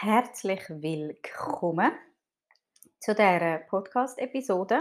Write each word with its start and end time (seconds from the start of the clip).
Herzlich 0.00 0.62
willkommen 0.68 1.90
zu 3.00 3.16
dieser 3.16 3.58
Podcast-Episode, 3.68 4.78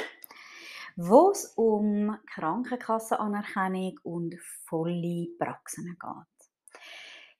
wo 0.96 1.32
es 1.32 1.54
um 1.56 2.16
Krankenkassenanerkennung 2.36 3.98
und 4.04 4.36
volle 4.66 5.30
Praxen 5.40 5.98
geht. 6.00 6.50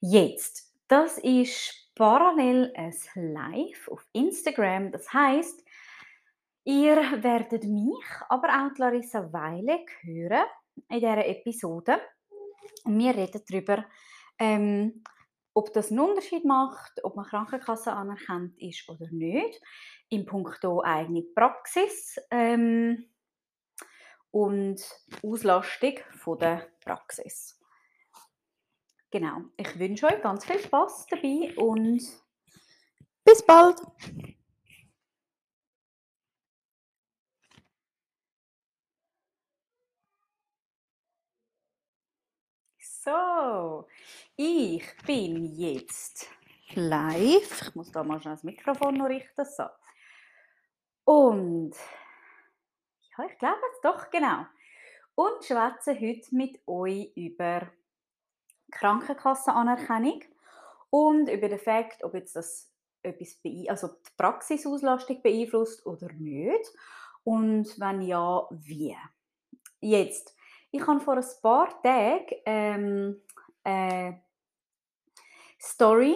Jetzt, 0.00 0.74
das 0.88 1.18
ist 1.18 1.92
parallel 1.94 2.72
ein 2.74 2.92
Live 3.14 3.86
auf 3.86 4.04
Instagram. 4.12 4.90
Das 4.90 5.12
heißt, 5.12 5.64
ihr 6.64 6.96
werdet 7.22 7.62
mich, 7.62 8.04
aber 8.28 8.48
auch 8.48 8.76
Larissa 8.76 9.32
Weile 9.32 9.84
hören 10.00 10.46
in 10.88 10.98
dieser 10.98 11.24
Episode. 11.24 12.00
wir 12.86 13.14
reden 13.14 13.40
darüber, 13.48 13.84
ähm, 14.40 15.04
ob 15.58 15.72
das 15.72 15.90
einen 15.90 15.98
Unterschied 15.98 16.44
macht, 16.44 17.02
ob 17.02 17.16
man 17.16 17.26
Krankenkasse 17.26 17.92
anerkannt 17.92 18.56
ist 18.58 18.88
oder 18.88 19.08
nicht, 19.10 19.60
in 20.08 20.24
puncto 20.24 20.84
eigene 20.84 21.22
Praxis 21.22 22.16
ähm, 22.30 23.10
und 24.30 24.80
Auslastung 25.20 25.94
von 26.16 26.38
der 26.38 26.68
Praxis. 26.84 27.60
Genau, 29.10 29.40
ich 29.56 29.76
wünsche 29.80 30.06
euch 30.06 30.22
ganz 30.22 30.44
viel 30.44 30.60
Spaß 30.60 31.06
dabei 31.10 31.52
und 31.56 32.02
bis 33.24 33.44
bald! 33.44 33.80
So, 43.08 43.86
ich 44.36 44.84
bin 45.06 45.54
jetzt 45.56 46.28
live. 46.74 47.62
Ich 47.62 47.74
muss 47.74 47.90
da 47.90 48.04
mal 48.04 48.20
schnell 48.20 48.34
das 48.34 48.44
Mikrofon 48.44 48.98
noch 48.98 49.06
richten. 49.06 49.46
So. 49.46 49.64
Und 51.04 51.72
ja, 53.16 53.24
ich 53.24 53.38
glaube 53.38 53.62
es 53.72 53.80
doch, 53.80 54.10
genau. 54.10 54.44
Und 55.14 55.42
schwätze 55.42 55.98
heute 55.98 56.36
mit 56.36 56.60
euch 56.66 57.10
über 57.16 57.72
Krankenkassenanerkennung 58.72 60.24
und 60.90 61.30
über 61.30 61.48
den 61.48 61.58
Fakt, 61.58 62.04
ob 62.04 62.12
jetzt 62.12 62.36
das 62.36 62.70
etwas 63.02 63.38
also 63.68 63.88
die 63.88 64.12
Praxisauslastung 64.18 65.22
beeinflusst 65.22 65.86
oder 65.86 66.12
nicht. 66.12 66.70
Und 67.24 67.80
wenn 67.80 68.02
ja, 68.02 68.46
wie. 68.50 68.94
Jetzt, 69.80 70.36
ich 70.70 70.86
habe 70.86 71.00
vor 71.00 71.16
ein 71.16 71.24
paar 71.42 71.82
Tagen 71.82 72.26
ähm, 72.44 73.22
eine 73.64 74.22
Story, 75.60 76.14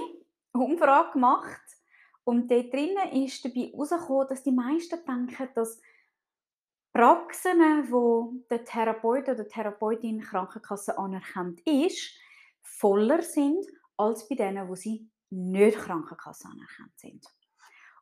Umfrage 0.53 1.13
gemacht 1.13 1.61
und 2.25 2.51
dort 2.51 2.73
drinnen 2.73 3.25
ist 3.25 3.45
dabei 3.45 3.73
herausgekommen, 3.73 4.29
dass 4.29 4.43
die 4.43 4.53
meisten 4.53 5.05
denken, 5.05 5.49
dass 5.55 5.81
Praxen, 6.93 7.91
wo 7.91 8.35
der 8.51 8.65
Therapeut 8.65 9.29
oder 9.29 9.45
die 9.45 9.49
Therapeutin 9.49 10.21
Krankenkasse 10.21 10.99
anerkannt 10.99 11.61
ist, 11.67 12.15
voller 12.61 13.23
sind 13.23 13.65
als 13.97 14.29
bei 14.29 14.35
denen, 14.35 14.69
wo 14.69 14.75
sie 14.75 15.09
nicht 15.31 15.79
Krankenkasse 15.79 16.49
anerkannt 16.49 16.99
sind. 16.99 17.27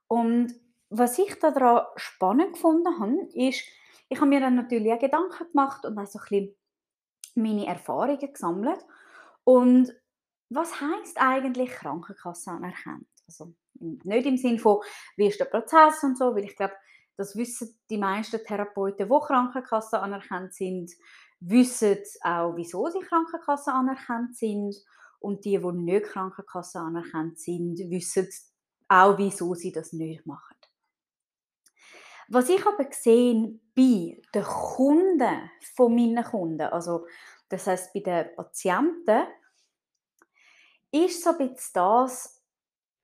Und 0.09 0.55
was 0.89 1.19
ich 1.20 1.39
daran 1.39 1.87
spannend 1.95 2.55
gefunden 2.55 2.98
habe, 2.98 3.29
ist, 3.33 3.64
ich 4.11 4.19
habe 4.19 4.28
mir 4.28 4.41
dann 4.41 4.56
natürlich 4.56 4.92
auch 4.92 4.98
Gedanken 4.98 5.47
gemacht 5.53 5.86
und 5.86 5.97
auch 5.97 6.06
so 6.06 6.19
ein 6.19 6.25
bisschen 6.28 6.56
meine 7.36 7.66
Erfahrungen 7.66 8.19
gesammelt. 8.19 8.84
Und 9.44 9.94
was 10.50 10.80
heißt 10.80 11.17
eigentlich 11.17 11.70
Krankenkasse 11.70 12.50
anerkannt? 12.50 13.06
Also 13.28 13.55
nicht 13.75 14.27
im 14.27 14.36
Sinne 14.36 14.58
von, 14.58 14.80
wie 15.17 15.28
ist 15.28 15.39
der 15.39 15.44
Prozess 15.44 16.02
und 16.02 16.19
so, 16.19 16.34
weil 16.34 16.44
ich 16.44 16.56
glaube, 16.56 16.75
das 17.17 17.36
wissen 17.36 17.78
die 17.89 17.98
meisten 17.98 18.44
Therapeuten, 18.44 19.08
die 19.08 19.27
Krankenkasse 19.27 20.00
anerkannt 20.00 20.55
sind, 20.55 20.90
wissen 21.39 21.98
auch, 22.23 22.56
wieso 22.56 22.89
sie 22.89 23.01
Krankenkasse 23.01 23.73
anerkannt 23.73 24.36
sind. 24.36 24.74
Und 25.20 25.45
die, 25.45 25.58
die 25.58 25.73
nicht 25.73 26.06
Krankenkasse 26.06 26.80
anerkannt 26.80 27.39
sind, 27.39 27.79
wissen 27.90 28.27
auch, 28.89 29.18
wieso 29.18 29.55
sie 29.55 29.70
das 29.70 29.92
nicht 29.92 30.27
machen. 30.27 30.56
Was 32.33 32.48
ich 32.48 32.64
aber 32.64 32.85
gesehen 32.85 33.61
bei 33.74 34.23
den 34.33 34.45
Kunden 34.45 35.51
von 35.74 35.92
meinen 35.92 36.23
Kunden, 36.23 36.61
also 36.61 37.08
das 37.48 37.67
heißt 37.67 37.92
bei 37.92 38.01
den 38.01 38.36
Patienten, 38.36 39.27
ist 40.92 41.24
so 41.24 41.30
ein 41.30 41.39
bisschen 41.39 41.73
das, 41.74 42.41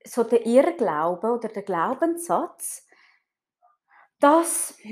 so 0.05 0.23
der 0.23 0.47
Irrglaube 0.47 1.27
oder 1.27 1.49
der 1.49 1.65
Glaubenssatz, 1.65 2.87
dass 4.21 4.79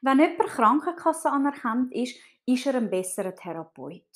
wenn 0.00 0.18
jemand 0.18 0.48
Krankenkasse 0.48 1.30
anerkannt 1.30 1.92
ist, 1.92 2.16
ist 2.46 2.64
er 2.64 2.76
ein 2.76 2.88
besserer 2.88 3.34
Therapeut. 3.34 4.08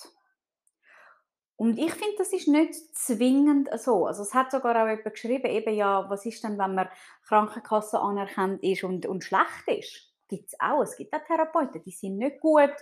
Und 1.60 1.78
ich 1.78 1.92
finde, 1.92 2.14
das 2.16 2.32
ist 2.32 2.48
nicht 2.48 2.74
zwingend 2.96 3.68
so. 3.78 4.06
Also 4.06 4.22
es 4.22 4.32
hat 4.32 4.50
sogar 4.50 4.82
auch 4.82 4.88
jemand 4.88 5.04
geschrieben, 5.04 5.44
eben 5.44 5.74
ja, 5.74 6.08
was 6.08 6.24
ist 6.24 6.42
denn, 6.42 6.56
wenn 6.56 6.74
man 6.74 6.88
Krankenkasse 7.26 8.00
anerkannt 8.00 8.62
ist 8.62 8.82
und, 8.82 9.04
und 9.04 9.22
schlecht 9.22 9.66
ist? 9.66 10.10
Gibt 10.26 10.46
es 10.48 10.58
auch. 10.58 10.80
Es 10.80 10.96
gibt 10.96 11.12
auch 11.12 11.22
Therapeuten, 11.22 11.82
die 11.82 11.90
sind 11.90 12.16
nicht 12.16 12.40
gut, 12.40 12.72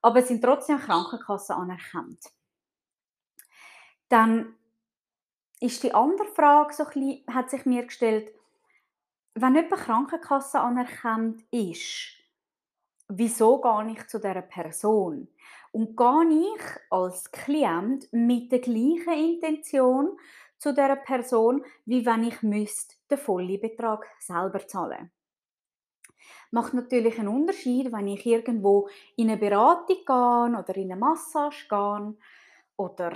aber 0.00 0.22
sind 0.22 0.42
trotzdem 0.42 0.78
Krankenkasse 0.78 1.54
anerkannt. 1.54 2.20
Dann 4.08 4.54
ist 5.60 5.82
die 5.82 5.92
andere 5.92 6.28
Frage, 6.28 6.72
so 6.72 6.84
bisschen, 6.84 7.22
hat 7.28 7.50
sich 7.50 7.66
mir 7.66 7.84
gestellt, 7.84 8.32
wenn 9.34 9.56
jemand 9.56 9.82
Krankenkasse 9.82 10.58
anerkannt 10.58 11.44
ist, 11.50 12.14
wieso 13.08 13.60
gehe 13.60 13.92
ich 13.92 14.06
zu 14.06 14.18
dieser 14.18 14.40
Person? 14.40 15.28
Und 15.76 15.94
gehe 15.94 16.54
ich 16.54 16.62
als 16.88 17.30
Klient 17.30 18.10
mit 18.10 18.50
der 18.50 18.60
gleichen 18.60 19.12
Intention 19.12 20.18
zu 20.56 20.72
dieser 20.72 20.96
Person, 20.96 21.66
wie 21.84 22.06
wenn 22.06 22.24
ich 22.24 22.42
müsste 22.42 22.94
den 23.10 23.18
vollen 23.18 23.60
Betrag 23.60 24.06
selber 24.18 24.66
zahlen? 24.66 25.10
Macht 26.50 26.72
natürlich 26.72 27.18
einen 27.18 27.28
Unterschied, 27.28 27.92
wenn 27.92 28.08
ich 28.08 28.24
irgendwo 28.24 28.88
in 29.16 29.28
eine 29.28 29.36
Beratung 29.36 29.98
gehe 29.98 30.58
oder 30.58 30.76
in 30.76 30.92
eine 30.92 30.96
Massage 30.98 31.68
gehe 31.68 32.16
oder 32.78 33.12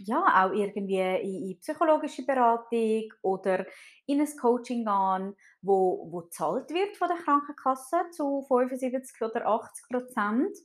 ja, 0.00 0.24
auch 0.46 0.52
irgendwie 0.52 0.98
in, 0.98 1.50
in 1.50 1.60
psychologische 1.60 2.26
Beratung 2.26 3.12
oder 3.22 3.64
in 4.04 4.20
ein 4.20 4.36
Coaching 4.36 4.84
gehen, 4.84 5.36
wo, 5.62 6.08
wo 6.10 6.22
gezahlt 6.22 6.70
wird 6.70 6.96
von 6.96 7.06
der 7.06 7.18
Krankenkasse 7.18 8.10
zu 8.10 8.44
75 8.48 9.22
oder 9.22 9.46
80 9.46 9.88
Prozent 9.88 10.58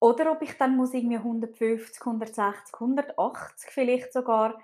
oder 0.00 0.32
ob 0.32 0.42
ich 0.42 0.56
dann 0.58 0.76
muss 0.76 0.94
irgendwie 0.94 1.16
150, 1.16 2.00
160, 2.00 2.74
180 2.74 3.70
vielleicht 3.70 4.12
sogar 4.12 4.60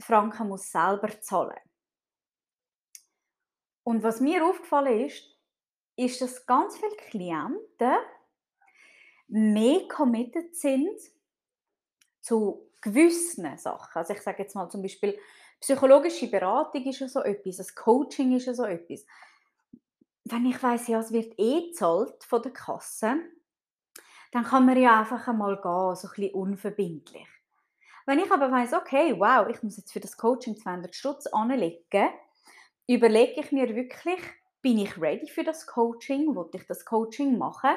Franken 0.00 0.48
muss 0.48 0.70
selber 0.70 1.20
zahlen. 1.20 1.58
Und 3.82 4.02
was 4.02 4.20
mir 4.20 4.44
aufgefallen 4.44 5.06
ist, 5.06 5.24
ist, 5.96 6.20
dass 6.20 6.46
ganz 6.46 6.76
viele 6.76 6.96
Klienten 6.96 7.96
mehr 9.26 9.88
committed 9.88 10.54
sind 10.54 10.98
zu 12.20 12.70
gewissen 12.80 13.56
Sachen. 13.58 13.98
Also 13.98 14.14
ich 14.14 14.20
sage 14.20 14.42
jetzt 14.42 14.54
mal 14.54 14.68
zum 14.68 14.82
Beispiel, 14.82 15.18
psychologische 15.60 16.30
Beratung 16.30 16.84
ist 16.84 17.00
ja 17.00 17.08
so 17.08 17.22
etwas, 17.22 17.56
das 17.56 17.74
Coaching 17.74 18.36
ist 18.36 18.46
ja 18.46 18.54
so 18.54 18.64
etwas. 18.64 19.04
Wenn 20.24 20.46
ich 20.46 20.62
weiß, 20.62 20.88
ja, 20.88 21.00
es 21.00 21.10
wird 21.10 21.34
eh 21.38 21.72
zahlt 21.72 22.22
von 22.22 22.42
der 22.42 22.52
Kasse, 22.52 23.16
dann 24.32 24.44
kann 24.44 24.66
man 24.66 24.80
ja 24.80 25.00
einfach 25.00 25.26
einmal 25.28 25.56
gehen, 25.56 25.96
so 25.96 26.08
ein 26.08 26.14
bisschen 26.14 26.34
unverbindlich. 26.34 27.28
Wenn 28.06 28.18
ich 28.18 28.30
aber 28.30 28.50
weiß, 28.50 28.72
okay, 28.74 29.14
wow, 29.18 29.48
ich 29.48 29.62
muss 29.62 29.76
jetzt 29.76 29.92
für 29.92 30.00
das 30.00 30.16
Coaching 30.16 30.56
200 30.56 30.94
Stutz 30.94 31.26
anlegen, 31.26 32.08
überlege 32.86 33.40
ich 33.40 33.52
mir 33.52 33.74
wirklich, 33.74 34.20
bin 34.62 34.78
ich 34.78 34.98
ready 35.00 35.28
für 35.28 35.44
das 35.44 35.66
Coaching, 35.66 36.34
wollte 36.34 36.56
ich 36.56 36.66
das 36.66 36.84
Coaching 36.84 37.36
machen 37.36 37.76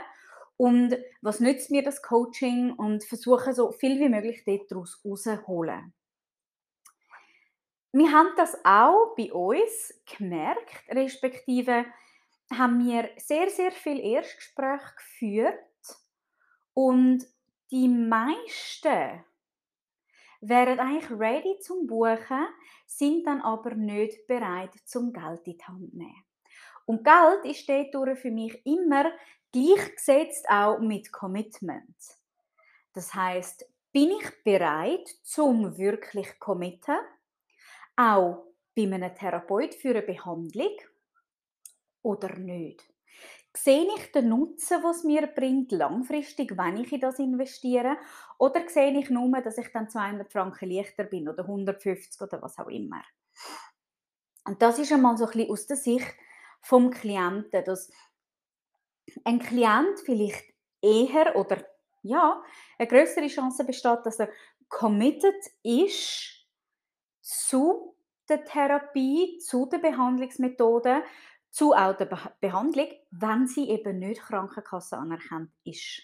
und 0.57 0.97
was 1.21 1.39
nützt 1.39 1.71
mir 1.71 1.83
das 1.83 2.01
Coaching 2.01 2.73
und 2.73 3.03
versuche 3.03 3.53
so 3.53 3.71
viel 3.71 3.99
wie 3.99 4.09
möglich 4.09 4.43
daraus 4.69 5.01
rauszuholen. 5.03 5.93
Wir 7.93 8.11
haben 8.11 8.29
das 8.37 8.57
auch 8.63 9.15
bei 9.17 9.33
uns 9.33 9.93
gemerkt, 10.17 10.71
respektive 10.89 11.85
haben 12.53 12.85
wir 12.85 13.09
sehr, 13.17 13.49
sehr 13.49 13.71
viel 13.71 13.99
Erstgespräche 13.99 14.95
geführt 14.95 15.59
und 16.73 17.25
die 17.71 17.87
meisten 17.87 19.23
wären 20.41 20.79
eigentlich 20.79 21.11
ready 21.11 21.59
zum 21.59 21.87
Buchen, 21.87 22.47
sind 22.85 23.25
dann 23.25 23.41
aber 23.41 23.75
nicht 23.75 24.27
bereit 24.27 24.73
zum 24.85 25.13
Geld 25.13 25.47
in 25.47 25.57
die 25.57 25.63
Hand 25.63 25.93
nehmen. 25.93 26.25
Und 26.85 27.03
Geld 27.03 27.45
ist 27.45 27.69
dort 27.93 28.17
für 28.17 28.31
mich 28.31 28.65
immer 28.65 29.11
gleichgesetzt 29.51 30.45
auch 30.49 30.79
mit 30.79 31.11
Commitment. 31.11 31.95
Das 32.93 33.13
heißt, 33.13 33.65
bin 33.91 34.11
ich 34.11 34.43
bereit, 34.43 35.07
zum 35.23 35.77
wirklich 35.77 36.39
committen, 36.39 36.97
auch 37.95 38.45
bei 38.75 38.83
einem 38.83 39.13
Therapeut 39.13 39.75
für 39.75 39.89
eine 39.89 40.01
Behandlung 40.01 40.75
oder 42.01 42.35
nicht? 42.37 42.90
Sehe 43.55 43.87
ich 43.97 44.11
den 44.13 44.29
Nutzen, 44.29 44.81
was 44.81 45.03
mir 45.03 45.27
bringt, 45.27 45.71
langfristig, 45.73 46.57
wenn 46.57 46.77
ich 46.77 46.93
in 46.93 47.01
das 47.01 47.19
investiere? 47.19 47.97
Oder 48.37 48.67
sehe 48.69 48.97
ich 48.97 49.09
nur, 49.09 49.41
dass 49.41 49.57
ich 49.57 49.71
dann 49.73 49.89
200 49.89 50.31
Franken 50.31 50.69
leichter 50.69 51.03
bin 51.03 51.27
oder 51.27 51.43
150 51.43 52.21
oder 52.21 52.41
was 52.41 52.57
auch 52.57 52.69
immer? 52.69 53.03
Und 54.45 54.61
das 54.61 54.79
ist 54.79 54.91
einmal 54.91 55.17
so 55.17 55.25
ein 55.25 55.31
bisschen 55.31 55.51
aus 55.51 55.67
der 55.67 55.77
Sicht 55.77 56.15
vom 56.61 56.91
Klienten, 56.91 57.63
dass 57.65 57.91
ein 59.23 59.39
Klient 59.39 59.99
vielleicht 60.05 60.45
eher 60.81 61.35
oder 61.35 61.57
ja, 62.03 62.41
eine 62.77 62.87
größere 62.87 63.27
Chance 63.27 63.63
besteht, 63.65 63.99
dass 64.05 64.19
er 64.19 64.29
committed 64.69 65.35
ist 65.63 66.47
zu 67.21 67.95
der 68.27 68.43
Therapie, 68.45 69.37
zu 69.39 69.65
der 69.67 69.79
Behandlungsmethode, 69.79 71.03
zu 71.51 71.73
auch 71.73 71.95
der 71.95 72.09
Behandlung, 72.39 72.87
wenn 73.11 73.47
sie 73.47 73.69
eben 73.69 73.99
nicht 73.99 74.21
Krankenkasse 74.21 74.97
anerkannt 74.97 75.51
ist. 75.63 76.01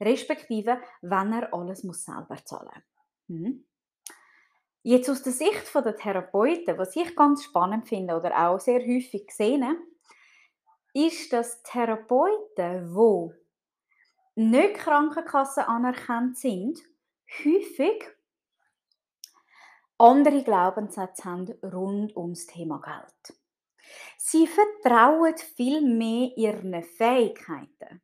Respektive, 0.00 0.80
wenn 1.00 1.32
er 1.32 1.52
alles 1.52 1.82
muss 1.82 2.04
selber 2.04 2.36
zahlen 2.44 2.82
muss. 3.26 3.36
Hm. 3.36 3.64
Jetzt 4.82 5.10
aus 5.10 5.22
der 5.22 5.32
Sicht 5.32 5.74
der 5.74 5.96
Therapeuten, 5.96 6.78
was 6.78 6.94
ich 6.96 7.16
ganz 7.16 7.44
spannend 7.44 7.88
finde 7.88 8.16
oder 8.16 8.48
auch 8.48 8.60
sehr 8.60 8.80
häufig 8.80 9.30
sehe, 9.30 9.76
ist, 10.94 11.32
dass 11.32 11.62
Therapeuten, 11.62 12.94
die 12.94 14.40
nicht 14.40 14.74
Krankenkasse 14.74 15.66
anerkannt 15.66 16.38
sind, 16.38 16.80
häufig 17.44 18.04
andere 19.98 20.44
Glaubenssätze 20.44 21.24
haben 21.24 21.52
rund 21.62 22.16
ums 22.16 22.46
Thema 22.46 22.80
Geld. 22.80 23.37
Sie 24.16 24.46
vertrauen 24.46 25.36
viel 25.56 25.80
mehr 25.80 26.30
ihren 26.36 26.82
Fähigkeiten. 26.82 28.02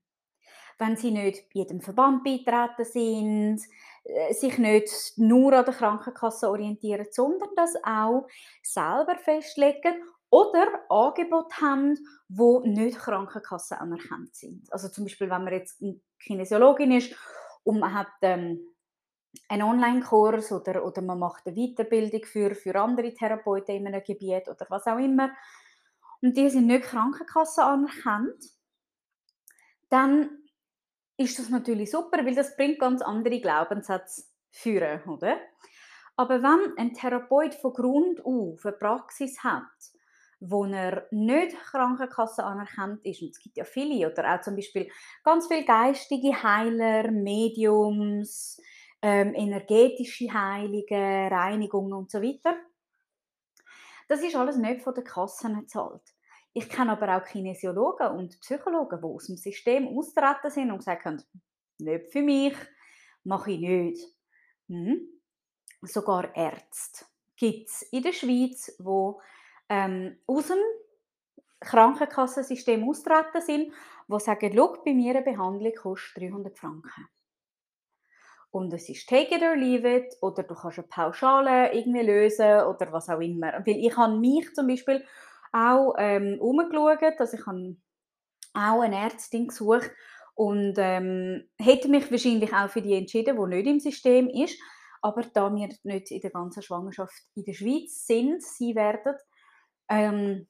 Wenn 0.79 0.97
sie 0.97 1.13
nicht 1.13 1.45
jedem 1.53 1.81
Verband 1.81 2.25
beitreten 2.25 2.85
sind, 2.85 3.61
äh, 4.05 4.33
sich 4.33 4.59
nicht 4.59 5.13
nur 5.17 5.53
an 5.53 5.65
der 5.65 5.75
Krankenkasse 5.75 6.51
orientieren, 6.51 7.07
sondern 7.11 7.51
das 7.57 7.75
auch 7.85 8.27
selber 8.63 9.17
festlegen 9.17 10.03
oder 10.31 10.67
Angebote 10.89 11.61
haben, 11.61 11.97
wo 12.29 12.61
nicht 12.61 12.99
Krankenkasse 12.99 13.81
anerkannt 13.81 14.35
sind. 14.35 14.73
Also 14.73 14.89
zum 14.89 15.05
Beispiel, 15.05 15.31
wenn 15.31 15.45
man 15.45 15.53
jetzt 15.53 15.81
Kinesiologin 16.19 16.91
ist 16.93 17.15
und 17.63 17.79
man 17.79 17.95
hat 17.95 18.09
ähm, 18.23 18.75
einen 19.49 19.63
Online-Kurs 19.63 20.53
oder, 20.53 20.85
oder 20.85 21.03
man 21.03 21.19
macht 21.19 21.47
eine 21.47 21.55
Weiterbildung 21.55 22.25
für, 22.25 22.55
für 22.55 22.75
andere 22.75 23.15
Therapeuten 23.15 23.77
in 23.77 23.87
einem 23.87 24.03
Gebiet 24.03 24.49
oder 24.49 24.67
was 24.69 24.87
auch 24.87 24.99
immer 24.99 25.31
und 26.25 26.39
die 26.39 26.49
sind 26.49 26.69
nicht 26.69 26.85
Krankenkasse 26.85 27.63
anerkannt, 27.63 28.43
dann 29.91 30.31
ist 31.19 31.39
das 31.39 31.51
natürlich 31.51 31.91
super, 31.91 32.25
weil 32.25 32.35
das 32.35 32.57
bringt 32.57 32.79
ganz 32.79 33.03
andere 33.03 33.43
Glaubenssätze 33.43 34.25
führen, 34.51 35.03
oder? 35.05 35.37
Aber 36.17 36.43
wenn 36.43 36.79
ein 36.79 36.95
Therapeut 36.95 37.55
von 37.55 37.75
Grund 37.75 38.25
auf 38.25 38.65
eine 38.65 38.75
Praxis 38.75 39.45
hat, 39.45 39.69
wo 40.41 40.65
er 40.65 41.07
nicht 41.11 41.59
Krankenkasse 41.59 42.43
anerkannt 42.43 43.05
ist, 43.05 43.21
und 43.21 43.29
es 43.29 43.39
gibt 43.39 43.59
ja 43.59 43.65
viele, 43.65 44.11
oder 44.11 44.35
auch 44.35 44.41
zum 44.41 44.57
Beispiel 44.57 44.91
ganz 45.25 45.47
viele 45.47 45.67
geistige 45.67 46.43
Heiler, 46.43 47.11
Mediums, 47.11 48.59
ähm, 49.03 49.35
energetische 49.35 50.33
Heilige, 50.33 50.97
Reinigungen 50.97 51.93
und 51.93 52.11
so 52.11 52.23
weiter. 52.23 52.57
Das 54.09 54.23
ist 54.23 54.37
alles 54.37 54.57
nicht 54.57 54.81
von 54.81 54.95
der 54.95 55.05
Kasse 55.05 55.53
gezahlt. 55.53 56.14
Ich 56.57 56.69
kenne 56.69 56.93
aber 56.93 57.17
auch 57.17 57.25
Kinesiologen 57.25 58.07
und 58.13 58.41
Psychologen, 58.41 59.01
die 59.01 59.07
aus 59.07 59.27
dem 59.27 59.37
System 59.37 59.89
austreten 59.89 60.51
sind 60.51 60.71
und 60.71 60.79
gesagt 60.79 61.05
haben, 61.05 61.21
nicht 61.79 62.13
für 62.13 62.23
mich, 62.23 62.55
mache 63.25 63.51
ich 63.51 63.61
nicht. 63.61 64.07
Hm. 64.69 65.01
Sogar 65.83 66.35
Ärzte 66.35 67.05
gibt 67.37 67.69
es 67.69 67.83
in 67.91 68.03
der 68.03 68.13
Schweiz, 68.13 68.75
die 68.79 69.13
ähm, 69.69 70.17
aus 70.27 70.47
dem 70.47 70.59
Krankenkassensystem 71.59 72.89
austreten 72.89 73.41
sind, 73.41 73.73
die 74.07 74.21
sagen, 74.21 74.55
bei 74.85 74.95
mir 74.95 75.17
eine 75.17 75.23
Behandlung 75.23 75.73
kostet 75.75 76.23
300 76.23 76.57
Franken. 76.57 77.09
Und 78.53 78.73
es 78.73 78.89
ist 78.89 79.09
take 79.09 79.35
it 79.35 79.43
or 79.43 79.57
leave 79.57 79.89
it 79.89 80.17
oder 80.21 80.45
du 80.45 80.55
kannst 80.55 80.79
eine 80.79 80.87
Pauschale 80.87 81.73
irgendwie 81.73 82.03
lösen 82.03 82.61
oder 82.67 82.93
was 82.93 83.09
auch 83.09 83.19
immer. 83.19 83.53
Weil 83.67 83.85
ich 83.85 83.97
habe 83.97 84.17
mich 84.17 84.55
zum 84.55 84.69
Beispiel 84.69 85.05
auch 85.55 85.95
ähm, 85.99 86.39
umgeschaut, 86.41 87.19
also 87.19 87.37
ich 87.37 87.47
habe 87.47 87.77
auch 88.55 88.81
eine 88.81 88.97
Ärztin 88.97 89.49
gesucht 89.49 89.91
und 90.35 90.75
ähm, 90.79 91.49
hätte 91.59 91.89
mich 91.89 92.11
wahrscheinlich 92.11 92.53
auch 92.53 92.69
für 92.69 92.83
die 92.83 92.95
entschieden, 92.95 93.37
die 93.37 93.57
nicht 93.57 93.67
im 93.67 93.81
System 93.81 94.29
ist. 94.29 94.59
Aber 95.01 95.23
da 95.23 95.55
wir 95.55 95.69
nicht 95.83 96.11
in 96.11 96.21
der 96.21 96.31
ganzen 96.31 96.63
Schwangerschaft 96.63 97.15
in 97.35 97.45
der 97.45 97.53
Schweiz 97.53 98.07
sind, 98.07 98.43
sie 98.43 98.75
werden, 98.75 99.15
ähm, 99.89 100.49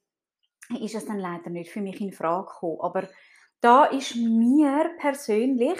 ist 0.79 0.95
es 0.95 1.05
dann 1.05 1.19
leider 1.19 1.49
nicht 1.49 1.71
für 1.71 1.81
mich 1.81 2.01
in 2.01 2.13
Frage 2.13 2.47
gekommen. 2.47 2.79
Aber 2.81 3.07
da 3.61 3.85
ist 3.85 4.15
mir 4.15 4.95
persönlich 4.97 5.79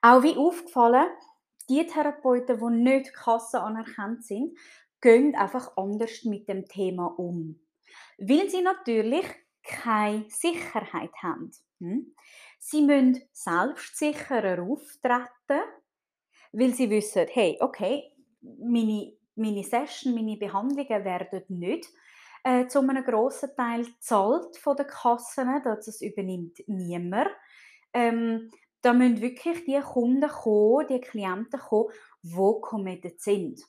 auch 0.00 0.22
wie 0.22 0.36
aufgefallen, 0.36 1.08
die 1.68 1.86
Therapeuten, 1.86 2.58
die 2.58 2.82
nicht 2.82 3.12
Kasse 3.12 3.60
anerkannt 3.60 4.24
sind, 4.24 4.56
gehen 5.00 5.34
einfach 5.34 5.76
anders 5.76 6.24
mit 6.24 6.48
dem 6.48 6.66
Thema 6.66 7.06
um. 7.18 7.60
Weil 8.18 8.48
sie 8.50 8.62
natürlich 8.62 9.26
keine 9.62 10.26
Sicherheit 10.28 11.12
haben. 11.22 11.50
Hm? 11.80 12.14
Sie 12.58 12.82
müssen 12.82 13.22
selbstsicherer 13.32 14.62
auftreten, 14.62 15.62
weil 16.52 16.74
sie 16.74 16.90
wissen, 16.90 17.26
hey, 17.30 17.56
okay, 17.60 18.12
meine, 18.40 19.12
meine 19.36 19.62
Session, 19.62 20.14
meine 20.14 20.36
Behandlungen 20.36 21.04
werden 21.04 21.44
nicht 21.48 21.88
äh, 22.42 22.66
zu 22.66 22.80
einem 22.80 23.04
grossen 23.04 23.50
Teil 23.56 23.84
gezahlt 23.84 24.56
von 24.56 24.76
den 24.76 24.86
Kassen, 24.86 25.62
das 25.64 26.00
übernimmt 26.00 26.58
niemand. 26.66 27.28
Ähm, 27.92 28.50
da 28.80 28.92
müssen 28.92 29.20
wirklich 29.20 29.64
die 29.64 29.80
Kunden 29.80 30.28
kommen, 30.28 30.86
die 30.88 31.00
Klienten 31.00 31.60
kommen, 31.60 31.92
die 32.22 32.60
committed 32.60 33.20
sind. 33.20 33.60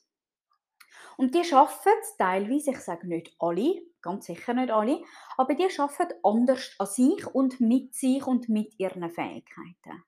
Und 1.20 1.34
die 1.34 1.52
arbeiten 1.52 2.00
teilweise, 2.16 2.70
ich 2.70 2.78
sage 2.78 3.06
nicht 3.06 3.36
alle, 3.38 3.82
ganz 4.00 4.24
sicher 4.24 4.54
nicht 4.54 4.70
alle, 4.70 5.02
aber 5.36 5.52
die 5.52 5.68
arbeiten 5.76 6.14
anders 6.22 6.74
an 6.78 6.86
sich 6.86 7.26
und 7.26 7.60
mit 7.60 7.94
sich 7.94 8.26
und 8.26 8.48
mit 8.48 8.80
ihren 8.80 9.10
Fähigkeiten. 9.10 10.02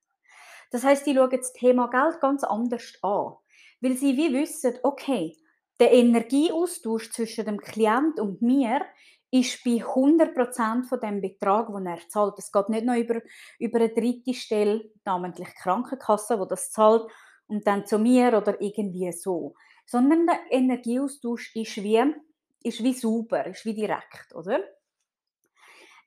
Das 0.71 0.85
heißt, 0.85 1.07
die 1.07 1.14
schauen 1.14 1.28
das 1.28 1.52
Thema 1.52 1.88
Geld 1.88 2.19
ganz 2.19 2.45
anders 2.45 2.95
an, 3.02 3.35
weil 3.83 3.92
sie 3.99 4.16
wie 4.16 4.33
wissen, 4.33 4.78
okay, 4.85 5.37
der 5.78 5.92
Energieaustausch 5.92 7.12
zwischen 7.12 7.45
dem 7.45 7.59
Klient 7.59 8.19
und 8.19 8.40
mir 8.40 8.81
ist 9.31 9.62
bei 9.64 9.85
100% 9.85 10.85
von 10.85 10.99
dem 10.99 11.21
Betrag, 11.21 11.75
den 11.75 11.88
er 11.88 12.09
zahlt. 12.09 12.38
Es 12.38 12.50
geht 12.50 12.71
nicht 12.71 12.87
noch 12.87 12.97
über, 12.97 13.21
über 13.59 13.81
eine 13.81 13.90
dritte 13.90 14.33
Stelle, 14.33 14.90
namentlich 15.04 15.49
die 15.49 15.61
Krankenkasse, 15.62 16.40
wo 16.40 16.47
das 16.47 16.71
zahlt 16.71 17.04
und 17.49 17.66
dann 17.66 17.85
zu 17.85 17.99
mir 17.99 18.28
oder 18.28 18.59
irgendwie 18.62 19.12
so 19.12 19.54
sondern 19.92 20.26
der 20.26 20.40
Energieaustausch 20.50 21.54
ist 21.54 21.76
wie, 21.82 22.02
ist 22.62 22.82
wie 22.82 22.94
sauber, 22.94 23.44
ist 23.44 23.66
wie 23.66 23.75
direkt, 23.75 24.34
oder? 24.34 24.61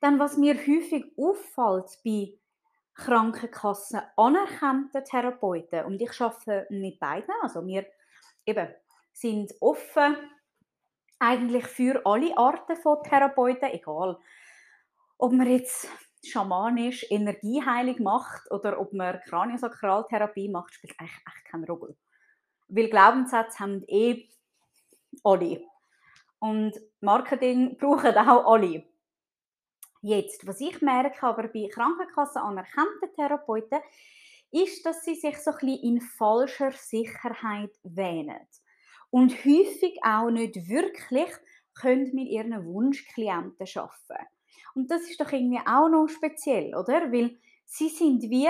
Dann, 0.00 0.18
was 0.18 0.36
mir 0.36 0.56
häufig 0.56 1.04
auffällt 1.16 1.96
bei 2.04 2.36
Krankenkassen 2.94 4.00
anerkannten 4.16 5.04
Therapeuten, 5.04 5.84
und 5.84 6.02
ich 6.02 6.20
arbeite 6.20 6.66
mit 6.68 6.98
beiden, 6.98 7.32
also 7.42 7.64
wir 7.64 7.86
eben 8.44 8.74
sind 9.12 9.54
offen 9.60 10.16
eigentlich 11.20 11.66
für 11.68 12.04
alle 12.04 12.36
Arten 12.36 12.74
von 12.74 13.04
Therapeuten, 13.04 13.70
egal 13.70 14.18
ob 15.16 15.32
man 15.32 15.48
jetzt 15.48 15.88
schamanisch 16.24 17.06
Energieheilung 17.08 18.02
macht 18.02 18.50
oder 18.50 18.80
ob 18.80 18.92
man 18.92 19.20
Kraniosakraltherapie 19.20 20.48
macht, 20.48 20.74
spielt 20.74 20.98
eigentlich 20.98 21.22
echt 21.24 21.44
keine 21.44 21.68
Rolle. 21.68 21.96
Weil 22.68 22.88
Glaubenssätze 22.88 23.58
haben 23.60 23.84
eh 23.88 24.28
alle. 25.22 25.62
Und 26.38 26.74
Marketing 27.00 27.76
brauchen 27.80 28.16
auch 28.16 28.52
alle. 28.52 28.84
Jetzt, 30.02 30.46
was 30.46 30.60
ich 30.60 30.80
merke 30.82 31.26
aber 31.26 31.48
bei 31.48 31.68
Krankenkassen 31.72 32.42
anerkannten 32.42 33.12
Therapeuten, 33.14 33.80
ist, 34.52 34.86
dass 34.86 35.04
sie 35.04 35.14
sich 35.14 35.38
so 35.38 35.50
ein 35.50 35.58
bisschen 35.58 35.82
in 35.82 36.00
falscher 36.00 36.72
Sicherheit 36.72 37.72
wähnen. 37.82 38.46
Und 39.10 39.32
häufig 39.44 39.98
auch 40.02 40.30
nicht 40.30 40.68
wirklich 40.68 41.28
können 41.74 42.14
mit 42.14 42.28
ihren 42.28 42.64
Wunschklienten 42.66 43.66
arbeiten. 43.74 44.26
Und 44.74 44.90
das 44.90 45.02
ist 45.02 45.20
doch 45.20 45.32
irgendwie 45.32 45.60
auch 45.66 45.88
noch 45.88 46.08
speziell, 46.08 46.74
oder? 46.74 47.12
Weil 47.12 47.36
sie 47.64 47.88
sind 47.88 48.22
wie 48.24 48.48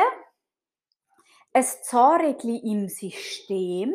ein 1.57 1.65
Zahnrädchen 1.65 2.61
im 2.65 2.89
System 2.89 3.95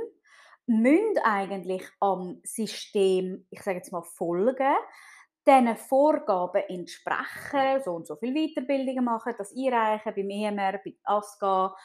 müssen 0.66 1.18
eigentlich 1.24 1.84
am 2.00 2.42
System, 2.44 3.46
ich 3.52 3.62
sage 3.62 3.78
jetzt 3.78 3.92
mal, 3.92 4.02
folgen, 4.02 4.76
diesen 5.48 5.76
Vorgaben 5.76 6.64
entsprechen, 6.70 7.84
so 7.86 7.92
und 7.92 8.08
so 8.08 8.16
viele 8.16 8.34
Weiterbildungen 8.34 9.06
machen, 9.06 9.36
das 9.38 9.54
einreichen 9.56 10.14
beim 10.16 10.30
EMR, 10.32 10.80
bei 10.84 10.96
ASGA, 11.04 11.76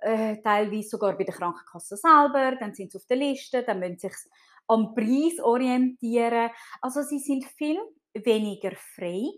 äh, 0.00 0.36
teilweise 0.42 0.90
sogar 0.90 1.16
bei 1.16 1.24
der 1.24 1.34
Krankenkasse 1.34 1.96
selber, 1.96 2.56
dann 2.56 2.74
sind 2.74 2.92
sie 2.92 2.98
auf 2.98 3.06
der 3.06 3.16
Liste, 3.16 3.62
dann 3.62 3.80
müssen 3.80 3.98
sie 4.00 4.08
sich 4.08 4.18
am 4.66 4.94
Preis 4.94 5.40
orientieren. 5.40 6.50
Also 6.82 7.02
sie 7.02 7.20
sind 7.20 7.46
viel 7.46 7.80
weniger 8.12 8.72
frei 8.76 9.30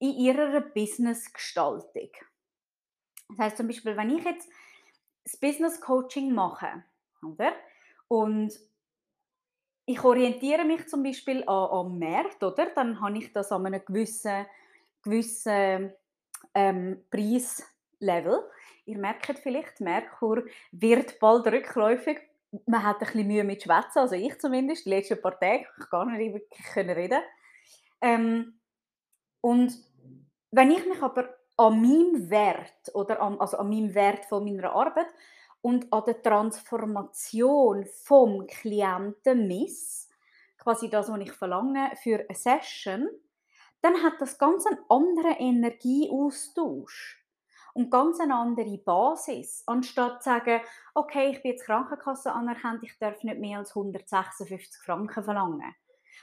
in 0.00 0.14
ihrer 0.14 0.62
Business-Gestaltung. 0.62 2.10
Das 3.28 3.38
heißt 3.38 3.56
zum 3.56 3.68
Beispiel, 3.68 3.96
wenn 3.96 4.10
ich 4.10 4.24
jetzt 4.24 4.48
das 5.26 5.36
Business 5.36 5.80
Coaching 5.80 6.32
mache, 6.32 6.84
oder? 7.20 7.52
Und 8.06 8.52
ich 9.84 10.02
orientiere 10.02 10.64
mich 10.64 10.86
zum 10.88 11.02
Beispiel 11.02 11.42
an, 11.48 11.70
am 11.70 11.98
Markt, 11.98 12.42
oder? 12.42 12.66
Dann 12.74 13.00
habe 13.00 13.18
ich 13.18 13.32
das 13.32 13.50
an 13.50 13.66
einem 13.66 13.84
gewissen, 13.84 14.46
gewissen 15.02 15.92
ähm, 16.54 17.04
Preislevel. 17.10 18.48
Ihr 18.84 18.98
merkt 18.98 19.38
vielleicht, 19.40 19.80
Merkur 19.80 20.44
wird 20.70 21.18
bald 21.18 21.46
rückläufig. 21.48 22.20
Man 22.66 22.84
hat 22.84 23.00
ein 23.00 23.06
bisschen 23.06 23.26
Mühe 23.26 23.44
mit 23.44 23.64
Schwätzen, 23.64 23.98
also 23.98 24.14
ich 24.14 24.38
zumindest, 24.38 24.86
die 24.86 24.90
letzten 24.90 25.20
paar 25.20 25.38
Tage, 25.38 25.66
ich 25.78 25.90
gar 25.90 26.06
nicht 26.06 26.34
wirklich 26.34 26.96
reden. 26.96 27.20
Ähm, 28.00 28.60
und 29.40 29.76
wenn 30.52 30.70
ich 30.70 30.86
mich 30.86 31.02
aber 31.02 31.35
an 31.56 31.80
meinem 31.80 32.30
Wert 32.30 32.94
oder 32.94 33.20
an, 33.20 33.40
also 33.40 33.58
an 33.58 33.68
meinem 33.68 33.94
Wert 33.94 34.26
von 34.26 34.44
meiner 34.44 34.72
Arbeit 34.72 35.08
und 35.62 35.92
an 35.92 36.02
der 36.06 36.22
Transformation 36.22 37.86
vom 38.04 38.46
Klienten 38.46 39.48
miss, 39.48 40.10
quasi 40.58 40.90
das, 40.90 41.08
was 41.10 41.20
ich 41.20 41.32
verlange 41.32 41.92
für 42.02 42.24
eine 42.28 42.36
Session, 42.36 43.08
dann 43.80 44.02
hat 44.02 44.20
das 44.20 44.38
ganz 44.38 44.66
einen 44.66 44.78
anderen 44.88 45.36
Energieaustausch 45.38 47.24
und 47.74 47.90
ganz 47.90 48.20
eine 48.20 48.34
andere 48.34 48.78
Basis, 48.78 49.62
anstatt 49.66 50.22
zu 50.22 50.30
sagen, 50.30 50.60
okay, 50.94 51.30
ich 51.30 51.42
bin 51.42 51.52
jetzt 51.52 51.66
Krankenkasse 51.66 52.32
anerkannt, 52.32 52.82
ich 52.82 52.98
darf 52.98 53.22
nicht 53.22 53.38
mehr 53.38 53.58
als 53.58 53.76
156 53.76 54.82
Franken 54.82 55.22
verlangen. 55.22 55.74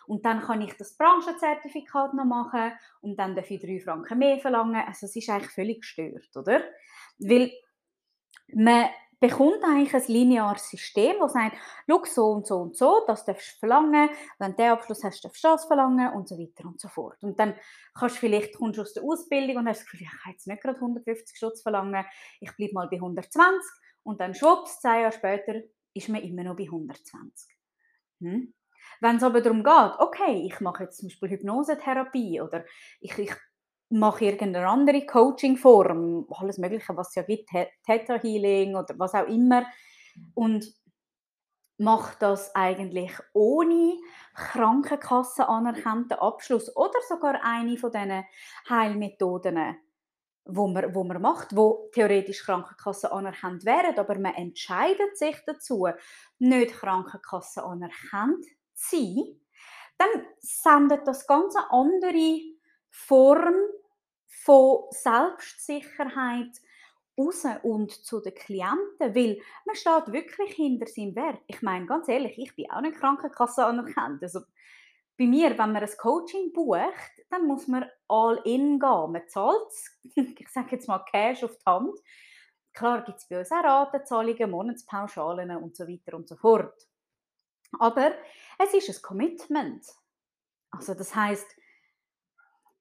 Und 0.08 0.26
dann 0.26 0.42
kann 0.42 0.62
ich 0.62 0.74
das 0.78 0.98
Branchenzertifikat 0.98 2.14
noch 2.14 2.26
machen 2.26 2.74
und 3.02 3.18
dann 3.18 3.36
darf 3.36 3.50
ich 3.50 3.62
drei 3.62 3.80
Franken 3.80 4.20
mehr 4.20 4.40
verlangen. 4.40 4.84
Also 4.86 5.06
es 5.06 5.16
ist 5.16 5.30
eigentlich 5.30 5.52
völlig 5.52 5.82
gestört, 5.82 6.36
oder? 6.36 6.62
Weil 7.20 7.52
man 8.54 8.90
bekommt 9.24 9.64
eigentlich 9.64 9.94
ein 9.94 10.04
lineares 10.12 10.70
System, 10.70 11.16
das 11.22 11.32
sagt, 11.32 11.56
schau, 11.90 12.04
so 12.04 12.26
und 12.32 12.46
so 12.46 12.58
und 12.58 12.76
so, 12.76 13.06
das 13.08 13.24
darfst 13.24 13.54
du 13.54 13.60
verlangen, 13.60 14.10
wenn 14.38 14.52
du 14.52 14.58
den 14.58 14.72
Abschluss 14.72 15.02
hast, 15.06 15.24
darfst 15.24 15.42
du 15.42 15.48
das 15.48 15.64
verlangen 15.64 16.14
und 16.14 16.28
so 16.28 16.38
weiter 16.38 16.66
und 16.68 16.82
so 16.82 16.90
fort. 16.90 17.24
Und 17.24 17.40
dann 17.40 17.56
kannst 17.94 18.18
du 18.18 18.20
vielleicht, 18.20 18.58
kommst 18.58 18.78
du 18.78 18.82
aus 18.82 18.94
der 18.94 19.04
Ausbildung 19.04 19.58
und 19.58 19.70
hast 19.70 19.80
das 19.80 19.86
Gefühl, 19.86 20.02
ich 20.02 20.24
kann 20.24 20.34
jetzt 20.34 20.46
nicht 20.46 20.62
gerade 20.62 20.76
150 20.76 21.38
Stutz 21.38 21.62
verlangen, 21.62 22.06
ich 22.42 22.54
bleibe 22.58 22.74
mal 22.74 22.90
bei 22.90 22.98
120 22.98 23.48
und 24.04 24.20
dann 24.20 24.36
schwupps, 24.36 24.82
zwei 24.82 25.02
Jahre 25.02 25.14
später 25.14 25.62
ist 25.94 26.10
man 26.10 26.22
immer 26.22 26.44
noch 26.44 26.58
bei 26.58 26.64
120. 26.64 27.50
Hm? 28.20 28.54
Wenn 29.02 29.18
es 29.18 29.24
aber 29.24 29.42
darum 29.42 29.64
geht, 29.64 30.00
okay, 30.00 30.46
ich 30.46 30.60
mache 30.62 30.84
jetzt 30.84 30.98
zum 30.98 31.10
Beispiel 31.10 31.30
Hypnosetherapie 31.30 32.42
oder 32.42 32.66
ich, 33.00 33.18
ich 33.18 33.34
mache 33.90 34.26
irgendeine 34.26 34.68
andere 34.68 35.06
Coaching-Form, 35.06 36.28
alles 36.30 36.58
Mögliche, 36.58 36.96
was 36.98 37.10
es 37.10 37.16
ja 37.16 37.24
gibt, 37.24 37.50
Theta 37.86 38.20
Healing 38.20 38.76
oder 38.76 38.96
was 38.98 39.14
auch 39.14 39.28
immer, 39.28 39.66
und 40.36 40.66
mache 41.78 42.16
das 42.20 42.54
eigentlich 42.56 43.12
ohne 43.34 43.98
Krankenkasse 44.36 45.48
anerkannten 45.48 46.18
Abschluss 46.20 46.76
oder 46.76 47.00
sogar 47.08 47.44
eine 47.44 47.78
von 47.78 47.92
diesen 47.92 48.24
Heilmethoden, 48.70 49.78
wo 50.46 50.68
man, 50.68 50.94
wo 50.94 51.04
man 51.04 51.22
macht, 51.22 51.56
wo 51.56 51.90
theoretisch 51.94 52.44
Krankenkasse 52.44 53.12
anerkannt 53.12 53.66
wären, 53.66 53.98
aber 53.98 54.18
man 54.20 54.36
entscheidet 54.36 55.18
sich 55.18 55.38
dazu, 55.46 55.88
nicht 56.40 56.74
Krankenkasse 56.74 57.64
anerkannt 57.64 58.46
sein, 58.90 59.40
dann 59.98 60.26
sendet 60.40 61.08
das 61.08 61.28
ganz 61.28 61.56
eine 61.56 61.72
andere 61.72 62.42
Form 62.90 63.56
von 64.28 64.86
Selbstsicherheit 64.92 66.60
raus 67.18 67.46
und 67.64 67.92
zu 67.92 68.20
den 68.22 68.34
Klienten, 68.34 69.16
weil 69.16 69.40
man 69.66 69.76
steht 69.76 70.12
wirklich 70.12 70.56
hinter 70.56 70.88
seinem 70.88 71.16
Wert. 71.16 71.42
Ich 71.48 71.62
meine, 71.62 71.86
ganz 71.86 72.08
ehrlich, 72.08 72.38
ich 72.38 72.56
bin 72.56 72.70
auch 72.72 72.82
nicht 72.82 72.98
Krankenkasse 72.98 73.66
anerkannt. 73.66 74.24
Also 74.24 74.42
bei 75.18 75.26
mir, 75.26 75.52
wenn 75.52 75.72
man 75.72 75.78
ein 75.78 75.90
Coaching 75.98 76.52
bucht, 76.54 77.12
dann 77.30 77.48
muss 77.48 77.68
man 77.68 77.86
all 78.08 78.42
in 78.46 78.80
gehen. 78.80 79.12
Man 79.12 79.28
zahlt 79.28 79.72
ich 80.16 80.50
sage 80.50 80.72
jetzt 80.72 80.88
mal 80.88 81.06
Cash 81.12 81.44
auf 81.44 81.56
die 81.58 81.66
Hand. 81.66 82.00
Klar 82.74 83.04
gibt 83.04 83.20
es 83.20 83.28
bei 83.28 83.40
uns 83.40 83.52
auch 83.52 83.64
Ratenzahlungen, 83.64 84.50
Monatspauschalen 84.50 85.56
und 85.58 85.76
so 85.76 85.88
weiter 85.88 86.18
und 86.18 86.28
so 86.28 86.36
fort. 86.36 86.74
Aber 87.80 88.14
es 88.60 88.74
ist 88.74 88.90
ein 88.90 89.02
Commitment. 89.02 89.86
Also 90.72 90.94
das 90.94 91.16
heißt, 91.16 91.48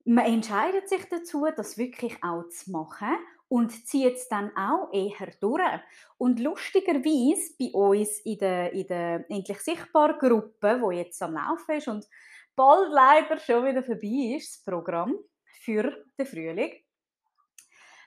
man 0.04 0.24
entscheidet 0.24 0.88
sich 0.88 1.08
dazu, 1.08 1.46
das 1.54 1.78
wirklich 1.78 2.22
auch 2.22 2.48
zu 2.48 2.70
machen 2.70 3.16
und 3.48 3.86
zieht 3.86 4.16
es 4.16 4.28
dann 4.28 4.56
auch 4.56 4.92
eher 4.92 5.30
durch. 5.40 5.80
Und 6.18 6.40
lustigerweise 6.40 7.54
bei 7.58 7.70
uns 7.72 8.18
in 8.20 8.38
der, 8.38 8.72
in 8.72 8.86
der 8.86 9.30
Endlich 9.30 9.60
Sichtbar 9.60 10.18
Gruppe, 10.18 10.78
wo 10.80 10.90
jetzt 10.90 11.22
am 11.22 11.34
Laufen 11.34 11.76
ist 11.76 11.88
und 11.88 12.08
bald 12.56 12.90
leider 12.90 13.38
schon 13.38 13.64
wieder 13.64 13.82
vorbei 13.82 14.36
ist, 14.36 14.56
das 14.56 14.64
Programm 14.64 15.16
für 15.44 16.04
den 16.18 16.26
Frühling, 16.26 16.72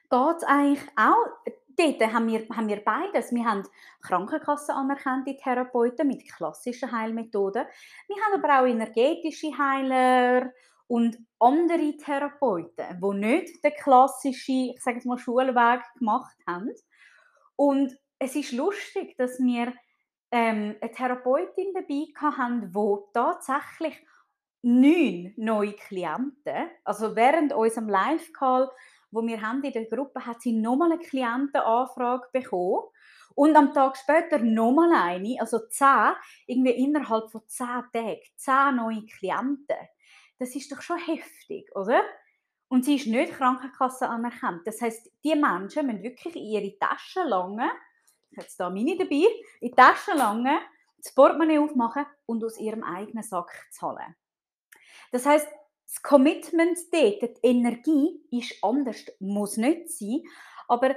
geht 0.10 0.44
eigentlich 0.48 0.88
auch 0.96 1.54
dort 1.78 2.14
haben 2.14 2.28
wir, 2.28 2.48
haben 2.50 2.68
wir 2.68 2.84
beides. 2.84 3.34
Wir 3.34 3.46
haben 3.46 3.64
Krankenkassen 4.02 4.76
anerkannte 4.76 5.36
Therapeuten 5.38 6.08
mit 6.08 6.28
klassischen 6.32 6.92
Heilmethoden. 6.92 7.66
Wir 8.08 8.16
haben 8.24 8.44
aber 8.44 8.62
auch 8.62 8.68
energetische 8.68 9.58
Heiler 9.58 10.52
und 10.88 11.18
andere 11.40 11.98
Therapeuten, 11.98 13.02
die 13.02 13.18
nicht 13.18 13.64
den 13.64 13.74
klassischen, 13.74 14.72
ich 14.76 14.84
sage 14.84 15.02
mal, 15.06 15.18
Schulweg 15.18 15.82
gemacht 15.98 16.38
haben. 16.48 16.72
Und 17.56 17.98
es 18.20 18.36
ist 18.36 18.52
lustig, 18.52 19.16
dass 19.18 19.40
wir 19.40 19.74
ähm, 20.32 20.76
eine 20.80 20.92
Therapeutin 20.92 21.74
dabei 21.74 22.06
hatten, 22.16 22.72
die 22.72 22.98
tatsächlich 23.14 24.06
neun 24.62 25.34
neue 25.38 25.74
Klienten, 25.74 26.70
also 26.84 27.16
während 27.16 27.54
unserem 27.54 27.88
Live-Call 27.88 28.72
wo 29.16 29.26
wir 29.26 29.42
haben 29.42 29.64
in 29.64 29.72
der 29.72 29.86
Gruppe, 29.86 30.26
hat 30.26 30.42
sie 30.42 30.52
nochmal 30.52 30.92
eine 30.92 31.02
Klientenanfrage 31.02 32.28
bekommen. 32.34 32.84
Und 33.34 33.56
am 33.56 33.74
Tag 33.74 33.98
später 33.98 34.40
nochmal 34.40 34.94
eine, 34.94 35.38
also 35.40 35.60
zehn, 35.68 36.14
irgendwie 36.48 36.72
innerhalb 36.72 37.32
von 37.32 37.42
zehn 37.48 37.84
Tagen, 37.92 38.20
zehn 38.36 38.76
neue 38.76 39.06
Klienten. 39.06 39.78
Das 40.38 40.56
ist 40.56 40.72
doch 40.72 40.82
schon 40.82 41.00
heftig, 41.00 41.74
oder? 41.76 42.02
Und 42.68 42.84
sie 42.86 42.96
ist 42.96 43.08
nicht 43.08 43.34
Krankenkasse 43.34 44.08
anerkannt. 44.08 44.62
Das 44.66 44.82
heißt, 44.82 45.12
die 45.24 45.36
Menschen 45.36 45.86
müssen 45.86 46.04
wirklich 46.04 46.36
in 46.36 46.44
ihre 46.44 46.78
Taschen 46.78 47.28
langen, 47.28 47.70
ich 48.32 48.38
habe 48.38 48.48
jetzt 48.48 48.60
da 48.60 48.70
meine 48.70 48.98
dabei, 48.98 49.26
in 49.62 49.70
die 49.70 49.72
Taschen 49.72 50.18
langen, 50.18 50.60
das 50.98 51.14
Portemonnaie 51.14 51.60
aufmachen 51.60 52.06
und 52.26 52.44
aus 52.44 52.60
ihrem 52.60 52.84
eigenen 52.84 53.24
Sack 53.24 53.52
zahlen. 53.72 54.16
Das 55.12 55.26
heißt, 55.26 55.48
das 55.96 56.04
Commitment 56.04 56.78
dort, 56.92 57.22
die 57.22 57.48
Energie 57.48 58.22
ist 58.32 58.62
anders, 58.62 59.06
muss 59.20 59.58
nicht 59.58 59.90
sein. 59.90 60.24
Aber 60.68 60.96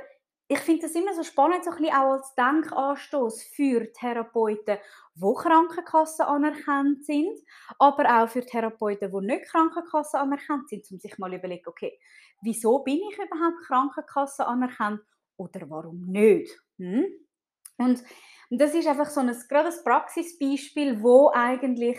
ich 0.50 0.58
finde 0.60 0.82
das 0.82 0.94
immer 0.94 1.14
so 1.14 1.22
spannend, 1.22 1.62
so 1.62 1.70
ein 1.70 1.76
bisschen 1.76 1.94
auch 1.94 2.12
als 2.12 2.34
Denkanstoß 2.34 3.42
für 3.54 3.92
Therapeuten, 3.92 4.78
die 5.14 5.34
Krankenkassen 5.36 6.24
anerkannt 6.24 7.04
sind, 7.04 7.38
aber 7.78 8.22
auch 8.22 8.28
für 8.28 8.44
Therapeuten, 8.44 9.10
die 9.10 9.26
nicht 9.26 9.44
Krankenkassen 9.44 10.20
anerkannt 10.20 10.70
sind, 10.70 10.90
um 10.90 10.98
sich 10.98 11.18
mal 11.18 11.34
überlegen, 11.34 11.68
okay, 11.68 12.00
wieso 12.40 12.78
bin 12.78 13.00
ich 13.10 13.18
überhaupt 13.18 13.60
Krankenkassen 13.66 14.46
anerkannt 14.46 15.02
oder 15.36 15.68
warum 15.68 16.06
nicht? 16.06 16.58
Hm? 16.78 17.04
Und 17.76 18.02
das 18.50 18.74
ist 18.74 18.88
einfach 18.88 19.10
so 19.10 19.20
ein, 19.20 19.36
gerade 19.48 19.68
ein 19.68 19.84
Praxisbeispiel, 19.84 21.02
wo 21.02 21.30
eigentlich 21.32 21.98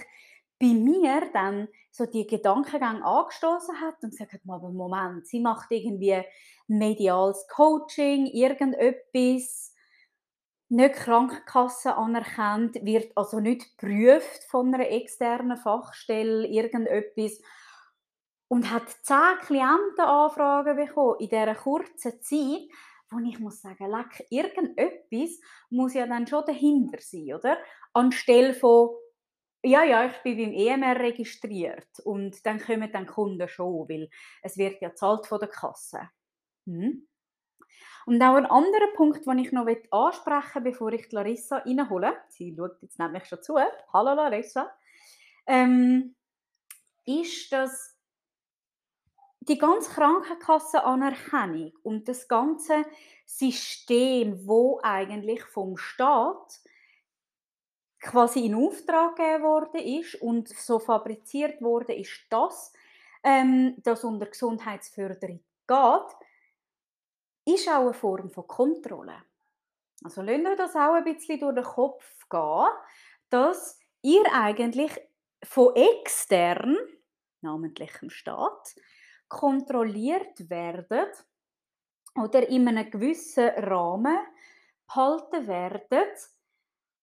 bei 0.60 0.68
mir 0.68 1.30
dann 1.34 1.70
so 1.92 2.06
die 2.06 2.28
Gedankengänge 2.28 3.04
angestoßen 3.04 3.80
hat 3.82 4.04
und 4.04 4.12
gesagt 4.12 4.34
hat, 4.34 4.42
aber 4.48 4.70
Moment, 4.70 5.26
sie 5.28 5.40
macht 5.40 5.72
irgendwie 5.72 6.22
mediales 6.68 7.48
Coaching, 7.48 8.28
irgendetwas, 8.28 9.74
nicht 10.70 10.96
Krankenkasse 10.96 11.96
anerkannt, 11.96 12.76
wird 12.86 13.12
also 13.18 13.40
nicht 13.40 13.78
geprüft 13.78 14.44
von 14.50 14.74
einer 14.74 14.88
externen 14.90 15.58
Fachstelle, 15.58 16.46
irgendetwas 16.48 17.42
und 18.50 18.70
hat 18.72 18.90
zehn 19.04 19.38
Klientenanfragen 19.42 20.76
bekommen 20.76 21.20
in 21.20 21.30
dieser 21.30 21.56
kurzen 21.56 22.22
Zeit, 22.22 22.68
wo 23.10 23.20
ich 23.20 23.40
muss 23.40 23.62
sagen, 23.62 23.90
leck, 23.90 24.28
irgendetwas 24.30 25.40
muss 25.72 25.96
ja 25.96 26.06
dann 26.06 26.28
schon 26.28 26.46
dahinter 26.46 27.00
sein, 27.02 27.34
oder? 27.34 27.58
Anstelle 27.94 28.54
von, 28.54 28.90
ja, 29.64 29.84
ja, 29.84 30.06
ich 30.06 30.18
bin 30.24 30.38
beim 30.38 30.54
EMR 30.54 31.00
registriert 31.00 32.00
und 32.04 32.46
dann 32.46 32.60
kommen 32.60 32.92
dann 32.92 33.06
Kunden 33.06 33.48
schon, 33.48 33.90
weil 33.90 34.10
es 34.42 34.58
wird 34.58 34.82
ja 34.82 34.94
zahlt 34.96 35.28
von 35.28 35.40
der 35.40 35.50
Kasse. 35.50 36.10
Hm? 36.66 37.08
Und 38.06 38.22
auch 38.24 38.36
ein 38.36 38.46
anderer 38.46 38.94
Punkt, 38.96 39.26
den 39.28 39.38
ich 39.40 39.52
noch 39.52 39.68
ansprechen 39.92 40.64
will, 40.64 40.72
bevor 40.72 40.94
ich 40.94 41.12
Larissa 41.12 41.58
reinhole, 41.58 42.18
sie 42.30 42.56
schaut 42.58 42.82
jetzt 42.82 42.98
nämlich 42.98 43.26
schon 43.26 43.44
zu, 43.44 43.58
hallo 43.94 44.14
Larissa, 44.16 44.72
ähm, 45.46 46.16
ist, 47.06 47.52
dass 47.52 47.96
die 49.42 49.58
ganze 49.58 49.92
Krankenkassenanerkennung 49.92 51.74
und 51.84 52.08
das 52.08 52.28
ganze 52.28 52.86
System, 53.26 54.48
wo 54.48 54.80
eigentlich 54.84 55.44
vom 55.44 55.78
Staat 55.78 56.60
quasi 58.00 58.46
in 58.46 58.56
Auftrag 58.56 59.16
gegeben 59.16 59.44
worden 59.44 59.82
ist 59.82 60.16
und 60.16 60.48
so 60.50 60.80
fabriziert 60.80 61.62
wurde, 61.62 61.94
ist 61.94 62.26
das, 62.30 62.74
ähm, 63.24 63.76
das 63.84 64.04
unter 64.04 64.28
Gesundheitsförderung 64.28 65.40
geht, 65.68 66.28
ist 67.46 67.68
auch 67.68 67.82
eine 67.82 67.94
Form 67.94 68.30
von 68.30 68.48
Kontrolle. 68.48 69.24
Also 70.04 70.22
lasst 70.22 70.40
ihr 70.40 70.56
das 70.56 70.76
auch 70.76 70.94
ein 70.94 71.04
bisschen 71.04 71.40
durch 71.40 71.56
den 71.56 71.64
Kopf 71.64 72.28
gehen, 72.30 72.70
dass 73.30 73.80
ihr 74.02 74.24
eigentlich 74.32 74.92
von 75.44 75.76
extern, 75.76 76.78
namentlich 77.42 77.92
dem 78.00 78.10
Staat, 78.10 78.76
kontrolliert 79.28 80.50
werdet 80.50 81.26
oder 82.16 82.48
in 82.48 82.68
einem 82.68 82.90
gewissen 82.90 83.50
Rahmen 83.50 84.18
behalten 84.88 85.48
werdet, 85.48 86.30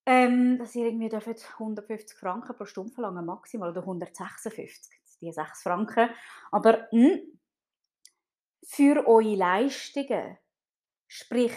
ähm, 0.06 0.58
dass 0.58 0.74
ihr 0.76 0.86
irgendwie 0.86 1.10
150 1.12 2.16
Franken 2.16 2.56
pro 2.56 2.64
Stunde 2.64 2.92
verlangen, 2.92 3.26
maximal, 3.26 3.70
oder 3.70 3.80
156, 3.80 4.94
die 5.20 5.32
6 5.32 5.62
Franken. 5.62 6.08
Aber 6.52 6.88
mh, 6.92 7.08
hm, 7.08 7.20
für 8.64 9.06
eure 9.06 9.34
Leistungen, 9.34 10.38
sprich, 11.08 11.52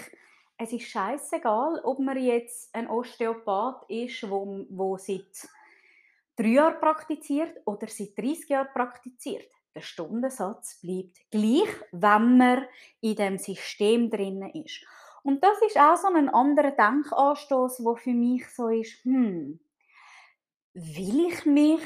es 0.58 0.74
ist 0.74 0.88
scheißegal, 0.88 1.82
ob 1.84 2.00
man 2.00 2.18
jetzt 2.18 2.74
ein 2.76 2.90
Osteopath 2.90 3.90
ist, 3.90 4.30
wo, 4.30 4.66
wo 4.70 4.98
seit 4.98 5.48
drei 6.36 6.50
Jahren 6.50 6.80
praktiziert 6.80 7.56
oder 7.66 7.88
seit 7.88 8.18
30 8.18 8.50
Jahren 8.50 8.74
praktiziert. 8.74 9.50
Der 9.76 9.82
Stundensatz 9.82 10.82
bleibt 10.82 11.18
gleich, 11.32 11.70
wenn 11.92 12.38
man 12.38 12.66
in 13.02 13.16
dem 13.16 13.38
System 13.38 14.10
drin 14.10 14.42
ist. 14.66 14.86
Und 15.24 15.44
das 15.44 15.62
ist 15.62 15.78
auch 15.78 15.98
so 15.98 16.08
ein 16.08 16.30
anderer 16.30 16.72
Denkanstoß, 16.72 17.84
wo 17.84 17.96
für 17.96 18.14
mich 18.14 18.48
so 18.50 18.70
ist, 18.70 19.04
hm, 19.04 19.60
will 20.74 21.26
ich 21.28 21.46
mich 21.46 21.82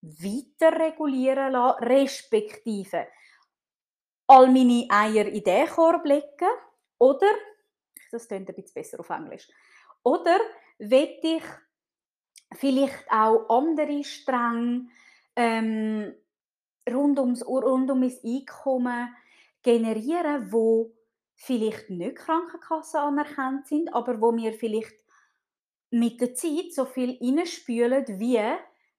weiter 0.00 0.78
regulieren 0.78 1.52
lassen, 1.52 1.84
respektive 1.84 3.06
all 4.26 4.50
meine 4.50 4.86
Eier 4.88 5.26
in 5.26 5.44
den 5.44 5.68
Korb 5.68 6.04
legen, 6.04 6.50
oder, 6.98 7.28
das 8.10 8.28
klingt 8.28 8.48
ein 8.48 8.54
bisschen 8.54 8.74
besser 8.74 9.00
auf 9.00 9.10
Englisch, 9.10 9.48
oder 10.02 10.38
will 10.78 11.18
ich 11.22 11.42
vielleicht 12.54 13.10
auch 13.10 13.48
andere 13.48 14.04
Stränge 14.04 14.88
ähm, 15.36 16.14
rund, 16.90 17.18
ums, 17.18 17.46
rund 17.46 17.90
um 17.90 18.00
mein 18.00 18.16
Einkommen 18.24 19.14
generieren, 19.62 20.52
wo 20.52 20.92
vielleicht 21.34 21.90
nicht 21.90 22.16
Krankenkassen 22.16 23.00
anerkannt 23.00 23.66
sind, 23.66 23.92
aber 23.92 24.20
wo 24.20 24.32
mir 24.32 24.52
vielleicht 24.52 24.94
mit 25.90 26.20
der 26.20 26.34
Zeit 26.34 26.72
so 26.72 26.84
viel 26.84 27.18
reinspülen 27.20 28.04
wie 28.18 28.40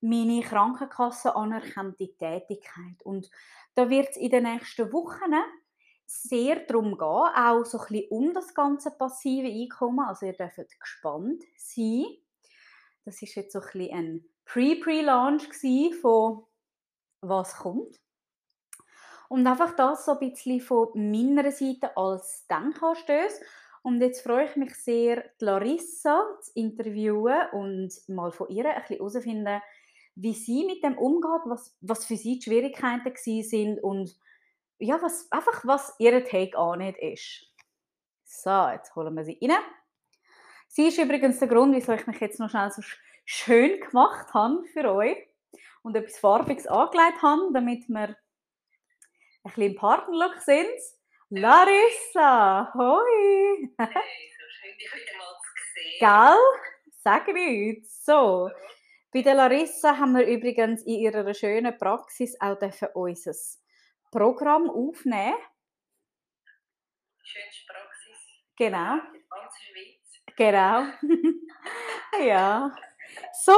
meine 0.02 0.42
Krankenkasse 0.42 1.36
anerkannte 1.36 2.16
Tätigkeit. 2.16 3.02
Und 3.04 3.30
da 3.74 3.90
wird 3.90 4.10
es 4.12 4.18
in 4.18 4.30
den 4.30 4.44
nächsten 4.44 4.92
Wochen 4.94 5.34
sehr 6.06 6.58
darum 6.68 6.98
gehen, 6.98 7.08
auch 7.08 7.66
so 7.66 7.80
ein 7.80 7.88
bisschen 7.88 8.10
um 8.12 8.34
das 8.34 8.54
ganze 8.54 8.92
passive 8.92 9.48
Einkommen. 9.48 10.08
Also 10.08 10.28
ihr 10.28 10.34
dürft 10.34 10.80
gespannt 10.80 11.44
sein. 11.58 12.06
Das 13.04 13.22
ist 13.22 13.36
jetzt 13.36 13.54
so 13.54 13.60
ein 13.60 13.66
bisschen 13.66 13.98
ein 13.98 14.26
Pre-Pre-Launch 14.46 15.50
von 16.02 16.44
was 17.22 17.56
kommt. 17.58 18.00
Und 19.30 19.48
einfach 19.48 19.76
das 19.76 20.06
so 20.06 20.14
ein 20.14 20.20
bisschen 20.20 20.62
von 20.62 20.90
meiner 20.94 21.52
Seite 21.52 21.96
als 21.98 22.46
Denkanstöße. 22.48 23.44
Und 23.82 24.02
jetzt 24.02 24.22
freue 24.22 24.46
ich 24.46 24.56
mich 24.56 24.76
sehr, 24.76 25.24
die 25.40 25.46
Larissa 25.46 26.26
zu 26.42 26.52
interviewen 26.56 27.50
und 27.52 27.94
mal 28.08 28.32
von 28.32 28.50
ihr 28.50 28.66
ein 28.66 28.82
bisschen 28.82 28.98
herausfinden, 28.98 29.62
wie 30.16 30.34
sie 30.34 30.66
mit 30.66 30.84
dem 30.84 30.98
umgeht, 30.98 31.42
was, 31.46 31.78
was 31.82 32.06
für 32.06 32.16
sie 32.16 32.40
die 32.40 32.44
Schwierigkeiten 32.44 33.44
sind 33.44 33.84
und 33.84 34.16
ja, 34.80 35.02
was, 35.02 35.32
einfach 35.32 35.66
was 35.66 35.94
ihr 36.00 36.24
Take 36.24 36.58
an 36.58 36.82
ist. 36.82 37.48
So, 38.24 38.68
jetzt 38.70 38.96
holen 38.96 39.14
wir 39.16 39.24
sie 39.24 39.38
rein. 39.42 39.62
Sie 40.68 40.88
ist 40.88 40.98
übrigens 40.98 41.40
der 41.40 41.48
Grund, 41.48 41.76
wieso 41.76 41.94
ich 41.94 42.08
mich 42.08 42.20
jetzt 42.20 42.40
noch 42.40 42.50
schnell 42.50 42.72
so 42.72 42.82
schön 43.24 43.80
gemacht 43.80 44.34
habe 44.34 44.64
für 44.74 44.92
euch 44.92 45.18
und 45.84 45.96
etwas 45.96 46.20
Farbiges 46.20 46.68
angelegt 46.68 47.22
habe, 47.22 47.50
damit 47.54 47.88
wir 47.88 48.18
ein 49.46 49.52
bisschen 49.52 49.72
im 49.72 49.76
Partnerlook 49.76 50.42
sind. 50.42 50.80
Larissa, 51.30 52.72
hoi! 52.74 53.70
Hey, 53.78 54.32
so 54.38 54.44
schön, 54.50 54.78
dich 54.78 54.94
wieder 54.94 55.18
mal 55.18 55.36
zu 55.42 55.52
sehen. 55.74 56.00
Gell? 56.00 56.92
Sag 57.04 57.28
nichts. 57.28 58.06
So, 58.06 58.50
bei 59.14 59.22
der 59.22 59.36
Larissa 59.36 59.98
haben 59.98 60.14
wir 60.14 60.26
übrigens 60.26 60.84
in 60.84 61.00
ihrer 61.00 61.34
schönen 61.34 61.78
Praxis 61.78 62.36
auch 62.40 62.58
unser 62.96 63.34
Programm 64.12 64.70
aufnehmen. 64.70 65.38
Schönste 67.24 67.66
Praxis. 67.68 68.18
Genau. 68.58 68.94
In 68.94 69.14
der 69.14 69.22
ganzen 69.30 69.62
Schweiz. 69.62 70.24
Genau. 70.38 72.26
ja. 72.26 72.76
So, 73.44 73.54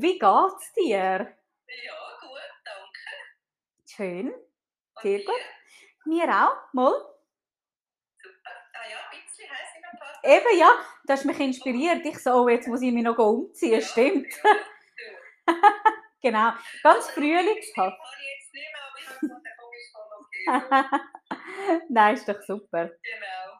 wie 0.00 0.18
geht's 0.18 0.72
dir? 0.74 1.36
Ja, 1.66 2.18
gut, 2.20 2.50
danke. 2.64 3.86
Schön. 3.86 4.49
Sehr 5.02 5.18
gut. 5.24 5.40
Mir 6.06 6.24
auch. 6.28 6.72
Mal. 6.72 6.92
Super. 8.22 8.50
Ah 8.74 8.88
ja, 8.90 8.96
ein 9.10 9.20
bisschen 9.24 9.50
heiß 9.50 9.68
in 9.76 9.82
der 9.82 9.98
Park. 9.98 10.24
Eben, 10.24 10.58
ja. 10.58 10.70
Du 11.06 11.12
hast 11.12 11.24
mich 11.24 11.40
inspiriert. 11.40 12.04
Ich 12.04 12.18
so, 12.18 12.30
oh, 12.32 12.48
jetzt 12.48 12.68
muss 12.68 12.82
ich 12.82 12.92
mich 12.92 13.02
noch 13.04 13.18
umziehen. 13.18 13.82
Stimmt. 13.82 14.32
Ja, 14.44 14.52
du. 15.46 15.52
Genau. 16.22 16.50
Ganz 16.82 17.06
Also, 17.06 17.12
frühlingshaft. 17.12 17.74
Kann 17.74 18.20
ich 18.20 18.28
jetzt 18.42 18.52
nicht 18.52 18.72
mehr, 18.72 18.82
aber 18.86 18.98
ich 18.98 19.08
habe 19.08 19.20
gesagt, 19.20 19.44
der 19.46 19.56
Komm 19.56 19.72
ist 19.72 19.90
voll 19.92 20.10
okay. 20.20 21.82
Nein, 21.88 22.14
ist 22.14 22.28
doch 22.28 22.42
super. 22.42 22.90
genau. 23.02 23.58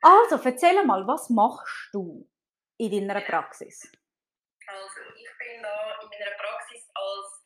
Also, 0.00 0.38
erzähl 0.44 0.84
mal, 0.84 1.04
was 1.08 1.28
machst 1.28 1.88
du 1.92 2.28
in 2.78 2.90
deiner 3.08 3.20
Praxis? 3.20 3.90
Also, 4.68 5.00
ich 5.16 5.28
bin 5.38 5.60
da 5.62 5.98
in 6.02 6.08
meiner 6.08 6.36
Praxis 6.38 6.88
als 6.94 7.42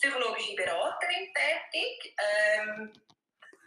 psychologische 0.00 0.56
Beraterin 0.56 1.28
tätig. 1.34 2.14
Ähm, 2.18 2.92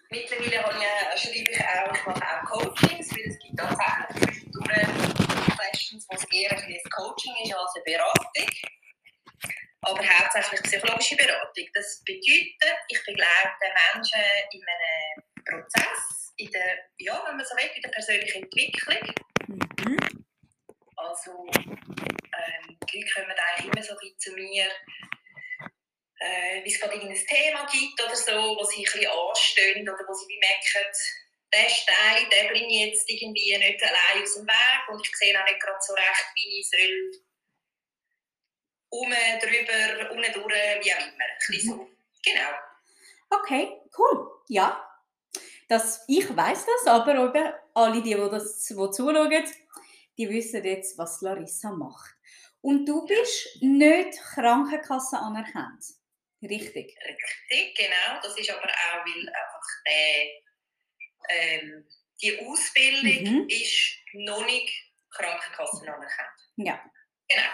mittlerweile 0.10 0.64
habe 0.64 0.74
ich, 1.16 1.22
schreibe 1.22 1.52
ich 1.52 1.60
auch, 1.60 1.96
ich 1.96 2.06
mache 2.06 2.24
auch 2.24 2.44
Coachings, 2.50 3.12
weil 3.12 3.30
es 3.30 3.40
gibt 3.40 3.58
tatsächlich 3.58 4.52
zwischendurch 4.52 5.14
Sessions, 5.94 6.08
wo 6.10 6.16
es 6.16 6.26
eher 6.32 6.52
ein 6.52 6.68
bisschen 6.68 6.92
Coaching 6.92 7.34
ist 7.44 7.54
als 7.54 7.76
eine 7.76 7.84
Beratung. 7.84 8.50
Aber 9.82 10.00
hauptsächlich 10.00 10.62
psychologische 10.64 11.16
Beratung. 11.16 11.66
Das 11.74 12.02
bedeutet, 12.06 12.78
ich 12.88 13.06
begleite 13.06 13.66
Menschen 13.94 14.22
in 14.52 14.62
einem 14.66 15.24
Prozess, 15.46 16.34
in 16.38 16.50
der, 16.52 16.78
ja, 16.98 17.22
wenn 17.28 17.38
man 17.38 17.46
so 17.46 17.56
will, 17.56 17.70
in 17.76 17.82
der 17.82 17.90
persönlichen 17.90 18.44
Entwicklung. 18.44 19.14
Mhm. 19.48 20.26
Also, 20.96 21.32
ähm, 21.52 22.78
die 22.90 23.02
Leute 23.02 23.14
kommen 23.14 23.36
eigentlich 23.38 23.74
immer 23.74 23.84
so 23.84 23.94
ein 23.94 24.18
zu 24.18 24.32
mir, 24.32 24.68
äh, 26.20 26.64
wie 26.64 26.70
es 26.72 26.80
gerade 26.80 26.96
irgendein 26.96 27.26
Thema 27.26 27.66
gibt 27.66 28.02
oder 28.02 28.16
so, 28.16 28.32
wo 28.32 28.64
sie 28.64 28.78
ein 28.78 28.84
bisschen 28.84 29.10
anstehen 29.10 29.90
oder 29.90 30.04
wo 30.08 30.14
sie 30.14 30.28
wie 30.28 30.40
merken, 30.40 30.92
den 31.54 31.70
Stein, 31.70 32.30
den 32.30 32.48
bringe 32.48 32.68
ich 32.68 32.88
jetzt 32.88 33.10
irgendwie 33.10 33.58
nicht 33.58 33.84
allein 33.84 34.24
aus 34.24 34.36
dem 34.36 34.48
Weg 34.48 34.90
und 34.90 35.06
ich 35.06 35.16
sehe 35.16 35.40
auch 35.40 35.46
nicht 35.46 35.60
gerade 35.60 35.78
so 35.82 35.94
recht, 35.94 36.26
wie 36.36 36.60
ich 36.60 36.70
soll 36.70 37.12
um, 38.90 39.10
drüber, 39.10 40.12
unten 40.12 40.34
durch, 40.34 40.86
wie 40.86 40.94
auch 40.94 41.00
immer. 41.00 41.24
Ein 41.24 41.48
bisschen 41.48 41.78
so. 41.78 41.90
Genau. 42.24 42.50
Okay, 43.30 43.82
cool. 43.98 44.32
Ja. 44.48 44.90
Das, 45.68 46.04
ich 46.08 46.36
weiß 46.36 46.66
das, 46.66 46.88
aber 46.88 47.16
eben 47.16 47.54
alle, 47.74 48.02
die, 48.02 48.14
die, 48.14 48.16
das, 48.16 48.60
die 48.66 48.76
zuschauen, 48.76 49.44
die 50.18 50.30
wissen 50.30 50.64
jetzt, 50.64 50.98
was 50.98 51.22
Larissa 51.22 51.72
macht. 51.72 52.16
Und 52.62 52.86
du 52.86 53.06
bist 53.06 53.62
nicht 53.62 54.20
Krankenkasse 54.20 55.18
anerkannt. 55.18 55.84
Richtig. 56.50 56.98
Richtig, 56.98 57.76
genau. 57.78 58.20
Das 58.22 58.38
ist 58.38 58.50
aber 58.50 58.64
auch, 58.64 59.06
weil 59.06 59.30
einfach 59.30 59.68
der, 59.88 60.32
ähm, 61.30 61.88
die 62.22 62.40
Ausbildung 62.40 63.44
mhm. 63.44 63.50
ist 63.50 63.98
noch 64.14 64.46
nicht 64.46 64.70
Krankenkassen 65.12 65.88
anerkannt. 65.88 66.40
Ja. 66.58 66.84
Genau. 67.30 67.50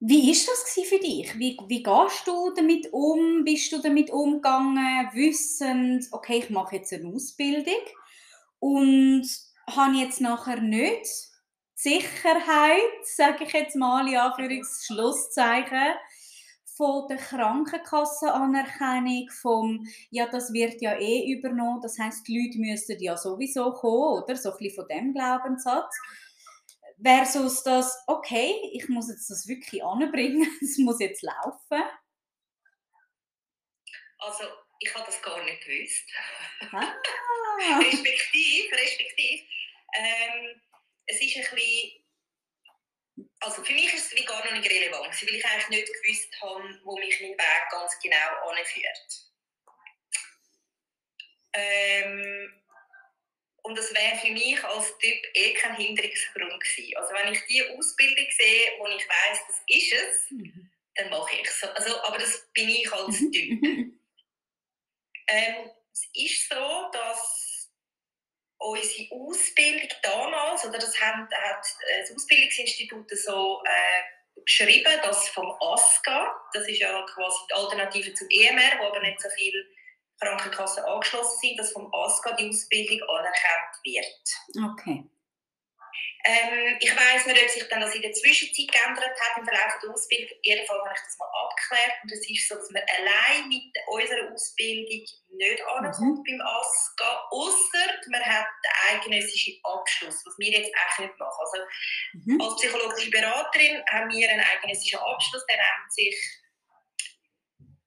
Wie 0.00 0.30
ist 0.30 0.46
das 0.46 0.72
für 0.86 0.98
dich? 0.98 1.38
Wie, 1.38 1.56
wie 1.66 1.82
gehst 1.82 2.26
du 2.26 2.52
damit 2.54 2.92
um? 2.92 3.42
Bist 3.44 3.72
du 3.72 3.80
damit 3.80 4.10
umgegangen, 4.10 5.08
wissend, 5.14 6.06
okay, 6.12 6.40
ich 6.40 6.50
mache 6.50 6.76
jetzt 6.76 6.92
eine 6.92 7.08
Ausbildung 7.08 7.80
und 8.58 9.26
habe 9.66 9.96
jetzt 9.96 10.20
nachher 10.20 10.60
nicht 10.60 11.06
Sicherheit, 11.74 13.04
sage 13.04 13.44
ich 13.44 13.52
jetzt 13.52 13.76
mal, 13.76 14.06
in 14.06 14.16
Anführungs-Schlusszeichen, 14.16 15.94
von 16.76 17.08
der 17.08 17.16
Krankenkassenanerkennung, 17.18 19.30
vom, 19.30 19.86
ja, 20.10 20.26
das 20.26 20.52
wird 20.52 20.82
ja 20.82 20.98
eh 20.98 21.32
übernommen, 21.32 21.80
das 21.80 21.96
heißt, 21.98 22.26
die 22.26 22.38
Leute 22.38 22.58
müssten 22.58 23.00
ja 23.00 23.16
sowieso 23.16 23.72
kommen, 23.72 24.22
oder? 24.22 24.36
So 24.36 24.50
ein 24.50 24.58
bisschen 24.58 24.74
von 24.74 24.88
dem 24.88 25.14
Glaubenssatz. 25.14 25.94
Versus 27.02 27.62
das, 27.62 27.96
okay, 28.06 28.54
ich 28.72 28.88
muss 28.88 29.08
jetzt 29.08 29.30
das 29.30 29.46
wirklich 29.46 29.84
anbringen, 29.84 30.48
es 30.62 30.76
muss 30.78 30.98
jetzt 31.00 31.22
laufen. 31.22 31.82
Also, 34.18 34.44
ich 34.80 34.94
habe 34.94 35.06
das 35.06 35.22
gar 35.22 35.42
nicht 35.44 35.64
gewusst. 35.64 36.10
Ah. 36.72 36.80
respektiv, 37.80 38.72
respektiv. 38.72 39.42
Ähm, 39.96 40.60
es 41.06 41.20
ist 41.20 41.36
ein 41.36 41.44
bisschen 41.54 42.03
also 43.44 43.62
für 43.62 43.72
mich 43.72 43.92
ist 43.92 44.06
es 44.06 44.18
wie 44.18 44.24
gar 44.24 44.44
noch 44.44 44.52
nicht 44.52 44.70
relevant, 44.70 45.22
weil 45.22 45.34
ich 45.34 45.44
eigentlich 45.44 45.68
nicht 45.68 46.02
gewusst 46.02 46.40
habe, 46.40 46.80
wo 46.84 46.98
mich 46.98 47.20
mein 47.20 47.30
Weg 47.30 47.70
ganz 47.70 47.98
genau 48.00 48.50
anführt. 48.50 49.30
Ähm, 51.52 52.62
und 53.62 53.78
das 53.78 53.94
wäre 53.94 54.16
für 54.16 54.30
mich 54.30 54.62
als 54.64 54.98
Typ 54.98 55.24
eh 55.34 55.54
kein 55.54 55.76
Hinderungsgrund 55.76 56.60
gewesen. 56.60 56.96
Also 56.96 57.14
wenn 57.14 57.32
ich 57.32 57.40
die 57.46 57.62
Ausbildung 57.62 58.26
sehe, 58.30 58.72
wo 58.78 58.86
ich 58.88 59.08
weiß, 59.08 59.38
das 59.46 59.62
ist 59.68 59.92
es, 59.92 60.30
mhm. 60.30 60.70
dann 60.96 61.10
mache 61.10 61.36
ich 61.36 61.48
es. 61.48 61.62
Also, 61.62 62.02
aber 62.02 62.18
das 62.18 62.46
bin 62.52 62.68
ich 62.68 62.92
als 62.92 63.20
mhm. 63.20 63.32
Typ. 63.32 63.94
Ähm, 65.26 65.70
es 65.90 66.06
ist 66.12 66.50
so, 66.50 66.90
dass 66.92 67.43
unsere 68.64 69.08
Ausbildung 69.12 69.88
damals, 70.02 70.64
oder 70.64 70.78
das 70.78 70.98
hat, 71.00 71.30
hat 71.32 71.66
das 72.00 72.16
Ausbildungsinstitut 72.16 73.10
so 73.18 73.62
äh, 73.64 74.42
geschrieben, 74.42 74.92
dass 75.02 75.28
vom 75.28 75.54
ASCA, 75.60 76.34
das 76.52 76.66
ist 76.68 76.80
ja 76.80 77.04
quasi 77.14 77.38
die 77.48 77.54
Alternative 77.54 78.14
zum 78.14 78.28
EMR, 78.30 78.80
wo 78.80 78.86
aber 78.86 79.00
nicht 79.00 79.20
so 79.20 79.28
viele 79.36 79.64
Krankenkassen 80.20 80.84
angeschlossen 80.84 81.38
sind, 81.40 81.58
dass 81.58 81.72
vom 81.72 81.92
ASCA 81.92 82.34
die 82.36 82.48
Ausbildung 82.48 83.02
anerkannt 83.08 83.76
wird. 83.84 84.72
Okay. 84.72 85.04
Ähm, 86.26 86.76
ich 86.80 86.90
weiß 86.90 87.26
nicht, 87.26 87.42
ob 87.42 87.50
sich 87.50 87.68
dann 87.68 87.82
das 87.82 87.94
in 87.94 88.00
der 88.00 88.12
Zwischenzeit 88.12 88.72
geändert 88.72 89.20
hat 89.20 89.36
im 89.36 89.44
Verlauf 89.44 89.78
der 89.82 89.90
Ausbildung. 89.90 90.30
Auf 90.30 90.44
jeden 90.44 90.66
Fall 90.66 90.78
habe 90.78 90.94
ich 90.94 91.02
das 91.04 91.18
mal 91.18 91.28
abgeklärt. 91.28 91.92
Und 92.02 92.12
es 92.12 92.30
ist 92.30 92.48
so, 92.48 92.54
dass 92.54 92.70
man 92.70 92.82
allein 92.96 93.48
mit 93.48 93.68
unserer 93.86 94.32
Ausbildung 94.32 95.04
nicht 95.36 95.62
ankommt 95.66 96.00
mhm. 96.00 96.24
beim 96.24 96.40
ASCA, 96.40 97.28
außer 97.30 97.86
man 98.08 98.24
hat 98.24 98.46
den 98.64 98.96
eidgenössischen 98.96 99.60
Abschluss, 99.64 100.22
was 100.24 100.34
wir 100.38 100.50
jetzt 100.50 100.72
eigentlich 100.72 101.10
nicht 101.10 101.20
machen. 101.20 101.40
Also, 101.44 101.58
mhm. 102.14 102.40
Als 102.40 102.56
psychologische 102.56 103.10
Beraterin 103.10 103.84
haben 103.90 104.10
wir 104.10 104.30
einen 104.30 104.40
eidgenössischen 104.40 105.00
Abschluss, 105.00 105.44
der 105.46 105.56
nennt 105.56 105.92
sich 105.92 106.16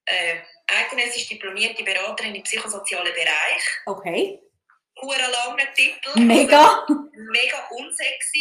äh, 0.06 0.36
eidgenössisch 0.67 1.28
diplomierte 1.28 1.84
Beraterin 1.84 2.36
im 2.36 2.43
psychosozialen 2.43 3.13
Bereich. 3.13 3.63
Okay 3.88 4.39
hure 5.02 5.28
langen 5.32 5.67
Titel. 5.76 6.20
Mega. 6.20 6.82
Also, 6.82 6.93
mega 7.13 7.70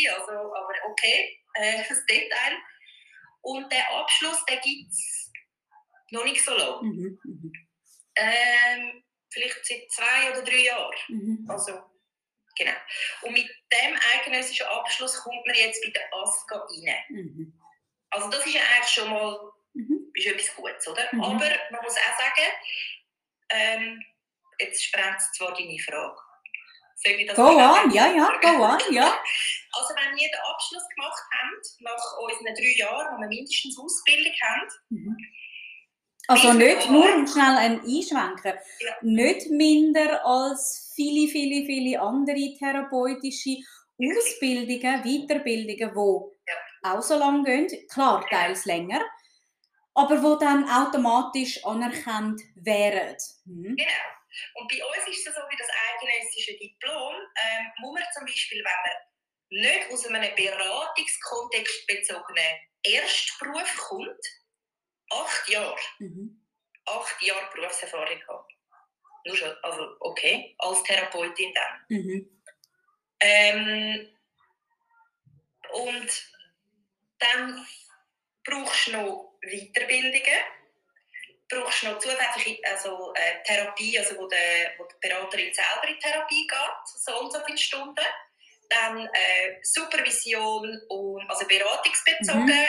also, 0.08 0.32
aber 0.32 0.74
okay, 0.88 1.40
äh, 1.54 1.82
das 1.88 2.04
Detail. 2.06 2.56
Und 3.42 3.70
der 3.72 3.90
Abschluss, 3.92 4.44
den 4.46 4.60
gibt 4.60 4.90
es 4.90 5.30
noch 6.10 6.24
nicht 6.24 6.44
so 6.44 6.52
lange. 6.52 6.82
Mhm, 6.82 7.18
mhm. 7.24 7.52
Ähm, 8.16 9.04
vielleicht 9.30 9.64
seit 9.64 9.90
zwei 9.90 10.30
oder 10.30 10.42
drei 10.42 10.64
Jahren. 10.64 10.94
Mhm. 11.08 11.46
Also, 11.48 11.72
genau. 12.56 12.72
Und 13.22 13.32
mit 13.32 13.48
dem 13.72 13.98
eidgenössischen 14.14 14.66
Abschluss 14.66 15.22
kommt 15.22 15.46
man 15.46 15.54
jetzt 15.54 15.82
bei 15.84 15.90
der 15.90 16.12
ASCA 16.12 16.56
rein. 16.56 17.04
Mhm. 17.08 17.60
Also 18.10 18.30
das 18.30 18.46
ist 18.46 18.54
ja 18.54 18.62
eigentlich 18.62 18.88
schon 18.88 19.10
mal 19.10 19.52
mhm. 19.74 20.10
ist 20.14 20.26
etwas 20.26 20.54
Gutes, 20.56 20.88
oder? 20.88 21.08
Mhm. 21.12 21.22
Aber 21.22 21.50
man 21.70 21.82
muss 21.82 21.96
auch 21.96 22.18
sagen, 22.18 22.52
ähm, 23.50 24.02
jetzt 24.58 24.84
sprengt 24.84 25.18
es 25.18 25.32
zwar 25.32 25.54
deine 25.54 25.78
Frage, 25.78 26.16
Soll 26.96 27.12
ich 27.12 27.26
das 27.26 27.37
go 27.37 27.42
on, 27.42 27.90
ja, 27.92 28.06
ja, 28.09 28.32
go 28.40 28.62
on, 28.64 28.78
ja. 28.90 29.14
Also 29.78 29.92
wenn 29.94 30.16
wir 30.16 30.26
den 30.26 30.40
Abschluss 30.50 30.82
gemacht 30.94 31.22
haben, 31.37 31.52
nach 31.80 32.18
unseren 32.18 32.54
drei 32.54 32.74
Jahren, 32.78 33.14
wo 33.14 33.20
wir 33.20 33.28
mindestens 33.28 33.78
Ausbildung 33.78 34.32
haben, 34.42 34.68
mhm. 34.88 35.16
Also 36.28 36.52
nicht 36.54 36.90
nur, 36.90 37.04
schnell 37.28 37.56
ein 37.56 37.80
Einschwenken, 37.82 38.54
ja. 38.80 38.94
nicht 39.02 39.48
minder 39.48 40.24
als 40.26 40.92
viele, 40.96 41.28
viele, 41.28 41.64
viele 41.66 42.00
andere 42.00 42.56
therapeutische 42.59 43.59
Ausbildungen, 43.98 45.02
Weiterbildungen, 45.04 45.76
die 45.76 46.50
ja. 46.50 46.94
auch 46.94 47.02
so 47.02 47.16
lange 47.16 47.44
gehen, 47.44 47.88
klar, 47.88 48.26
teils 48.28 48.64
länger, 48.64 49.00
aber 49.94 50.16
die 50.16 50.44
dann 50.44 50.68
automatisch 50.68 51.64
anerkannt 51.64 52.40
wären. 52.56 53.16
Mhm. 53.44 53.76
Genau. 53.76 54.16
Und 54.55 54.68
bei 54.68 54.85
uns 54.85 55.09
ist 55.09 55.27
es 55.27 55.35
so, 55.35 55.40
wie 55.49 55.57
das 55.57 55.68
eidgenössische 55.68 56.57
Diplom, 56.59 57.14
ähm, 57.14 57.66
muss 57.79 57.94
man 57.94 58.05
zum 58.12 58.25
Beispiel, 58.25 58.59
wenn 58.59 58.64
man 58.64 58.96
nicht 59.49 59.92
aus 59.92 60.07
einem 60.07 60.35
Beratungskontext 60.35 61.87
bezogenen 61.87 62.59
Erstberuf 62.83 63.77
kommt, 63.77 64.27
acht 65.11 65.49
Jahre, 65.49 65.79
mhm. 65.99 66.44
acht 66.85 67.22
Jahre 67.22 67.51
Berufserfahrung 67.55 68.20
haben. 68.29 68.44
Nur 69.25 69.37
schon, 69.37 69.57
also 69.62 69.96
okay, 70.01 70.55
als 70.59 70.83
Therapeutin 70.85 71.55
dann. 71.55 71.85
Mhm. 71.88 72.42
Ähm, 73.20 74.16
und 75.72 76.31
dann 77.18 77.66
brauchst 78.44 78.87
du 78.87 78.92
noch 78.92 79.38
Weiterbildungen 79.42 80.44
brauchst 81.48 81.85
noch 81.85 81.98
zusätzliche 81.98 82.61
also, 82.64 83.12
äh, 83.14 83.42
Therapie, 83.44 83.98
also 83.98 84.16
wo, 84.16 84.26
der, 84.26 84.72
wo 84.78 84.85
die 84.85 85.09
Beraterin 85.09 85.52
selber 85.52 85.88
in 85.88 85.98
Therapie 86.00 86.46
geht, 86.46 86.87
so 86.87 87.20
und 87.20 87.32
so 87.32 87.38
viele 87.44 87.59
Stunden. 87.59 88.04
Dann 88.68 89.06
äh, 89.06 89.59
Supervision, 89.62 90.80
und, 90.88 91.30
also 91.30 91.46
beratungsbezogen, 91.46 92.46
mhm. 92.46 92.68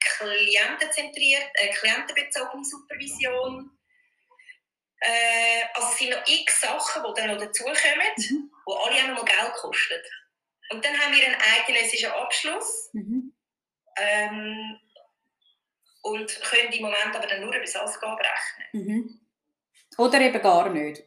klientenzentriert, 0.00 1.50
äh, 1.54 1.68
klientenbezogene 1.74 2.64
Supervision. 2.64 3.70
Äh, 5.00 5.64
also 5.74 5.88
es 5.88 5.98
sind 5.98 6.10
noch 6.10 6.26
x 6.26 6.60
Sachen, 6.60 7.02
die 7.04 7.20
dann 7.20 7.34
noch 7.34 7.44
dazukommen, 7.44 8.12
mhm. 8.16 8.50
die 8.66 8.72
alle 8.72 9.12
auch 9.12 9.16
noch 9.16 9.24
Geld 9.26 9.52
kosten. 9.52 10.00
Und 10.70 10.84
dann 10.84 10.98
haben 10.98 11.14
wir 11.14 11.26
einen 11.26 11.36
eidgenössischen 11.36 12.10
Abschluss. 12.12 12.90
Mhm. 12.94 13.34
Ähm, 13.98 14.80
und 16.06 16.40
können 16.42 16.72
im 16.72 16.82
Moment 16.82 17.16
aber 17.16 17.26
dann 17.26 17.40
nur 17.40 17.50
über 17.50 17.64
das 17.64 17.74
Ausgabe 17.74 18.22
rechnen. 18.22 18.68
Mhm. 18.72 19.20
Oder 19.98 20.20
eben 20.20 20.40
gar 20.40 20.68
nicht. 20.68 21.02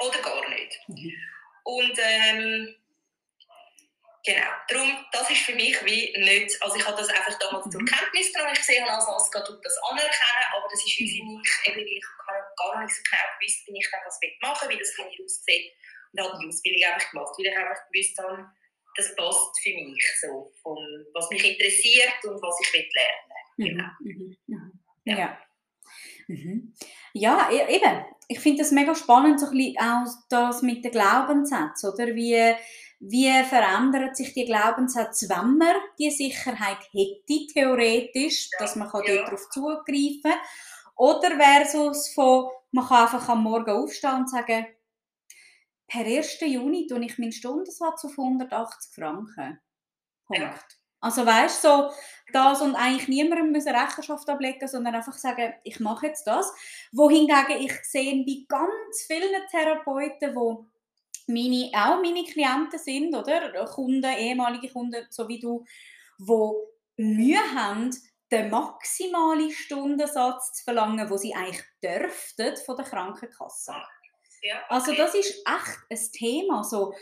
Oder 0.00 0.18
gar 0.18 0.48
nicht. 0.50 0.76
Mhm. 0.88 1.12
Und 1.62 1.98
ähm, 2.02 2.76
genau, 4.24 4.50
darum, 4.68 5.06
das 5.12 5.30
ist 5.30 5.42
für 5.42 5.54
mich 5.54 5.76
wie 5.84 6.12
nicht, 6.18 6.60
also 6.62 6.74
ich 6.74 6.84
habe 6.84 6.96
das 6.96 7.08
einfach 7.10 7.38
damals 7.38 7.66
mhm. 7.66 7.70
zur 7.70 7.84
Kenntnis 7.84 8.32
genommen, 8.32 8.52
ich 8.54 8.64
sehe 8.64 8.82
als 8.82 9.06
ASGA 9.06 9.40
tut 9.44 9.64
das 9.64 9.78
anerkennen, 9.88 10.46
aber 10.56 10.66
das 10.68 10.84
ist 10.84 10.98
wie 10.98 11.18
für 11.18 11.24
mich, 11.24 11.50
eben, 11.66 11.76
weil 11.76 11.86
ich 11.86 12.04
gar 12.56 12.82
nicht 12.82 12.94
so 12.96 13.02
genau 13.04 13.22
gewusst, 13.38 13.66
wie 13.66 13.78
ich 13.78 13.90
dann 13.90 14.00
das 14.04 14.18
machen 14.40 14.68
wie 14.68 14.78
das 14.78 14.90
für 14.90 15.04
mich 15.04 15.20
aussieht 15.22 15.72
und 16.12 16.20
habe 16.22 16.38
die 16.42 16.48
Ausbildung 16.48 16.92
einfach 16.92 17.10
gemacht, 17.10 17.34
weil 17.38 17.46
ich 17.46 17.56
einfach 17.56 17.82
gewusst 17.92 18.18
habe, 18.18 18.50
das 18.96 19.14
passt 19.14 19.62
für 19.62 19.70
mich 19.70 20.04
so, 20.20 20.52
von 20.60 21.06
was 21.14 21.30
mich 21.30 21.44
interessiert 21.44 22.24
und 22.24 22.42
was 22.42 22.58
ich 22.62 22.92
lernen 22.92 23.30
Genau. 23.60 23.84
Mhm, 24.00 24.36
mhm. 24.46 24.72
Ja. 25.04 25.18
Ja. 25.18 25.38
Mhm. 26.28 26.74
ja, 27.12 27.50
e-, 27.50 27.76
eben. 27.76 28.04
Ich 28.28 28.40
finde 28.40 28.58
das 28.62 28.70
mega 28.70 28.94
spannend, 28.94 29.40
so 29.40 29.46
ein 29.46 29.56
bisschen 29.56 29.76
auch 29.78 30.06
das 30.28 30.62
mit 30.62 30.84
den 30.84 30.92
Glaubenssätzen, 30.92 31.90
oder? 31.90 32.14
Wie, 32.14 32.54
wie 33.00 33.44
verändern 33.44 34.14
sich 34.14 34.32
die 34.32 34.44
Glaubenssätze, 34.44 35.28
wenn 35.28 35.58
man 35.58 35.76
die 35.98 36.10
Sicherheit 36.10 36.78
hätte, 36.92 37.46
theoretisch, 37.52 38.50
dass 38.58 38.76
man 38.76 38.88
kann 38.88 39.02
ja. 39.06 39.24
darauf 39.24 39.48
zugreifen 39.50 40.22
kann? 40.22 40.38
Oder 40.96 41.30
versus 41.36 42.12
von, 42.14 42.50
man 42.70 42.86
kann 42.86 43.04
einfach 43.04 43.28
am 43.28 43.42
Morgen 43.42 43.70
aufstehen 43.70 44.16
und 44.16 44.30
sagen, 44.30 44.66
per 45.88 46.06
1. 46.06 46.40
Juni 46.42 46.86
tue 46.86 47.04
ich 47.04 47.18
meinen 47.18 47.32
Stundensatz 47.32 48.04
auf 48.04 48.12
180 48.16 48.94
Franken. 48.94 49.58
Punkt. 50.26 50.40
Ja. 50.40 50.79
Also 51.00 51.24
weißt 51.24 51.62
so 51.62 51.90
das 52.32 52.60
und 52.60 52.76
eigentlich 52.76 53.08
niemandem 53.08 53.52
müssen 53.52 53.74
Rechenschaft 53.74 54.28
ablegen, 54.28 54.68
sondern 54.68 54.94
einfach 54.94 55.16
sagen, 55.18 55.54
ich 55.64 55.80
mache 55.80 56.06
jetzt 56.06 56.26
das. 56.26 56.52
Wohingegen 56.92 57.60
ich 57.60 57.72
sehe 57.84 58.24
bei 58.24 58.44
ganz 58.48 59.02
vielen 59.06 59.42
Therapeuten, 59.50 60.34
die 60.34 60.70
meine, 61.26 61.70
auch 61.74 62.02
meine 62.02 62.24
Klienten 62.24 62.78
sind, 62.78 63.14
oder? 63.14 63.64
Kunden, 63.66 64.04
ehemalige 64.04 64.68
Kunden, 64.68 65.06
so 65.10 65.28
wie 65.28 65.40
du, 65.40 65.64
wo 66.18 66.68
Mühe 66.96 67.40
haben, 67.54 67.90
den 68.30 68.50
maximalen 68.50 69.50
Stundensatz 69.50 70.52
zu 70.52 70.64
verlangen, 70.64 71.10
wo 71.10 71.16
sie 71.16 71.34
eigentlich 71.34 71.64
dürften 71.82 72.56
von 72.64 72.76
der 72.76 72.84
Krankenkasse. 72.84 73.72
Ja, 74.42 74.56
okay. 74.56 74.64
Also 74.68 74.94
das 74.94 75.14
ist 75.14 75.30
echt 75.30 75.78
ein 75.90 76.12
Thema, 76.12 76.62
so 76.62 76.94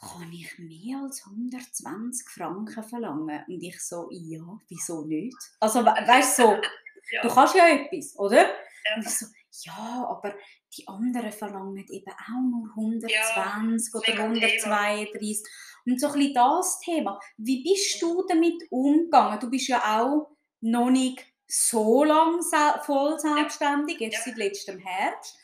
kann 0.00 0.32
ich 0.32 0.58
mehr 0.58 0.98
als 1.02 1.24
120 1.26 2.28
Franken 2.28 2.82
verlangen? 2.84 3.44
Und 3.46 3.62
ich 3.62 3.80
so, 3.84 4.08
ja, 4.10 4.40
wieso 4.68 5.04
nicht? 5.04 5.36
Also 5.60 5.80
we 5.84 5.90
weißt 5.90 6.38
du, 6.38 6.42
so, 6.42 6.48
ja. 7.12 7.22
du 7.22 7.28
kannst 7.28 7.54
ja 7.54 7.68
etwas, 7.68 8.18
oder? 8.18 8.42
Ja. 8.42 8.96
Und 8.96 9.02
ich 9.06 9.10
so, 9.10 9.26
ja, 9.64 10.06
aber 10.08 10.34
die 10.76 10.86
anderen 10.88 11.32
verlangen 11.32 11.76
eben 11.88 12.12
auch 12.12 12.40
nur 12.50 12.70
120 12.76 13.94
oder 13.94 14.28
mega 14.28 14.46
Thema. 14.46 14.76
132. 14.80 15.42
Und 15.86 16.00
so 16.00 16.06
ein 16.08 16.12
bisschen 16.14 16.34
das 16.34 16.78
Thema. 16.80 17.20
Wie 17.36 17.62
bist 17.62 18.00
du 18.00 18.24
damit 18.28 18.62
umgegangen? 18.70 19.40
Du 19.40 19.50
bist 19.50 19.68
ja 19.68 20.00
auch 20.00 20.30
noch 20.60 20.90
nicht 20.90 21.24
so 21.46 22.04
lang 22.04 22.40
se- 22.42 22.80
voll 22.84 23.18
selbstständig, 23.18 23.98
jetzt 24.00 24.14
Ja. 24.18 24.20
seit 24.26 24.36
letztem 24.36 24.78
Herbst. 24.78 25.36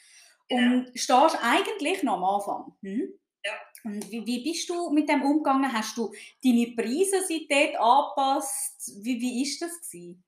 Genau. 0.48 0.76
Und 0.86 0.88
stehst 0.94 1.38
eigentlich 1.42 2.02
noch 2.04 2.14
am 2.14 2.24
Anfang. 2.24 2.76
Hm? 2.82 3.08
Und 3.86 4.10
wie, 4.10 4.26
wie 4.26 4.42
bist 4.42 4.68
du 4.68 4.90
mit 4.90 5.08
dem 5.08 5.22
umgegangen? 5.22 5.72
Hast 5.72 5.96
du 5.96 6.12
deine 6.42 6.74
Preise 6.74 7.22
seitdem 7.22 7.76
angepasst? 7.76 8.90
Wie, 9.04 9.20
wie 9.20 9.42
ist 9.44 9.62
das 9.62 9.70
gewesen? 9.80 10.24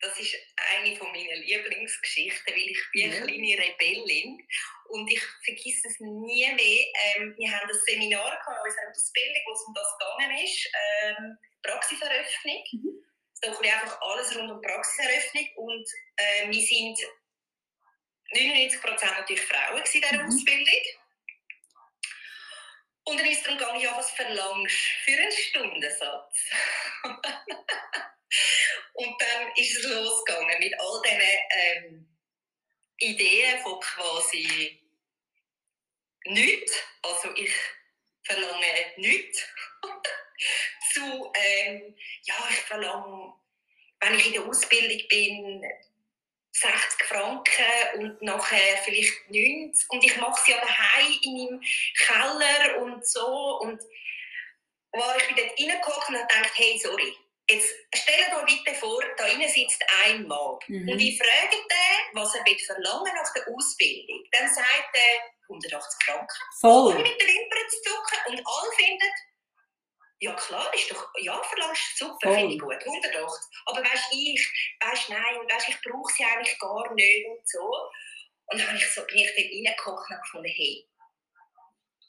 Das 0.00 0.18
ist 0.18 0.34
eine 0.74 0.96
von 0.96 1.06
meinen 1.12 1.42
Lieblingsgeschichten, 1.42 2.52
weil 2.52 2.68
ich 2.68 2.82
bin 2.92 3.10
Ja. 3.12 3.16
eine 3.18 3.26
kleine 3.26 3.62
Rebellin 3.62 4.46
und 4.90 5.10
ich 5.10 5.22
vergesse 5.44 5.88
es 5.88 6.00
nie 6.00 6.46
mehr. 6.52 6.84
Ähm, 7.16 7.34
wir 7.38 7.50
haben 7.52 7.70
ein 7.70 7.78
Seminar 7.86 8.30
gehabt 8.30 8.58
in 8.58 8.70
unserer 8.70 8.90
Ausbildung, 8.90 9.42
wo 9.46 9.52
es 9.52 9.64
um 9.68 9.74
das 9.74 9.88
gegangen 9.98 10.44
ist, 10.44 10.70
ähm, 10.82 11.38
Praxiseröffnung. 11.62 12.62
Mhm. 12.72 13.04
So 13.34 13.50
ein 13.50 13.58
bisschen 13.58 13.72
einfach 13.74 14.00
alles 14.02 14.36
rund 14.36 14.50
um 14.50 14.60
Praxiseröffnung 14.60 15.46
und 15.56 15.86
äh, 16.16 16.50
wir 16.50 16.60
sind 16.66 16.98
99% 18.34 19.18
natürlich 19.18 19.42
Frauen 19.42 19.78
in 19.78 19.84
dieser 20.00 20.12
Mhm. 20.22 20.26
Ausbildung. 20.28 20.82
Und 23.08 23.18
dann 23.18 23.26
ist 23.26 23.38
es 23.38 23.44
darum 23.44 23.58
gegangen, 23.58 23.80
ja, 23.80 23.96
was 23.96 24.10
verlangst 24.10 24.74
du 24.74 25.12
für 25.12 25.20
einen 25.20 25.32
Stundensatz? 25.32 26.50
Und 28.94 29.22
dann 29.22 29.52
ist 29.54 29.78
es 29.78 29.84
losgegangen 29.84 30.58
mit 30.58 30.74
all 30.80 31.02
diesen 31.02 31.20
ähm, 31.50 32.08
Ideen 32.98 33.60
von 33.60 33.78
quasi 33.78 34.82
nichts, 36.24 36.82
also 37.02 37.32
ich 37.36 37.52
verlange 38.24 38.92
nichts, 38.96 39.46
zu, 40.92 41.32
ähm, 41.36 41.96
ja, 42.22 42.34
ich 42.50 42.56
verlange, 42.56 43.34
wenn 44.00 44.14
ich 44.18 44.26
in 44.26 44.32
der 44.32 44.46
Ausbildung 44.46 45.08
bin, 45.08 45.64
60 46.60 47.02
Franken 47.08 47.64
und 47.98 48.22
nachher 48.22 48.76
vielleicht 48.84 49.12
90 49.30 49.86
und 49.90 50.04
ich 50.04 50.16
mache 50.16 50.40
es 50.40 50.46
ja 50.48 50.56
daheim 50.58 51.12
in 51.22 51.32
meinem 51.34 51.62
Keller 51.98 52.78
und 52.82 53.06
so 53.06 53.58
und 53.60 53.80
wow, 54.92 55.14
ich 55.18 55.26
bin 55.26 55.36
dort 55.36 55.58
reingehockt 55.58 56.08
und 56.08 56.16
habe 56.16 56.26
gedacht, 56.26 56.52
hey, 56.54 56.78
sorry, 56.82 57.14
jetzt 57.50 57.74
stell 57.94 58.24
dir 58.30 58.44
bitte 58.46 58.74
vor, 58.78 59.02
da 59.16 59.24
drinnen 59.26 59.48
sitzt 59.48 59.82
ein 60.04 60.26
Mann 60.26 60.58
Mhm. 60.68 60.88
und 60.88 60.98
ich 60.98 61.18
frage 61.18 61.56
den, 61.56 62.14
was 62.14 62.34
er 62.34 62.44
will 62.46 62.58
verlangen 62.58 63.14
nach 63.14 63.32
der 63.34 63.46
Ausbildung. 63.54 64.24
Dann 64.32 64.48
sagt 64.48 64.90
er 64.94 65.30
180 65.48 66.04
Franken, 66.04 66.42
Voll. 66.60 66.94
mit 66.94 67.20
den 67.20 67.28
Wimpern 67.28 67.68
zu 67.68 67.82
zucken 67.82 68.18
und 68.28 68.38
alle 68.46 68.72
finden, 68.76 69.12
ja 70.20 70.32
klar, 70.34 70.72
ist 70.74 70.90
doch, 70.90 71.08
ja, 71.18 71.42
verlangst 71.42 72.00
du 72.00 72.06
super, 72.06 72.28
Voll. 72.28 72.36
finde 72.36 72.54
ich 72.54 72.60
gut, 72.60 72.84
180. 72.84 73.48
Aber 73.66 73.82
weißt 73.84 74.06
ich, 74.12 74.74
weißt 74.80 75.10
nein, 75.10 75.36
weißt, 75.50 75.68
ich 75.68 75.78
brauche 75.82 76.12
sie 76.12 76.24
eigentlich 76.24 76.58
gar 76.58 76.92
nicht 76.94 77.26
und 77.28 77.48
so. 77.48 77.90
Und 78.46 78.58
dann 78.60 78.68
habe 78.68 78.76
ich 78.78 78.90
so, 78.92 79.04
bin 79.06 79.18
ich 79.18 79.34
dort 79.36 79.46
reingekocht 79.52 80.10
und 80.10 80.22
gefunden, 80.22 80.52
hey, 80.54 80.88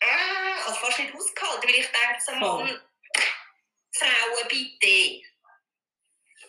ah, 0.03 0.55
ich 0.57 0.63
habe 0.63 0.71
es 0.71 0.77
fast 0.77 0.99
nicht 0.99 1.13
ausgehalten, 1.15 1.63
weil 1.69 1.75
ich 1.75 1.87
denke, 1.87 2.19
so. 2.25 2.31
Mann, 2.33 2.81
Frauen, 3.93 4.47
bitte. 4.47 5.23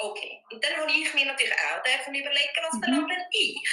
Okay, 0.01 0.45
und 0.51 0.63
dann 0.63 0.77
habe 0.77 0.93
ich 0.93 1.13
mir 1.15 1.25
natürlich 1.27 1.55
auch 1.55 1.83
davon 1.83 2.15
überlegen, 2.15 2.51
was 2.63 2.75
Mhm. 2.75 2.83
verlange 2.85 3.29
ich. 3.33 3.69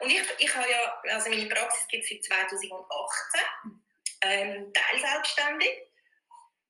Und 0.00 0.10
ich, 0.10 0.22
ich 0.38 0.54
habe 0.56 0.68
ja, 0.68 1.00
also 1.12 1.30
meine 1.30 1.46
Praxis 1.46 1.86
gibt 1.86 2.02
es 2.04 2.10
seit 2.10 2.24
2018, 2.24 3.83
ähm, 4.24 4.72
teilselbstständig. 4.72 5.84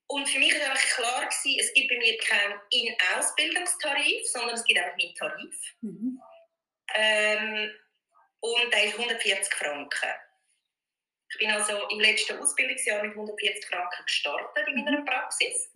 Und 0.07 0.29
für 0.29 0.39
mich 0.39 0.53
war 0.53 0.69
einfach 0.69 0.95
klar, 0.95 1.25
gewesen, 1.25 1.59
es 1.59 1.73
gibt 1.73 1.89
bei 1.89 1.97
mir 1.97 2.17
keinen 2.19 2.59
In-Ausbildungstarif, 2.69 4.27
sondern 4.27 4.55
es 4.55 4.63
gibt 4.63 4.79
einfach 4.79 4.97
meinen 4.97 5.15
Tarif. 5.15 5.75
Mhm. 5.81 6.21
Ähm, 6.93 7.71
und 8.39 8.73
der 8.73 8.83
ist 8.83 8.93
140 8.93 9.53
Franken. 9.53 10.13
Ich 11.31 11.39
bin 11.39 11.51
also 11.51 11.87
im 11.89 11.99
letzten 11.99 12.37
Ausbildungsjahr 12.37 13.03
mit 13.03 13.11
140 13.13 13.65
Franken 13.65 14.05
gestartet 14.05 14.67
in 14.67 14.83
meiner 14.83 15.03
Praxis. 15.03 15.71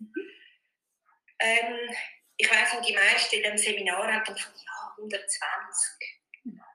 Ähm, 1.40 1.90
ich 2.36 2.50
weiß 2.50 2.74
noch, 2.74 2.82
die 2.82 2.94
meisten 2.94 3.36
in 3.36 3.42
dem 3.42 3.58
Seminar 3.58 4.12
haben 4.12 4.24
dann 4.24 4.34
gesagt, 4.34 4.56
ja, 4.64 4.94
120. 4.96 6.20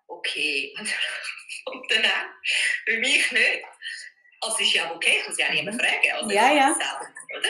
Okay. 0.07 0.75
Und 1.65 1.91
dann 1.91 2.05
auch, 2.05 2.25
für 2.85 2.97
mich 2.97 3.31
nicht. 3.31 3.65
Also 4.41 4.57
ist 4.59 4.73
ja 4.73 4.93
okay, 4.93 5.19
ich 5.21 5.27
muss 5.27 5.37
ja 5.37 5.51
niemand 5.51 5.81
fragen. 5.81 6.11
Also 6.13 6.29
Ja, 6.31 6.51
ja. 6.51 6.73
selber, 6.73 7.07
oder? 7.37 7.49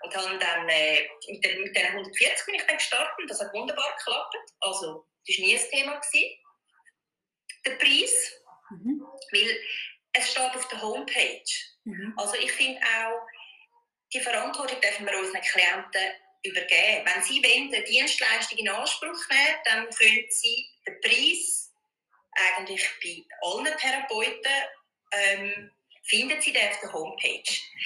Und 0.00 0.14
dann, 0.14 0.38
dann 0.38 0.68
äh, 0.68 1.08
mit, 1.28 1.44
den, 1.44 1.62
mit 1.62 1.76
den 1.76 1.86
140 1.86 2.46
bin 2.46 2.54
ich 2.54 2.62
dann 2.62 2.76
gestartet 2.76 3.18
und 3.18 3.28
das 3.30 3.40
hat 3.40 3.52
wunderbar 3.52 3.96
geklappt. 3.96 4.36
Also, 4.60 5.06
das 5.26 5.38
war 5.38 5.44
nie 5.46 5.58
ein 5.58 5.70
Thema. 5.70 5.96
Gewesen. 5.96 6.38
Der 7.66 7.70
Preis, 7.72 8.34
Mhm. 8.70 9.00
weil 9.32 9.60
es 10.12 10.30
steht 10.30 10.54
auf 10.54 10.68
der 10.68 10.82
Homepage. 10.82 11.42
Mhm. 11.84 12.12
Also 12.18 12.34
ich 12.34 12.52
finde 12.52 12.80
auch, 12.82 13.20
die 14.12 14.20
Verantwortung 14.20 14.78
dürfen 14.80 15.06
wir 15.06 15.18
unseren 15.18 15.40
Klienten 15.40 16.12
übergeben. 16.42 17.06
Wenn 17.06 17.22
sie 17.22 17.42
wollen, 17.42 17.72
eine 17.74 17.82
Dienstleistung 17.84 18.58
in 18.58 18.68
Anspruch 18.68 19.18
nehmen, 19.30 19.56
dann 19.64 19.88
können 19.90 20.26
sie 20.28 20.68
den 20.86 21.00
Preis 21.00 21.72
eigentlich 22.34 22.86
bei 23.02 23.24
allen 23.40 23.76
Therapeuten 23.78 24.52
ähm, 25.12 25.72
finden 26.08 26.40
sie 26.40 26.52
den 26.52 26.68
auf 26.70 26.80
der 26.80 26.92
Homepage. 26.92 27.42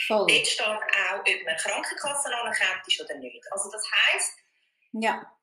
Voll. 0.06 0.26
Dort 0.26 0.46
steht 0.46 0.61
auch, 0.66 0.80
ob 1.20 1.44
man 1.44 1.56
Krankenkassen 1.56 2.32
anerkannt 2.32 2.82
ist 2.87 3.00
oder 3.00 3.14
nicht. 3.16 3.44
Also 3.52 3.70
das 3.70 3.85
heisst, 3.90 4.38
Ja. 4.92 5.37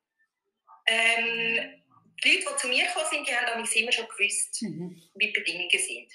ähm, 0.87 1.83
die 2.23 2.31
Leute, 2.33 2.47
die 2.51 2.55
zu 2.57 2.67
mir 2.67 2.85
gekommen 2.85 3.05
sind, 3.09 3.27
die 3.27 3.35
haben 3.35 3.45
damals 3.47 3.75
immer 3.75 3.91
schon 3.91 4.07
gewusst, 4.07 4.61
Mhm. 4.61 5.01
wie 5.15 5.27
die 5.27 5.39
Bedingungen 5.39 5.69
sind. 5.79 6.11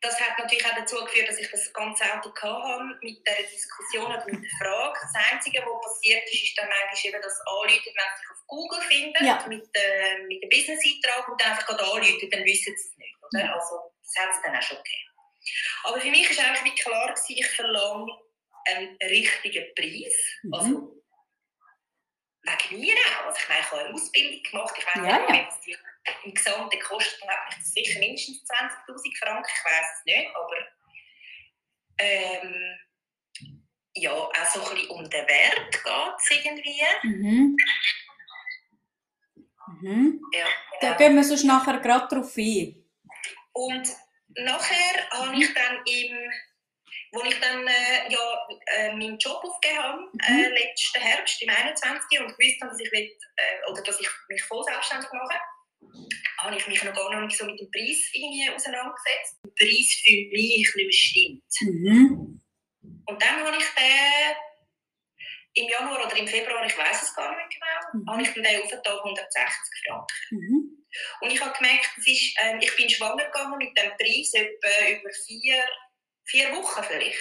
Das 0.00 0.20
hat 0.20 0.36
natürlich 0.36 0.64
auch 0.66 0.74
dazu 0.76 0.96
geführt, 1.04 1.28
dass 1.28 1.38
ich 1.38 1.48
das 1.48 1.72
ganze 1.72 2.02
Auto 2.12 2.32
hatte 2.34 2.98
mit 3.02 3.24
der 3.24 3.42
Diskussion 3.44 4.06
oder 4.06 4.24
mit 4.26 4.42
der 4.42 4.50
Frage. 4.58 4.98
Das 5.00 5.32
Einzige, 5.32 5.60
was 5.60 5.92
passiert 5.94 6.24
ist, 6.28 6.42
ist 6.42 6.58
dann 6.58 6.68
manchmal 6.68 7.12
eben, 7.12 7.22
dass 7.22 7.40
Anleute, 7.46 7.86
wenn 7.86 8.10
sie 8.10 8.18
sich 8.18 8.30
auf 8.32 8.46
Google 8.48 8.80
finden, 8.82 9.24
Ja. 9.24 9.46
mit, 9.48 9.68
äh, 9.74 10.18
mit 10.26 10.42
dem 10.42 10.48
Business-Eintrag 10.50 11.28
und 11.28 11.40
dann 11.40 11.52
einfach 11.52 11.66
gerade 11.66 11.84
anrufen, 11.84 12.30
dann 12.30 12.44
wissen 12.44 12.76
sie 12.76 12.88
es 12.90 12.96
nicht. 12.98 13.14
Oder? 13.22 13.44
Ja. 13.44 13.52
Also, 13.54 13.92
das 14.02 14.24
hat 14.24 14.34
es 14.34 14.42
dann 14.42 14.56
auch 14.56 14.62
schon 14.62 14.76
gegeben. 14.78 15.10
Aber 15.84 16.00
für 16.00 16.10
mich 16.10 16.36
war 16.38 16.44
eigentlich 16.46 16.76
klar, 16.76 17.08
gewesen, 17.14 17.36
ich 17.38 17.46
verlange 17.48 18.12
einen 18.66 18.96
richtigen 19.02 19.74
Preis. 19.74 20.14
Mhm. 20.42 20.54
Also, 20.54 21.02
wegen 22.44 22.80
mir 22.80 22.94
auch. 22.94 23.26
Also, 23.26 23.38
ich 23.40 23.48
meine, 23.48 23.60
ich 23.60 23.70
habe 23.70 23.80
eine 23.84 23.94
Ausbildung 23.94 24.42
gemacht, 24.42 24.74
ich 24.78 24.86
weiß 24.86 24.94
Ja, 24.96 25.18
nicht, 25.30 25.66
ja. 25.66 25.76
die 26.22 26.28
im 26.28 26.34
Gesamten 26.34 26.80
kostet, 26.80 27.22
hat 27.28 27.46
mich 27.48 27.58
das 27.58 27.72
sicher 27.72 27.98
mindestens 28.00 28.42
20'000 28.44 29.18
Franken, 29.18 29.48
ich 29.54 29.64
weiß 29.64 29.86
es 29.98 30.04
nicht, 30.04 30.30
aber 30.34 30.56
ähm, 31.98 32.78
ja, 33.94 34.12
auch 34.12 34.32
so 34.52 34.62
ein 34.64 34.74
bisschen 34.74 34.90
um 34.90 35.08
den 35.08 35.28
Wert 35.28 35.72
geht 35.72 36.16
es 36.18 36.30
irgendwie. 36.44 36.82
Mhm. 37.04 37.56
Mhm. 39.80 40.20
Ja, 40.32 40.46
Da 40.80 40.86
genau. 40.88 40.98
gehen 40.98 41.16
wir 41.16 41.24
sonst 41.24 41.44
nachher 41.44 41.78
gerade 41.78 42.08
drauf 42.14 42.36
ein. 42.36 42.84
Und 43.52 43.88
nachher 44.36 45.10
habe 45.10 45.34
ich 45.36 45.52
dann 45.54 45.76
im, 45.86 46.30
wo 47.12 47.22
ich 47.24 47.38
dann 47.40 47.66
äh, 47.66 48.10
ja, 48.10 48.48
äh, 48.66 48.92
meinen 48.92 49.18
Job 49.18 49.42
aufgegeben 49.44 49.82
habe, 49.82 50.08
äh, 50.28 50.48
letzten 50.48 51.00
Herbst, 51.00 51.42
im 51.42 51.50
21. 51.50 52.20
und 52.20 52.36
gewusst 52.36 52.60
habe, 52.62 52.72
dass 52.72 52.80
ich, 52.80 52.92
will, 52.92 53.10
äh, 53.36 53.70
oder 53.70 53.82
dass 53.82 54.00
ich 54.00 54.08
mich 54.28 54.42
voll 54.44 54.64
selbstständig 54.64 55.10
mache, 55.12 55.40
habe 56.38 56.56
ich 56.56 56.66
mich 56.66 56.82
noch 56.84 56.94
gar 56.94 57.20
nicht 57.20 57.36
so 57.36 57.44
mit 57.44 57.60
dem 57.60 57.70
Preis 57.70 58.10
irgendwie 58.12 58.50
auseinandergesetzt. 58.50 59.38
Der 59.44 59.50
Preis 59.50 60.00
für 60.04 60.10
mich 60.10 60.56
nicht 60.56 60.76
mehr 60.76 60.92
stimmt. 60.92 61.42
Mhm. 61.60 62.40
Und 63.06 63.22
dann 63.22 63.44
habe 63.44 63.56
ich 63.56 63.68
den 63.74 64.36
im 65.54 65.68
Januar 65.68 66.06
oder 66.06 66.16
im 66.16 66.26
Februar, 66.26 66.64
ich 66.64 66.76
weiß 66.76 67.02
es 67.02 67.14
gar 67.14 67.36
nicht 67.36 67.50
genau, 67.50 68.02
Mhm. 68.04 68.10
habe 68.10 68.22
ich 68.22 68.30
den 68.32 68.46
aufgetan 68.62 68.98
160 68.98 69.84
Franken. 69.86 70.16
Mhm. 70.30 70.71
Und 71.20 71.30
ich 71.30 71.40
habe 71.40 71.56
gemerkt, 71.56 71.90
ist, 71.98 72.36
ähm, 72.40 72.60
ich 72.60 72.74
bin 72.76 72.88
schwanger 72.90 73.24
gegangen 73.26 73.58
mit 73.58 73.76
dem 73.76 73.90
Preis 73.96 74.32
etwa 74.34 74.88
über 74.88 75.10
vier, 75.26 75.64
vier 76.24 76.52
Wochen 76.56 76.82
vielleicht. 76.84 77.18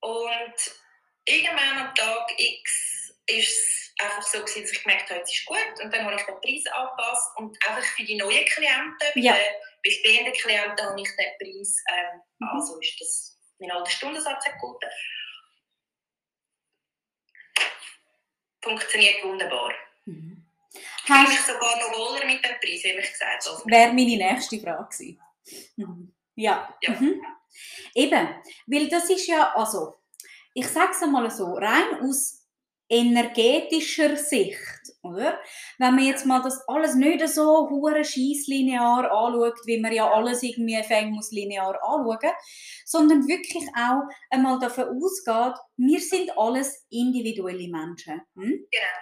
Und 0.00 0.54
irgendwann 1.26 1.78
am 1.88 1.94
Tag 1.94 2.32
X 2.38 3.12
ist 3.26 3.48
es 3.48 3.94
einfach 4.00 4.22
so 4.22 4.38
gewesen, 4.40 4.62
dass 4.62 4.72
ich 4.72 4.82
gemerkt 4.82 5.10
habe, 5.10 5.20
es 5.20 5.30
ist 5.30 5.44
gut. 5.44 5.80
Und 5.82 5.92
dann 5.94 6.04
habe 6.06 6.16
ich 6.16 6.22
den 6.22 6.40
Preis 6.40 6.66
angepasst 6.72 7.28
und 7.36 7.56
einfach 7.68 7.84
für 7.96 8.02
die 8.04 8.16
neuen 8.16 8.44
Klienten, 8.46 8.96
bei 8.98 9.20
Ja. 9.20 9.34
den 9.34 9.54
bestehenden 9.82 10.32
Klienten 10.32 10.86
habe 10.86 11.00
ich 11.00 11.08
den 11.16 11.38
Preis, 11.38 11.76
ähm, 11.92 12.20
Mhm. 12.38 12.48
also 12.48 12.80
ist 12.80 13.00
das 13.00 13.36
mein 13.58 13.70
alter 13.72 13.90
Stundensatz 13.90 14.44
gegolten. 14.44 14.90
Funktioniert 18.62 19.22
wunderbar. 19.24 19.74
Ich 20.72 21.06
fühle 21.06 21.22
mich 21.22 21.38
Hast, 21.38 21.46
sogar 21.46 21.76
noch 21.76 21.98
wohler 21.98 22.26
mit 22.26 22.44
dem 22.44 22.52
Preis, 22.60 22.84
ehrlich 22.84 23.10
gesagt. 23.10 23.46
Also, 23.46 23.62
wäre 23.66 23.92
meine 23.92 24.16
nächste 24.16 24.60
Frage 24.60 24.88
gewesen. 24.88 25.20
Mhm. 25.76 26.14
Ja. 26.36 26.74
Ja. 26.80 26.90
Mhm. 26.92 27.20
Eben, 27.94 28.28
weil 28.66 28.88
das 28.88 29.10
ist 29.10 29.26
ja, 29.26 29.52
also, 29.54 29.96
ich 30.54 30.66
sage 30.68 30.92
es 30.92 31.02
einmal 31.02 31.30
so, 31.30 31.54
rein 31.54 32.00
aus 32.02 32.40
energetischer 32.90 34.16
Sicht, 34.16 34.58
oder? 35.02 35.38
Wenn 35.78 35.94
man 35.94 36.04
jetzt 36.04 36.26
mal 36.26 36.42
das 36.42 36.60
alles 36.68 36.96
nicht 36.96 37.26
so 37.28 37.70
hure 37.70 38.02
linear 38.02 39.10
anschaut, 39.10 39.58
wie 39.64 39.80
man 39.80 39.92
ja 39.92 40.10
alles 40.10 40.42
irgendwie 40.42 40.82
fängt 40.82 41.12
muss 41.12 41.30
linear 41.30 41.78
anschauen, 41.82 42.32
sondern 42.84 43.28
wirklich 43.28 43.64
auch 43.76 44.02
einmal 44.30 44.58
davon 44.58 44.88
ausgeht, 45.00 45.54
wir 45.76 46.00
sind 46.00 46.36
alles 46.36 46.84
individuelle 46.90 47.68
Menschen. 47.68 48.22
Hm? 48.34 48.66
Genau, 48.70 48.98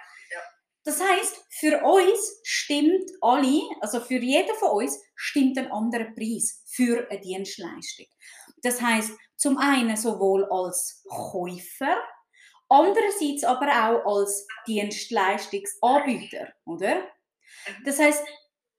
Das 0.83 1.01
heißt, 1.01 1.45
für 1.49 1.83
uns 1.83 2.39
stimmt 2.43 3.09
alle, 3.21 3.61
also 3.81 3.99
für 3.99 4.19
jeden 4.19 4.55
von 4.55 4.83
uns 4.83 4.99
stimmt 5.15 5.57
ein 5.57 5.71
anderer 5.71 6.11
Preis 6.15 6.63
für 6.67 7.09
eine 7.09 7.19
Dienstleistung. 7.19 8.07
Das 8.63 8.81
heißt, 8.81 9.11
zum 9.35 9.57
einen 9.57 9.95
sowohl 9.97 10.45
als 10.45 11.03
Käufer, 11.07 11.97
andererseits 12.69 13.43
aber 13.43 13.67
auch 13.67 14.17
als 14.17 14.47
Dienstleistungsanbieter, 14.67 16.53
oder? 16.65 17.07
Das 17.85 17.99
heißt, 17.99 18.23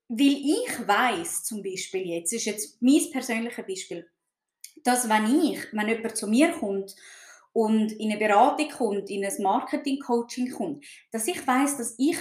weil 0.09 0.27
ich 0.27 0.89
weiß 0.89 1.45
zum 1.45 1.63
Beispiel 1.63 2.09
jetzt, 2.09 2.33
ist 2.33 2.47
jetzt 2.47 2.83
mein 2.83 3.11
persönliches 3.13 3.67
Beispiel, 3.67 4.11
dass 4.83 5.09
wenn 5.09 5.43
ich, 5.43 5.61
wenn 5.73 5.89
jemand 5.89 6.17
zu 6.17 6.27
mir 6.27 6.51
kommt 6.53 6.97
und 7.53 7.93
in 7.93 8.11
eine 8.11 8.19
Beratung 8.19 8.69
kommt, 8.69 9.11
in 9.11 9.25
ein 9.25 9.43
Marketing-Coaching 9.43 10.53
kommt, 10.53 10.85
dass 11.11 11.27
ich 11.27 11.47
weiß, 11.47 11.79
dass 11.79 11.95
ich 11.99 12.17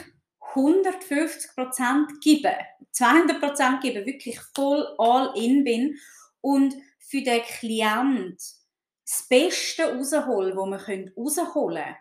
150% 0.53 2.19
gebe, 2.21 2.55
200% 2.93 3.81
gebe, 3.81 4.05
wirklich 4.05 4.39
voll 4.55 4.87
all 4.97 5.31
in 5.35 5.63
bin 5.63 5.97
und 6.41 6.75
für 6.99 7.21
den 7.21 7.41
Klient 7.43 8.37
das 8.37 9.27
Beste 9.27 9.95
raushole, 9.95 10.55
was 10.55 10.87
wir 10.87 11.11
rausholen 11.15 11.83
können, 11.83 11.95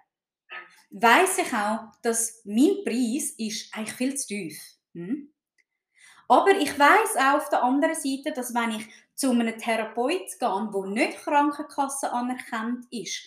weiss 0.91 1.38
ich 1.38 1.53
auch, 1.53 1.93
dass 2.03 2.43
mein 2.45 2.85
Preis 2.85 3.35
ist 3.38 3.75
eigentlich 3.75 3.97
viel 3.97 4.14
zu 4.14 4.27
tief. 4.29 4.61
Hm? 4.95 5.33
Aber 6.29 6.51
ich 6.51 6.79
weiß 6.79 7.17
auch 7.17 7.38
auf 7.38 7.49
der 7.49 7.62
anderen 7.62 7.95
Seite, 7.95 8.33
dass 8.35 8.55
wenn 8.55 8.73
ich 8.73 8.87
zu 9.19 9.33
einem 9.33 9.59
Therapeut 9.59 10.39
gehe, 10.39 10.71
der 10.73 10.87
nicht 10.87 11.19
Krankenkasse 11.19 12.13
anerkannt 12.13 12.87
ist, 12.91 13.25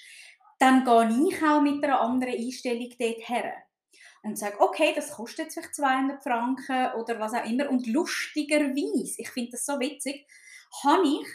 dann 0.57 0.85
gehe 0.85 1.27
ich 1.27 1.43
auch 1.43 1.61
mit 1.61 1.83
einer 1.83 1.99
anderen 1.99 2.33
Einstellung 2.33 2.89
dort 2.97 3.29
her. 3.29 3.53
Und 4.23 4.37
sage, 4.37 4.59
okay, 4.59 4.93
das 4.95 5.11
kostet 5.11 5.47
jetzt 5.47 5.55
vielleicht 5.55 5.75
200 5.75 6.23
Franken 6.23 6.93
oder 6.93 7.19
was 7.19 7.33
auch 7.33 7.43
immer. 7.43 7.69
Und 7.69 7.87
lustigerweise, 7.87 9.21
ich 9.21 9.29
finde 9.31 9.51
das 9.51 9.65
so 9.65 9.79
witzig, 9.79 10.25
habe 10.83 11.03
ich, 11.03 11.27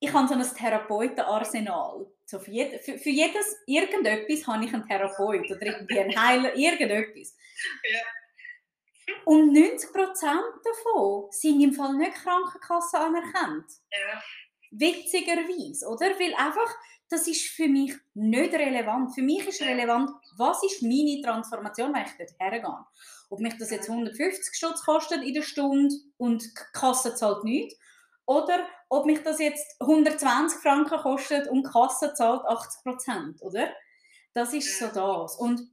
ich 0.00 0.12
habe 0.12 0.28
so 0.28 0.34
ein 0.34 0.42
Therapeutenarsenal. 0.42 2.06
So 2.26 2.38
für, 2.38 2.50
jed, 2.50 2.80
für, 2.82 2.98
für 2.98 3.10
jedes 3.10 3.56
irgendetwas 3.66 4.46
habe 4.46 4.64
ich 4.64 4.74
einen 4.74 4.86
Therapeut 4.86 5.50
oder 5.50 5.62
irgendwie 5.62 6.00
einen 6.00 6.20
Heiler, 6.20 6.54
irgendetwas. 6.54 7.34
Ja. 7.90 8.00
Und 9.24 9.56
90% 9.56 9.92
davon 10.64 11.30
sind 11.30 11.60
im 11.60 11.72
Fall 11.72 11.94
nicht 11.94 12.14
Krankenkasse 12.14 12.98
anerkannt. 12.98 13.66
Ja. 13.90 14.22
Witzigerweise, 14.72 15.86
oder? 15.88 16.18
Weil 16.18 16.34
einfach, 16.34 16.74
das 17.08 17.26
ist 17.26 17.48
für 17.48 17.68
mich 17.68 17.94
nicht 18.14 18.54
relevant. 18.54 19.14
Für 19.14 19.22
mich 19.22 19.46
ist 19.46 19.62
relevant, 19.62 20.10
was 20.36 20.62
ist 20.62 20.82
meine 20.82 21.20
Transformation, 21.22 21.92
wenn 21.92 22.04
ich 22.04 22.16
dort 22.16 22.38
hergehe. 22.38 22.86
Ob 23.30 23.40
mich 23.40 23.56
das 23.58 23.70
jetzt 23.70 23.88
150 23.88 24.54
Stutz 24.54 24.84
kostet 24.84 25.22
in 25.22 25.34
der 25.34 25.42
Stunde 25.42 25.94
und 26.16 26.42
die 26.42 26.62
Kasse 26.72 27.14
zahlt 27.14 27.44
nichts. 27.44 27.76
Oder 28.26 28.64
ob 28.88 29.06
mich 29.06 29.22
das 29.22 29.40
jetzt 29.40 29.80
120 29.80 30.60
Franken 30.60 30.98
kostet 30.98 31.48
und 31.48 31.66
die 31.66 31.70
Kasse 31.70 32.14
zahlt 32.14 32.44
80 32.44 32.82
Prozent, 32.84 33.42
oder? 33.42 33.72
Das 34.34 34.52
ist 34.52 34.78
so 34.78 34.86
das. 34.86 35.36
Und 35.36 35.68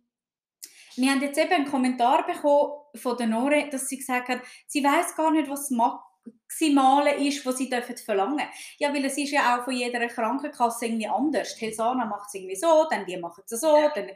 wir 0.97 1.11
haben 1.11 1.21
jetzt 1.21 1.37
eben 1.37 1.53
einen 1.53 1.69
Kommentar 1.69 2.25
bekommen 2.25 2.71
von 2.95 3.17
der 3.17 3.27
Nore, 3.27 3.69
dass 3.71 3.87
sie 3.87 3.97
gesagt 3.97 4.29
hat, 4.29 4.41
sie 4.65 4.83
weiß 4.83 5.15
gar 5.15 5.31
nicht, 5.31 5.49
was 5.49 5.69
das 5.69 5.77
Maximale 5.77 7.15
ist, 7.15 7.45
was 7.45 7.57
sie 7.57 7.69
dürfen 7.69 7.95
verlangen 7.97 8.47
Ja, 8.79 8.93
weil 8.93 9.05
es 9.05 9.17
ist 9.17 9.31
ja 9.31 9.57
auch 9.57 9.63
von 9.63 9.73
jeder 9.73 10.05
Krankenkasse 10.07 10.87
irgendwie 10.87 11.07
anders. 11.07 11.55
Die 11.55 11.65
Helsana 11.65 12.05
macht 12.05 12.27
es 12.27 12.33
irgendwie 12.33 12.55
so, 12.55 12.87
dann 12.89 13.05
die 13.05 13.17
machen 13.17 13.43
es 13.49 13.59
so. 13.59 13.89
Dann, 13.93 14.09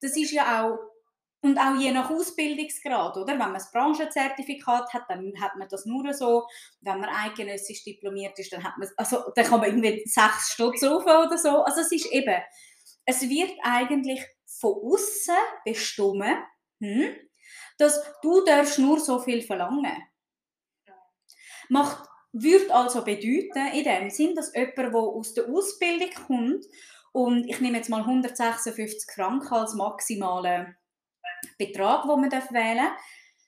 das 0.00 0.16
ist 0.16 0.32
ja 0.32 0.64
auch 0.64 0.78
und 1.40 1.56
auch 1.56 1.78
je 1.78 1.92
nach 1.92 2.10
Ausbildungsgrad, 2.10 3.16
oder? 3.16 3.28
Wenn 3.28 3.38
man 3.38 3.54
das 3.54 3.70
Branchenzertifikat 3.70 4.92
hat, 4.92 5.04
dann 5.08 5.32
hat 5.40 5.54
man 5.56 5.68
das 5.68 5.86
nur 5.86 6.12
so. 6.12 6.46
Wenn 6.80 6.98
man 7.00 7.10
eidgenössisch 7.10 7.84
diplomiert 7.84 8.36
ist, 8.38 8.52
dann 8.52 8.64
hat 8.64 8.76
man, 8.76 8.88
also 8.96 9.22
dann 9.36 9.44
kann 9.44 9.60
man 9.60 9.68
irgendwie 9.68 10.02
sechs 10.04 10.52
Stutz 10.52 10.82
rauf 10.82 11.04
oder 11.04 11.38
so. 11.38 11.62
Also 11.62 11.82
es 11.82 11.92
ist 11.92 12.12
eben, 12.12 12.42
es 13.08 13.22
wird 13.22 13.52
eigentlich 13.62 14.22
von 14.44 14.74
außen 14.84 15.34
bestimmt, 15.64 16.36
hm, 16.78 17.16
dass 17.78 18.04
du 18.20 18.44
darfst 18.44 18.78
nur 18.78 19.00
so 19.00 19.18
viel 19.18 19.40
verlangen. 19.40 19.96
Macht, 21.70 22.06
würde 22.32 22.74
also 22.74 23.02
bedeuten, 23.02 23.66
in 23.72 23.84
dem 23.84 24.10
Sinn, 24.10 24.34
dass 24.34 24.54
jemand, 24.54 24.76
der 24.76 24.94
aus 24.94 25.32
der 25.32 25.48
Ausbildung 25.48 26.10
kommt 26.26 26.66
und 27.12 27.48
ich 27.48 27.60
nehme 27.60 27.78
jetzt 27.78 27.88
mal 27.88 28.02
156 28.02 29.10
Franken 29.14 29.54
als 29.54 29.72
maximalen 29.72 30.76
Betrag, 31.56 32.02
den 32.02 32.20
man 32.20 32.30
wählen 32.30 32.76
darf, 32.76 33.00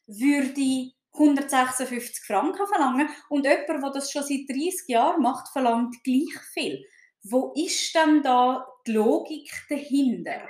würde 0.07 0.92
156 1.12 2.25
Franken 2.25 2.66
verlangen 2.66 3.11
und 3.29 3.44
jemand, 3.44 3.68
der 3.68 3.90
das 3.90 4.11
schon 4.11 4.23
seit 4.23 4.49
30 4.49 4.88
Jahren 4.88 5.20
macht, 5.20 5.49
verlangt 5.49 6.03
gleich 6.03 6.40
viel. 6.55 6.83
Wo 7.22 7.52
ist 7.54 7.94
denn 7.94 8.22
da 8.22 8.66
die 8.87 8.92
Logik 8.92 9.50
dahinter? 9.68 10.48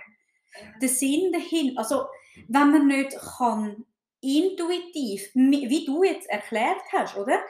Der 0.81 0.89
Sinn 0.89 1.33
dahinter? 1.33 1.79
Also, 1.81 2.07
wenn 2.49 2.71
man 2.71 2.87
nicht 2.87 3.17
kann, 3.17 3.85
intuitiv, 4.21 5.31
wie 5.35 5.85
du 5.85 6.05
jetzt 6.05 6.29
erklärt 6.29 6.81
hast, 6.93 7.17
oder? 7.17 7.41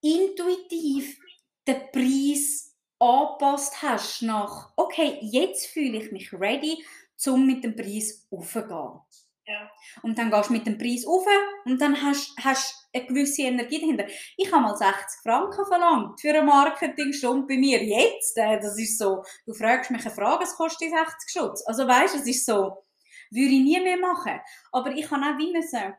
Intuitiv 0.00 1.18
den 1.66 1.90
Preis 1.92 2.74
angepasst 2.98 3.82
hast 3.82 4.22
nach, 4.22 4.72
okay, 4.76 5.18
jetzt 5.22 5.66
fühle 5.66 5.98
ich 5.98 6.12
mich 6.12 6.32
ready, 6.32 6.84
um 7.26 7.46
mit 7.46 7.62
dem 7.64 7.76
Preis 7.76 8.26
aufzugehen. 8.30 9.00
Ja. 9.46 9.70
Und 10.02 10.18
dann 10.18 10.30
gehst 10.30 10.48
du 10.48 10.52
mit 10.54 10.66
dem 10.66 10.78
Preis 10.78 11.04
auf 11.06 11.26
und 11.64 11.80
dann 11.80 12.00
hast 12.02 12.34
du 12.38 12.79
eine 12.92 13.06
gewisse 13.06 13.42
Energie 13.42 13.80
dahinter. 13.80 14.06
Ich 14.36 14.50
habe 14.52 14.62
mal 14.62 14.76
60 14.76 15.20
Franken 15.22 15.64
verlangt 15.66 16.20
für 16.20 16.30
eine 16.30 16.42
Marketingstunde 16.42 17.46
bei 17.46 17.56
mir. 17.56 17.82
Jetzt, 17.82 18.36
äh, 18.36 18.58
das 18.58 18.78
ist 18.78 18.98
so, 18.98 19.22
du 19.46 19.54
fragst 19.54 19.90
mich 19.90 20.04
eine 20.04 20.14
Frage, 20.14 20.44
es 20.44 20.54
kostet 20.54 20.90
60 20.90 21.30
Schutz. 21.30 21.62
Also 21.66 21.86
weißt 21.86 22.14
du, 22.14 22.18
es 22.18 22.26
ist 22.26 22.46
so, 22.46 22.84
würde 23.30 23.54
ich 23.54 23.62
nie 23.62 23.80
mehr 23.80 23.98
machen. 23.98 24.40
Aber 24.72 24.90
ich 24.90 25.06
kann 25.06 25.22
auch 25.22 25.38
wie 25.38 25.52
müssen 25.52 25.94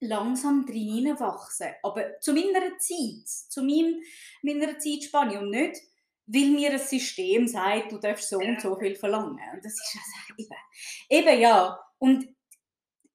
langsam 0.00 0.66
drin 0.66 1.18
wachsen. 1.18 1.68
Aber 1.82 2.18
zu 2.20 2.32
meiner 2.32 2.76
Zeit, 2.78 3.28
zu 3.28 3.62
meinem, 3.62 4.02
meiner 4.42 4.78
Zeitspanne 4.78 5.38
und 5.40 5.50
nicht, 5.50 5.80
weil 6.26 6.50
mir 6.50 6.72
ein 6.72 6.78
System 6.78 7.46
sagt, 7.46 7.92
du 7.92 7.98
darfst 7.98 8.28
so 8.28 8.38
und 8.38 8.60
so 8.60 8.76
viel 8.76 8.96
verlangen. 8.96 9.38
Und 9.54 9.64
das 9.64 9.74
ist 9.74 9.96
also 9.96 10.42
eben, 10.42 11.28
eben 11.28 11.40
ja. 11.40 11.78
Und 11.98 12.28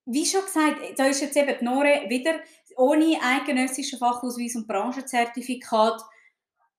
wie 0.05 0.25
schon 0.25 0.41
gesagt, 0.41 0.97
da 0.97 1.07
ist 1.07 1.21
jetzt 1.21 1.35
eben 1.35 1.57
die 1.59 1.65
Nore 1.65 2.05
wieder 2.07 2.39
ohne 2.77 3.19
eidgenössischen 3.21 3.99
Fachausweis 3.99 4.55
und 4.55 4.67
Branchenzertifikat 4.67 6.01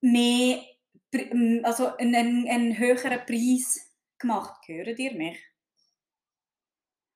mehr, 0.00 0.62
also 1.64 1.96
einen, 1.96 2.14
einen, 2.14 2.48
einen 2.48 2.78
höheren 2.78 3.26
Preis 3.26 3.92
gemacht. 4.18 4.66
Hören 4.68 4.96
ihr 4.96 5.14
mich? 5.14 5.38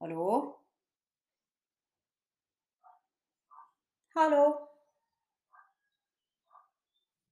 Hallo? 0.00 0.58
Hallo? 4.14 4.68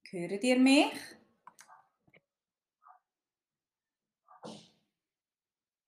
Hören 0.09 0.39
ihr 0.41 0.57
mich? 0.59 0.93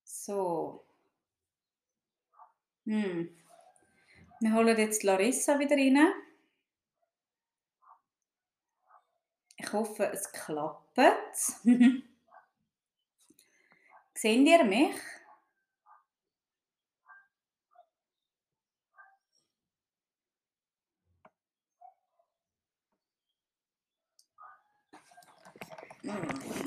So. 0.04 0.84
Hm. 2.86 3.43
Wir 4.40 4.52
holen 4.52 4.76
jetzt 4.76 5.02
Larissa 5.02 5.58
wieder 5.58 5.76
rein. 5.76 6.12
Ich 9.56 9.72
hoffe, 9.72 10.10
es 10.12 10.30
klappt. 10.32 10.96
Seht 14.14 14.46
ihr 14.46 14.64
mich? 14.64 14.94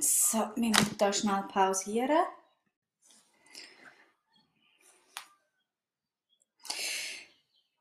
So, 0.02 0.40
wir 0.56 0.70
müssen 0.70 0.96
hier 1.00 1.14
schnell 1.14 1.44
pausieren. 1.44 2.26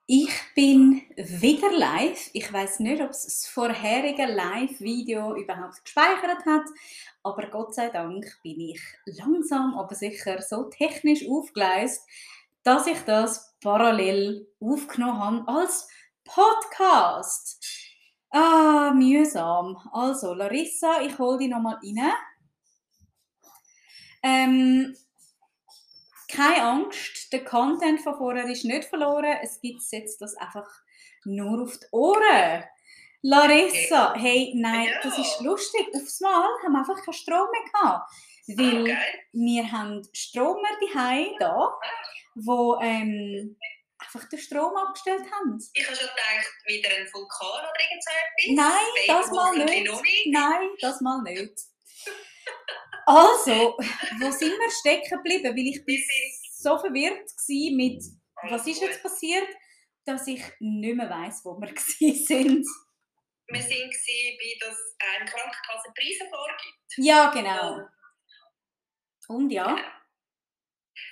Ich 0.08 0.30
bin 0.54 1.02
wieder 1.16 1.72
live. 1.72 2.30
Ich 2.32 2.52
weiß 2.52 2.78
nicht, 2.78 3.02
ob 3.02 3.10
es 3.10 3.24
das 3.24 3.46
vorherige 3.48 4.26
Live-Video 4.26 5.34
überhaupt 5.34 5.82
gespeichert 5.82 6.46
hat, 6.46 6.62
aber 7.24 7.48
Gott 7.48 7.74
sei 7.74 7.88
Dank 7.88 8.24
bin 8.44 8.60
ich 8.60 8.80
langsam, 9.04 9.74
aber 9.76 9.96
sicher 9.96 10.40
so 10.42 10.70
technisch 10.70 11.28
aufgeleist, 11.28 12.06
dass 12.62 12.86
ich 12.86 13.00
das 13.00 13.56
parallel 13.60 14.46
aufgenommen 14.60 15.46
habe 15.48 15.48
als 15.48 15.88
Podcast. 16.22 17.66
Ah, 18.30 18.92
mühsam. 18.94 19.76
Also, 19.92 20.34
Larissa, 20.34 21.00
ich 21.02 21.18
hole 21.18 21.38
dich 21.38 21.48
nochmal 21.48 21.80
rein. 21.82 22.12
Ähm, 24.22 24.96
keine 26.36 26.62
Angst, 26.62 27.32
der 27.32 27.44
Content 27.44 28.00
von 28.00 28.16
vorher 28.16 28.46
ist 28.46 28.64
nicht 28.64 28.84
verloren. 28.84 29.38
Es 29.42 29.60
gibt 29.60 29.82
jetzt 29.90 30.20
das 30.20 30.36
einfach 30.36 30.68
nur 31.24 31.62
auf 31.62 31.78
die 31.78 31.86
Ohren. 31.92 32.64
Larissa, 33.22 34.14
hey, 34.14 34.52
nein, 34.54 34.86
ja. 34.86 35.00
das 35.02 35.18
ist 35.18 35.40
lustig. 35.40 35.88
Aufs 35.94 36.20
Mal 36.20 36.48
haben 36.62 36.72
wir 36.72 36.78
einfach 36.78 37.02
keinen 37.04 37.14
Strom 37.14 37.48
mehr 37.50 37.72
gehabt. 37.72 38.10
Weil 38.48 38.82
okay. 38.82 38.98
wir 39.32 39.72
haben 39.72 40.08
Stromer 40.12 40.68
die 40.80 41.36
da, 41.40 41.72
wo 42.36 42.78
ähm, 42.80 43.56
einfach 43.98 44.28
den 44.28 44.38
Strom 44.38 44.76
abgestellt 44.76 45.24
haben. 45.32 45.58
Ich 45.74 45.86
habe 45.86 45.96
schon 45.96 46.08
gedacht, 46.08 46.54
wieder 46.66 46.90
ein 46.90 47.12
Vulkan 47.12 47.48
oder 47.48 47.80
irgend 47.80 48.04
so 48.04 48.10
etwas. 48.10 48.72
Nein, 48.72 49.06
das 49.08 49.30
mal 49.32 49.64
nicht. 49.64 50.26
Nein, 50.26 50.68
das 50.80 51.00
mal 51.00 51.22
nicht. 51.22 51.75
Also, 53.06 53.76
wo 54.18 54.30
sind 54.32 54.50
wir 54.50 54.70
stecken 54.70 55.16
geblieben? 55.16 55.56
Weil 55.56 55.66
ich 55.66 55.84
bin 55.84 56.02
so 56.52 56.76
verwirrt 56.78 57.30
war 57.30 57.76
mit, 57.76 58.02
was 58.50 58.66
ist 58.66 58.80
jetzt 58.80 59.02
passiert, 59.02 59.48
dass 60.04 60.26
ich 60.26 60.42
nicht 60.58 60.96
mehr 60.96 61.08
weiss, 61.08 61.44
wo 61.44 61.56
wir 61.60 61.68
sind. 61.76 62.66
Wir 63.48 63.60
waren 63.60 63.90
bei, 63.90 64.58
dass 64.60 64.76
eine 64.98 65.24
Krankenkasse 65.24 65.92
Preise 65.94 66.28
vorgibt. 66.28 66.94
Ja, 66.96 67.30
genau. 67.30 67.86
Und 69.28 69.50
ja? 69.50 69.66
Genau. 69.66 69.88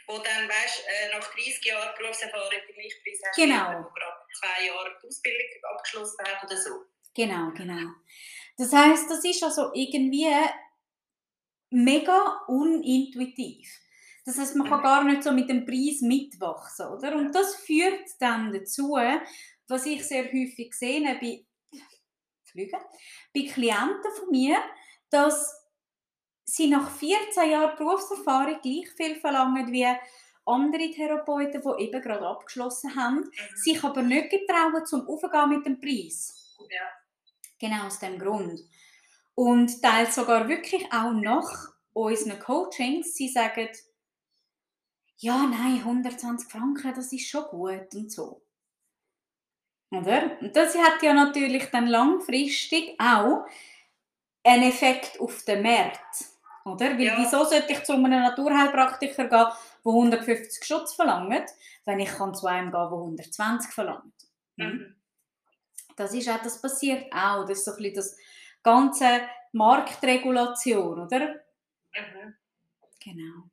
Wo 0.06 0.18
dann, 0.18 0.48
weißt 0.48 0.84
äh, 0.86 1.16
nach 1.16 1.32
30 1.32 1.64
Jahren 1.64 1.94
Berufserfahrung 1.96 2.50
den 2.50 2.74
Gleichpreis 2.74 3.20
hast, 3.24 3.36
genau. 3.36 3.70
der 3.70 3.90
gerade 3.94 4.16
zwei 4.38 4.66
Jahre 4.66 4.98
die 5.00 5.06
Ausbildung 5.06 5.46
abgeschlossen 5.74 6.24
hat 6.26 6.44
oder 6.44 6.56
so. 6.56 6.70
Genau, 7.14 7.52
genau. 7.52 7.92
Das 8.56 8.72
heisst, 8.72 9.08
das 9.10 9.24
ist 9.24 9.42
also 9.42 9.70
irgendwie 9.74 10.26
mega 11.74 12.44
unintuitiv. 12.46 13.68
Das 14.24 14.38
heißt, 14.38 14.56
man 14.56 14.68
kann 14.68 14.82
gar 14.82 15.04
nicht 15.04 15.22
so 15.22 15.32
mit 15.32 15.50
dem 15.50 15.66
Preis 15.66 16.00
mitwachsen, 16.00 16.86
oder? 16.86 17.14
Und 17.16 17.34
das 17.34 17.56
führt 17.56 18.08
dann 18.20 18.52
dazu, 18.52 18.96
was 19.68 19.86
ich 19.86 20.06
sehr 20.06 20.24
häufig 20.24 20.72
sehe 20.72 21.02
bei 21.20 21.44
Flügen, 22.44 22.80
bei 23.34 23.42
Klienten 23.42 24.12
von 24.16 24.30
mir, 24.30 24.56
dass 25.10 25.52
sie 26.44 26.68
nach 26.68 26.90
14 26.90 27.50
Jahren 27.50 27.76
Berufserfahrung 27.76 28.60
gleich 28.62 28.88
viel 28.96 29.16
verlangen 29.16 29.70
wie 29.72 29.86
andere 30.46 30.90
Therapeuten, 30.90 31.60
die 31.60 31.84
eben 31.84 32.02
gerade 32.02 32.26
abgeschlossen 32.26 32.94
haben, 32.94 33.16
mhm. 33.16 33.56
sich 33.56 33.82
aber 33.82 34.02
nicht 34.02 34.30
getrauen, 34.30 34.86
zum 34.86 35.06
Aufgehen 35.08 35.48
mit 35.50 35.66
dem 35.66 35.80
Preis. 35.80 36.56
Ja. 36.70 36.82
Genau 37.58 37.86
aus 37.86 37.98
dem 37.98 38.18
Grund. 38.18 38.60
Und 39.34 39.82
teils 39.82 40.14
sogar 40.14 40.48
wirklich 40.48 40.84
auch 40.92 41.12
nach 41.12 41.72
unseren 41.92 42.38
Coachings, 42.38 43.14
sie 43.14 43.28
sagen, 43.28 43.68
ja, 45.18 45.46
nein, 45.46 45.78
120 45.78 46.50
Franken, 46.50 46.94
das 46.94 47.12
ist 47.12 47.28
schon 47.28 47.44
gut 47.44 47.94
und 47.94 48.10
so. 48.10 48.42
Oder? 49.90 50.38
Und 50.40 50.54
das 50.56 50.76
hat 50.76 51.02
ja 51.02 51.14
natürlich 51.14 51.70
dann 51.70 51.86
langfristig 51.86 52.98
auch 52.98 53.46
einen 54.42 54.64
Effekt 54.64 55.20
auf 55.20 55.42
den 55.44 55.62
Markt. 55.62 56.24
Oder? 56.64 56.90
Weil 56.90 57.02
ja. 57.02 57.14
wieso 57.18 57.44
sollte 57.44 57.72
ich 57.72 57.82
zu 57.84 57.92
einem 57.92 58.10
Naturheilpraktiker 58.10 59.28
gehen, 59.28 59.30
der 59.30 59.56
150 59.84 60.64
Schutz 60.64 60.94
verlangt, 60.94 61.50
wenn 61.84 62.00
ich 62.00 62.10
kann 62.10 62.34
zu 62.34 62.46
einem 62.46 62.70
gehen, 62.70 62.80
der 62.80 62.92
120 62.92 63.72
verlangt? 63.72 64.14
Hm? 64.58 64.66
Mhm. 64.66 64.94
Das 65.96 66.12
ist 66.12 66.28
auch, 66.28 66.42
das 66.42 66.60
passiert 66.60 67.12
auch. 67.12 67.44
Das 67.44 67.58
ist 67.58 67.64
so 67.64 67.72
ein 67.72 67.76
bisschen 67.76 67.94
das 67.94 68.16
ganze 68.64 69.20
Marktregulation, 69.52 71.06
oder? 71.06 71.20
Mhm. 71.94 72.34
Genau. 73.04 73.44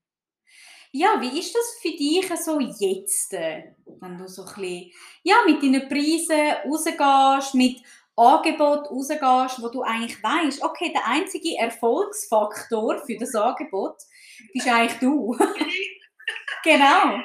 Ja, 0.93 1.22
wie 1.22 1.39
ist 1.39 1.55
das 1.55 1.78
für 1.82 1.91
dich 1.91 2.28
so 2.43 2.59
jetzt, 2.59 3.32
wenn 3.32 4.18
du 4.18 4.28
so 4.28 4.43
ein 4.43 4.55
bisschen, 4.55 4.91
ja, 5.24 5.36
mit 5.45 5.64
deinen 5.64 5.88
Preisen 5.88 6.51
rausgehst, 6.66 7.55
mit 7.55 7.82
Angebot 8.18 8.91
rausgehst, 8.91 9.62
wo 9.62 9.70
du 9.70 9.84
eigentlich 9.84 10.22
weißt, 10.22 10.62
okay, 10.64 10.91
der 10.91 11.07
einzige 11.07 11.57
Erfolgsfaktor 11.57 12.99
für 13.05 13.18
das 13.18 13.34
Angebot 13.36 13.95
bist 14.53 14.68
eigentlich 14.68 14.99
du. 14.99 15.38
genau. 16.64 17.22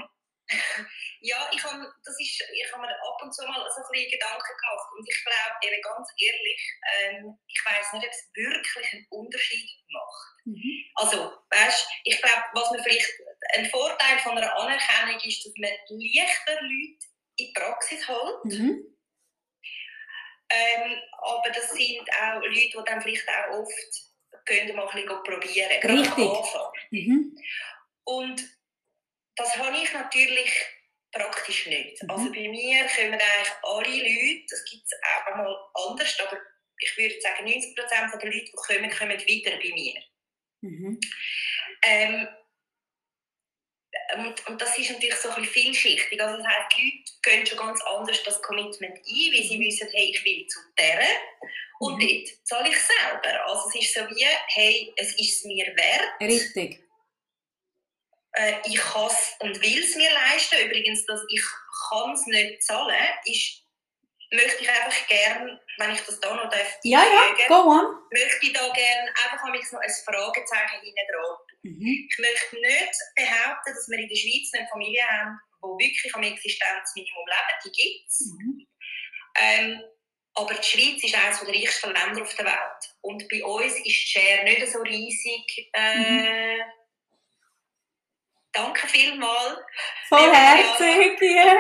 Ja, 1.27 1.51
ich 1.53 1.63
habe, 1.65 1.93
das 2.05 2.21
ist, 2.21 2.41
ich 2.55 2.73
habe 2.73 2.83
mir 2.83 2.89
ab 2.89 3.19
und 3.21 3.35
zu 3.35 3.43
mal 3.47 3.69
so 3.69 3.81
ein 3.83 3.87
bisschen 3.91 4.11
Gedanken 4.13 4.55
gemacht 4.63 4.89
und 4.97 5.09
ich 5.09 5.25
glaube, 5.25 5.59
eben 5.67 5.83
ganz 5.83 6.09
ehrlich, 6.23 6.63
ähm, 6.95 7.39
ich 7.49 7.63
weiß 7.67 7.93
nicht, 7.95 8.07
ob 8.07 8.13
es 8.13 8.31
wirklich 8.33 8.93
einen 8.93 9.07
Unterschied 9.11 9.69
macht. 9.91 10.37
Mhm. 10.45 10.85
Also, 10.95 11.33
weißt, 11.51 11.89
ich 12.05 12.23
glaube, 12.23 12.45
was 12.55 12.71
man 12.71 12.83
vielleicht 12.85 13.11
ein 13.55 13.67
Vorteil 13.67 14.19
von 14.21 14.39
einer 14.39 14.55
Anerkennung 14.55 15.21
ist, 15.25 15.45
dass 15.45 15.53
man 15.57 15.71
leichter 15.89 16.63
Leute 16.63 17.07
in 17.39 17.47
die 17.47 17.53
Praxis 17.55 18.07
holt. 18.07 18.45
Mhm. 18.45 18.97
Ähm, 20.49 21.03
aber 21.23 21.51
das 21.51 21.71
sind 21.71 22.09
auch 22.23 22.41
Leute, 22.41 22.55
die 22.55 22.83
dann 22.87 23.03
vielleicht 23.03 23.29
auch 23.29 23.59
oft 23.59 24.07
können 24.45 24.77
mal 24.77 24.87
ein 24.87 24.95
bisschen 24.95 25.23
probieren, 25.25 25.81
gerade 25.81 26.01
Richtig. 26.01 26.25
am 26.25 26.37
Anfang. 26.37 26.73
Mhm. 26.93 27.37
Und 28.05 28.57
das 29.35 29.57
habe 29.59 29.77
ich 29.77 29.93
natürlich 29.93 30.76
praktisch 31.19 31.67
nicht. 31.67 32.03
Mhm. 32.03 32.11
Also 32.11 32.33
bei 32.33 32.49
mir 32.49 32.87
kommen 32.87 33.21
eigentlich 33.21 33.53
alle 33.63 33.97
Leute, 33.99 34.47
das 34.49 34.65
gibt 34.65 34.85
es 34.85 34.93
auch 35.03 35.37
mal 35.37 35.57
anders, 35.89 36.21
aber 36.21 36.41
ich 36.79 36.97
würde 36.97 37.21
sagen, 37.21 37.47
90% 37.47 38.21
der 38.21 38.31
Leute, 38.31 38.45
die 38.45 38.53
kommen, 38.53 38.91
kommen 38.91 39.27
wieder 39.27 39.51
bei 39.53 39.73
mir. 39.73 40.03
Mhm. 40.61 41.01
Ähm, 41.83 42.29
und, 44.15 44.47
und, 44.47 44.61
das 44.61 44.79
ist 44.79 44.91
natürlich 44.91 45.17
so 45.17 45.31
ein 45.31 45.37
bisschen 45.37 45.63
vielschichtig. 45.63 46.21
Also 46.21 46.37
das 46.37 46.47
heisst, 46.47 46.77
die 46.77 46.83
Leute 46.83 47.13
gehen 47.23 47.47
schon 47.47 47.59
ganz 47.59 47.81
anders 47.83 48.23
das 48.23 48.43
Commitment 48.43 48.99
ein, 48.99 49.05
weil 49.05 49.43
sie 49.43 49.57
mhm. 49.57 49.65
wissen, 49.65 49.89
hey, 49.93 50.11
ich 50.11 50.25
will 50.25 50.47
zu 50.47 50.61
der 50.79 51.01
und 51.79 51.97
mhm. 51.97 52.01
dort 52.01 52.47
zahle 52.47 52.69
ich 52.69 52.79
selber. 52.79 53.47
Also 53.47 53.69
es 53.69 53.75
ist 53.77 53.95
so 53.95 54.01
wie, 54.11 54.27
hey, 54.49 54.93
es 54.97 55.19
ist 55.19 55.45
mir 55.45 55.67
wert. 55.67 56.21
Richtig. 56.21 56.86
Äh, 58.37 58.55
ich 58.65 58.77
kann 58.77 59.07
es 59.07 59.35
und 59.41 59.61
will 59.63 59.83
es 59.83 59.97
mir 59.97 60.11
leisten. 60.13 60.67
Übrigens, 60.67 61.05
dass 61.07 61.21
ich 61.29 61.43
kann 61.91 62.13
es 62.13 62.27
nicht 62.27 62.63
zahlen, 62.63 63.09
ist, 63.25 63.63
möchte 64.31 64.63
ich 64.63 64.71
einfach 64.71 65.07
gerne, 65.07 65.61
wenn 65.79 65.93
ich 65.93 66.01
das 66.01 66.21
da 66.21 66.35
noch 66.35 66.51
darf, 66.51 66.79
ja, 66.83 67.03
ja, 67.03 67.47
go 67.49 67.69
on. 67.69 67.99
möchte 68.11 68.47
ich 68.47 68.53
da 68.53 68.69
gerne 68.73 69.09
einfach 69.25 69.47
noch 69.47 69.81
ein 69.81 69.91
Fragezeichen 70.05 70.81
hinten 70.83 71.13
dran 71.13 71.37
Mhm. 71.67 72.09
Ich 72.09 72.19
möchte 72.19 72.57
nicht 72.61 72.95
behaupten, 73.17 73.75
dass 73.75 73.89
wir 73.89 73.99
in 73.99 74.09
der 74.09 74.17
Schweiz 74.17 74.51
eine 74.55 74.69
Familie 74.69 75.03
haben, 75.03 75.39
die 75.63 75.85
wirklich 75.85 76.15
am 76.15 76.23
Existenzminimum 76.23 77.27
leben. 77.27 77.59
Die 77.65 77.73
gibt 77.73 78.09
es. 78.09 78.21
Mhm. 78.27 78.67
Ähm, 79.39 79.83
aber 80.35 80.55
die 80.55 80.63
Schweiz 80.63 81.03
ist 81.03 81.15
eines 81.15 81.41
der 81.41 81.49
reichsten 81.49 81.93
Länder 81.93 82.23
auf 82.23 82.35
der 82.35 82.47
Welt. 82.47 82.83
Und 83.01 83.29
bei 83.29 83.43
uns 83.45 83.75
ist 83.75 83.85
die 83.85 83.91
Share 83.91 84.45
nicht 84.45 84.67
so 84.69 84.79
riesig. 84.81 85.71
Äh, 85.73 85.97
mhm. 85.99 86.61
Danke 88.57 88.87
vielmals. 88.89 89.59
Vollherzig, 90.09 91.21
ja. 91.21 91.57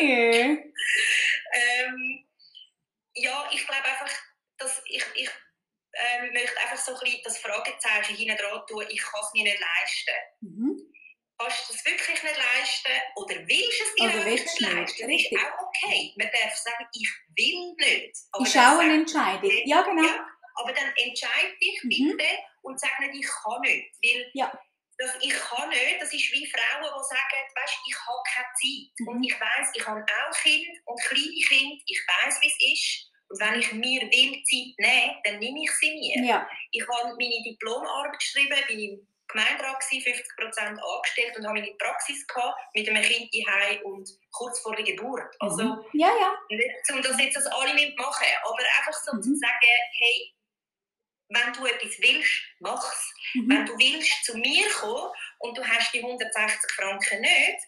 yeah. 0.00 0.56
ähm, 1.54 2.28
ja, 3.14 3.48
ich 3.52 3.66
glaube 3.66 3.84
einfach, 3.84 4.10
dass 4.58 4.82
ich, 4.86 5.04
ich 5.14 5.30
ähm, 5.94 6.32
möchte 6.32 6.58
einfach 6.60 6.76
so 6.78 6.94
ein 6.94 7.00
bisschen 7.00 7.20
das 7.24 7.38
Fragezeichen 7.38 8.16
hinten 8.16 8.36
dran 8.36 8.62
tun, 8.68 8.84
ich 8.88 9.02
kann 9.02 9.20
es 9.22 9.32
mir 9.34 9.44
nicht 9.44 9.60
leisten. 9.60 10.14
Mhm. 10.40 10.94
kannst 11.38 11.68
du 11.68 11.74
es 11.74 11.84
wirklich 11.84 12.22
nicht 12.22 12.36
leisten 12.36 12.92
oder 13.16 13.34
willst 13.46 13.80
du 13.80 13.84
es 13.84 13.94
dir 13.94 14.04
Also 14.04 14.28
nicht 14.28 14.60
leisten? 14.60 15.04
richtig. 15.06 15.32
ist 15.32 15.44
auch 15.44 15.66
okay. 15.66 16.12
Man 16.16 16.30
darf 16.30 16.54
sagen, 16.56 16.86
ich 16.94 17.10
will 17.36 17.74
nicht. 17.78 18.16
Aber 18.32 18.44
Ist 18.44 18.56
auch 18.56 18.78
eine 18.78 18.94
Entscheidung. 18.94 19.50
Ja, 19.64 19.82
genau. 19.82 20.02
Ja, 20.04 20.26
aber 20.56 20.72
dann 20.72 20.92
entscheide 20.96 21.56
dich 21.60 21.80
Mhm. 21.82 22.16
bitte 22.16 22.30
und 22.62 22.78
sag 22.80 22.98
nicht, 23.00 23.14
ich 23.24 23.26
kann 23.42 23.60
nicht. 23.62 23.90
Weil 24.02 24.30
Ja. 24.34 24.52
Das 24.98 25.16
ich 25.20 25.32
kann 25.34 25.68
nicht, 25.70 26.00
das 26.00 26.12
ist 26.12 26.32
wie 26.32 26.46
Frauen, 26.46 26.82
die 26.84 27.04
sagen, 27.08 27.40
weißt, 27.54 27.78
ich 27.88 27.96
habe 27.96 28.22
keine 28.34 28.52
Zeit. 28.54 28.92
Mhm. 28.98 29.08
Und 29.08 29.24
ich 29.24 29.34
weiß, 29.40 29.68
ich 29.74 29.86
habe 29.86 30.00
auch 30.04 30.36
Kinder 30.42 30.72
und 30.86 31.02
kleine 31.02 31.40
Kinder. 31.48 31.76
Ich 31.86 32.00
weiß, 32.06 32.38
wie 32.42 32.48
es 32.48 32.58
ist. 32.72 33.08
Und 33.28 33.40
wenn 33.40 33.58
ich 33.60 33.72
mir 33.72 34.02
will 34.02 34.42
Zeit 34.44 34.74
nehmen, 34.78 35.16
dann 35.24 35.38
nehme 35.38 35.60
ich 35.64 35.70
sie 35.80 35.94
mir. 35.94 36.24
Ja, 36.28 36.48
Ich 36.70 36.82
habe 36.86 37.08
meine 37.18 37.42
Diplomarbeit 37.44 38.18
geschrieben, 38.18 38.56
bin 38.68 38.78
im 38.80 39.08
Gemeinderat, 39.28 39.80
gewesen, 39.80 40.12
50% 40.12 40.78
angestellt 40.78 41.36
und 41.38 41.46
habe 41.46 41.58
meine 41.58 41.72
Praxis 41.78 42.26
gehabt, 42.26 42.54
mit 42.74 42.86
einem 42.86 43.02
Kind 43.02 43.30
daheim 43.32 43.80
und 43.84 44.06
kurz 44.30 44.60
vor 44.60 44.76
der 44.76 44.84
Geburt. 44.84 45.34
Also, 45.40 45.62
Mhm. 45.64 45.84
ja, 45.94 46.08
ja. 46.20 46.36
nicht, 46.50 46.70
um 46.92 47.00
das 47.00 47.18
jetzt 47.18 47.38
alle 47.50 47.72
mitmachen, 47.72 48.26
aber 48.44 48.58
einfach 48.78 48.92
so 48.92 49.16
Mhm. 49.16 49.22
zu 49.22 49.34
sagen, 49.36 49.72
hey, 49.98 50.34
wenn 51.34 51.52
du 51.54 51.66
etwas 51.66 51.98
willst, 51.98 52.30
mach's. 52.60 53.14
Mhm. 53.34 53.48
Wenn 53.50 53.66
du 53.66 53.78
willst 53.78 54.24
zu 54.24 54.36
mir 54.36 54.68
kommen 54.70 55.10
und 55.38 55.56
du 55.56 55.64
hast 55.66 55.92
die 55.94 56.00
160 56.02 56.70
Franken 56.72 57.20
nicht, 57.20 57.58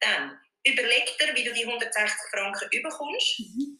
dann 0.00 0.38
überleg 0.64 1.18
dir, 1.18 1.34
wie 1.34 1.44
du 1.44 1.52
die 1.52 1.64
160 1.66 2.18
Franken 2.30 2.68
überkommst 2.72 3.38
Mhm. 3.40 3.78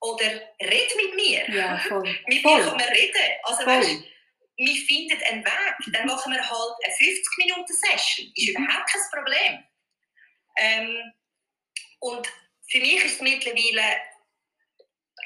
oder 0.00 0.26
red 0.62 0.96
mit 0.96 1.14
mir. 1.14 1.48
Ja, 1.50 1.78
voll. 1.78 2.02
Mit 2.26 2.42
Voll. 2.42 2.58
mir 2.58 2.64
kann 2.68 2.76
man 2.76 2.88
reden. 2.88 3.32
Also, 3.44 3.64
Voll. 3.64 3.72
weißt, 3.80 4.02
wir 4.60 4.86
finden 4.86 5.22
einen 5.24 5.44
Weg. 5.44 5.74
Dann 5.92 6.06
machen 6.06 6.32
wir 6.32 6.40
halt 6.50 6.74
eine 6.84 6.94
50-Minuten-Session. 6.94 8.32
Ist 8.34 8.48
Mhm. 8.58 8.64
überhaupt 8.64 8.90
kein 8.92 9.02
Problem. 9.12 9.64
Ähm, 10.56 11.12
und 12.00 12.28
für 12.70 12.78
mich 12.80 13.04
ist 13.04 13.14
es 13.14 13.20
mittlerweile 13.20 13.96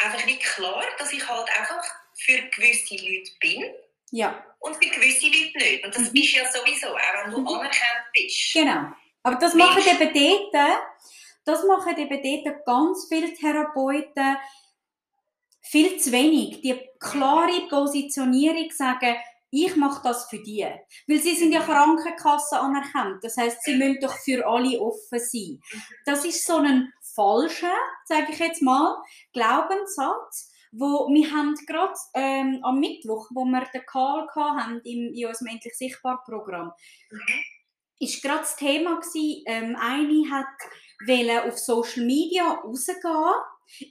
einfach 0.01 0.27
wie 0.27 0.39
klar, 0.39 0.85
dass 0.99 1.13
ich 1.13 1.27
halt 1.27 1.49
einfach 1.59 1.85
für 2.17 2.43
gewisse 2.55 2.95
Leute 2.97 3.31
bin 3.41 3.65
Ja, 4.11 4.45
und 4.61 4.75
für 4.75 4.91
gewisse 4.91 5.27
Leute 5.27 5.59
nicht. 5.59 5.85
Und 5.85 5.95
das 5.95 6.03
Mhm. 6.03 6.13
bist 6.13 6.35
ja 6.35 6.51
sowieso, 6.51 6.89
auch 6.89 7.25
wenn 7.25 7.31
du 7.33 7.41
Mhm. 7.41 7.47
anerkannt 7.49 8.05
bist. 8.15 8.53
genau. 8.53 8.89
Aber 9.23 9.37
das 9.37 9.55
machen 9.55 9.83
eben 9.87 10.13
dort, 10.53 10.83
das 11.45 11.65
machen 11.65 11.97
eben 11.97 12.45
dort 12.45 12.65
ganz 12.67 13.07
viele 13.09 13.33
Therapeuten 13.35 14.37
viel 15.63 15.97
zu 15.99 16.13
wenig. 16.13 16.61
Die 16.61 16.79
klare 16.99 17.67
Positionierung 17.69 18.71
sagen, 18.71 19.17
ich 19.51 19.77
mache 19.77 20.03
das 20.03 20.29
für 20.31 20.39
die. 20.39 20.67
Weil 21.07 21.19
sie 21.21 21.35
sind 21.37 21.53
ja 21.53 21.61
Krankenkasse 21.61 22.59
anerkannt. 22.59 23.23
Das 23.23 23.37
heißt, 23.37 23.63
sie 23.63 23.75
müssen 23.75 24.01
doch 24.01 24.17
für 24.25 24.47
alle 24.47 24.81
offen 24.81 25.19
sein. 25.19 25.61
Das 26.07 26.25
ist 26.25 26.47
so 26.47 26.57
ein 26.57 26.93
falscher, 27.15 27.75
sage 28.07 28.33
ich 28.33 28.39
jetzt 28.39 28.63
mal, 28.63 28.97
Glaubenssatz, 29.35 30.51
wo 30.73 31.09
wir 31.13 31.31
haben 31.31 31.55
gerade 31.67 31.95
ähm, 32.15 32.61
am 32.63 32.81
Mittwoch, 32.81 33.29
wo 33.31 33.45
wir 33.45 33.65
den 33.73 33.85
Call 33.87 34.27
haben 34.35 34.81
im, 34.85 35.13
in 35.15 35.27
unserem 35.27 35.49
Endlich 35.49 35.77
Sichtbar 35.77 36.23
Programm, 36.25 36.73
Mhm. 37.11 37.21
ist 38.01 38.23
gerade 38.23 38.41
das 38.41 38.57
Thema 38.57 38.99
gewesen, 38.99 39.43
ähm, 39.47 39.77
eine 39.79 40.31
hat 40.31 40.47
wollte 41.07 41.45
auf 41.45 41.59
Social 41.59 42.05
Media 42.05 42.45
rausgehen, 42.65 43.35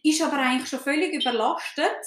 ist 0.04 0.22
aber 0.22 0.38
eigentlich 0.38 0.70
schon 0.70 0.80
völlig 0.80 1.14
überlastet, 1.14 1.98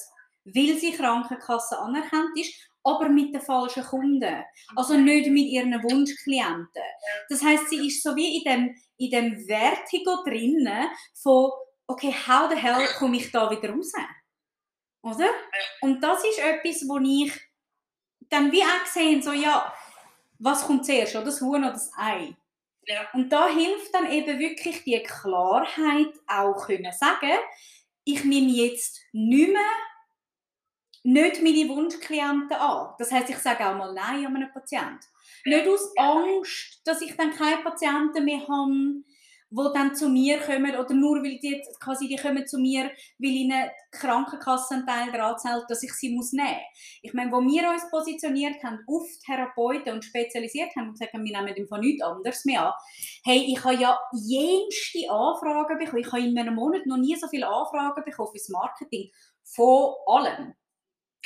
weil 0.45 0.77
sie 0.77 0.93
Krankenkasse 0.93 1.79
anerkannt 1.79 2.39
ist, 2.39 2.53
aber 2.83 3.09
mit 3.09 3.35
den 3.35 3.41
falschen 3.41 3.83
Kunden. 3.85 4.43
Also 4.77 4.97
nicht 4.97 5.31
mit 5.31 5.47
ihren 5.47 5.73
Wunschklienten. 5.83 6.83
Das 7.29 7.43
heißt, 7.43 7.71
sie 7.71 7.87
ist 7.87 8.03
so 8.03 8.15
wie 8.15 8.39
in 8.39 8.45
dem, 8.45 8.77
in 8.99 9.11
dem 9.11 9.47
Vertigo 9.47 10.23
drinnen 10.25 10.89
von, 11.23 11.51
okay, 11.87 12.13
how 12.13 12.51
the 12.51 12.57
hell 12.57 12.87
komme 12.99 13.17
ich 13.17 13.31
da 13.33 13.51
wieder 13.51 13.71
raus? 13.71 13.93
Oder? 15.05 15.29
Und 15.83 16.01
das 16.01 16.25
ist 16.25 16.39
etwas, 16.39 16.89
wo 16.89 16.99
ich 16.99 17.33
dann 18.31 18.51
wie 18.51 18.63
auch 18.63 18.85
gesehen 18.85 19.23
so, 19.23 19.33
ja, 19.33 19.73
was 20.39 20.67
kommt 20.67 20.87
zuerst, 20.87 21.15
oder 21.15 21.27
das 21.27 21.41
Huhn 21.41 21.63
oder 21.63 21.73
das 21.73 21.93
Ei? 21.97 22.35
Ja. 22.87 23.07
Und 23.13 23.31
da 23.31 23.49
hilft 23.49 23.95
dann 23.95 24.11
eben 24.11 24.39
wirklich 24.39 24.83
die 24.85 25.03
Klarheit 25.03 26.13
auch 26.27 26.67
können 26.67 26.93
sagen, 26.93 27.33
ich 28.05 28.25
nehme 28.25 28.51
jetzt 28.51 29.01
nicht 29.13 29.53
mehr 29.53 29.63
nicht 31.07 31.43
meine 31.43 31.69
Wunschklienten 31.69 32.57
an. 32.57 32.95
Das 32.99 33.13
heißt, 33.13 33.29
ich 33.29 33.37
sage 33.37 33.69
auch 33.69 33.77
mal 33.77 33.93
Nein 33.93 34.25
an 34.25 34.37
einen 34.37 34.53
Patienten. 34.53 35.07
Nicht 35.45 35.69
aus 35.69 35.95
Angst, 35.99 36.81
dass 36.87 37.03
ich 37.03 37.15
dann 37.15 37.35
keine 37.35 37.63
Patienten 37.63 38.25
mehr 38.25 38.41
habe, 38.49 39.05
die 39.51 39.73
dann 39.75 39.95
zu 39.95 40.09
mir 40.09 40.39
kommen 40.41 40.75
oder 40.75 40.95
nur 40.95 41.23
weil 41.23 41.39
die 41.39 41.63
quasi 41.81 42.09
die 42.09 42.17
kommen 42.17 42.47
zu 42.47 42.59
mir, 42.59 42.91
weil 43.19 43.31
ihnen 43.31 43.71
die 43.93 43.99
Krankenkasse 43.99 44.75
einen 44.75 44.87
Teil 44.87 45.37
zahlt, 45.39 45.65
dass 45.69 45.83
ich 45.83 45.93
sie 45.93 46.15
muss 46.15 46.33
nehmen. 46.33 46.61
Ich 47.03 47.15
meine, 47.15 47.31
wo 47.31 47.41
wir 47.41 47.71
uns 47.71 47.89
positioniert 47.91 48.63
haben 48.65 48.81
auf 48.87 49.07
Therapeuten 49.25 49.93
und 49.93 50.05
spezialisiert 50.05 50.75
haben 50.77 50.89
und 50.89 51.01
haben, 51.01 51.25
wir 51.25 51.41
nehmen 51.41 51.69
Fall 51.69 51.81
nichts 51.81 52.03
anderes 52.03 52.45
mehr 52.45 52.67
an. 52.67 52.73
Hey, 53.25 53.47
ich 53.53 53.63
habe 53.63 53.77
ja 53.77 53.99
jenste 54.13 55.11
Anfragen 55.11 55.79
bekommen. 55.79 56.03
Ich 56.03 56.13
habe 56.13 56.23
in 56.23 56.39
einem 56.39 56.55
Monat 56.55 56.87
noch 56.87 56.97
nie 56.97 57.15
so 57.17 57.29
viele 57.29 57.47
Anfragen 57.47 58.03
bekommen 58.05 58.31
fürs 58.33 58.49
Marketing. 58.49 59.11
Von 59.45 59.95
allem. 60.07 60.55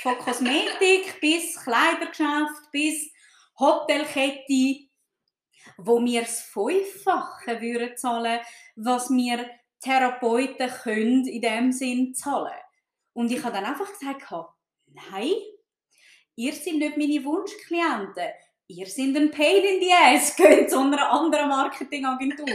Von 0.01 0.19
Kosmetik 0.19 1.19
bis 1.21 1.57
Kleidergeschäft 1.63 2.71
bis 2.73 3.11
Hotelkette, 3.59 4.88
wo 5.77 6.03
wir 6.05 6.23
das 6.23 6.41
Fünffache 6.41 7.61
würden 7.61 7.97
zahlen, 7.97 8.41
was 8.77 9.11
wir 9.11 9.49
Therapeuten 9.81 10.69
können 10.83 11.27
in 11.27 11.41
dem 11.41 11.73
Sinn 11.73 12.15
zahlen. 12.15 12.59
Und 13.13 13.31
ich 13.31 13.43
habe 13.43 13.55
dann 13.55 13.65
einfach 13.65 13.89
gesagt, 13.93 14.23
nein, 15.11 15.33
ihr 16.37 16.53
seid 16.53 16.75
nicht 16.75 16.97
meine 16.97 17.25
Wunschklienten. 17.25 18.29
Ihr 18.71 18.87
seid 18.87 19.17
ein 19.17 19.31
Pain 19.31 19.65
in 19.65 19.81
the 19.81 19.93
Ass, 19.93 20.37
geht 20.37 20.71
zu 20.71 20.79
einer 20.79 21.11
anderen 21.11 21.49
Marketingagentur. 21.49 22.47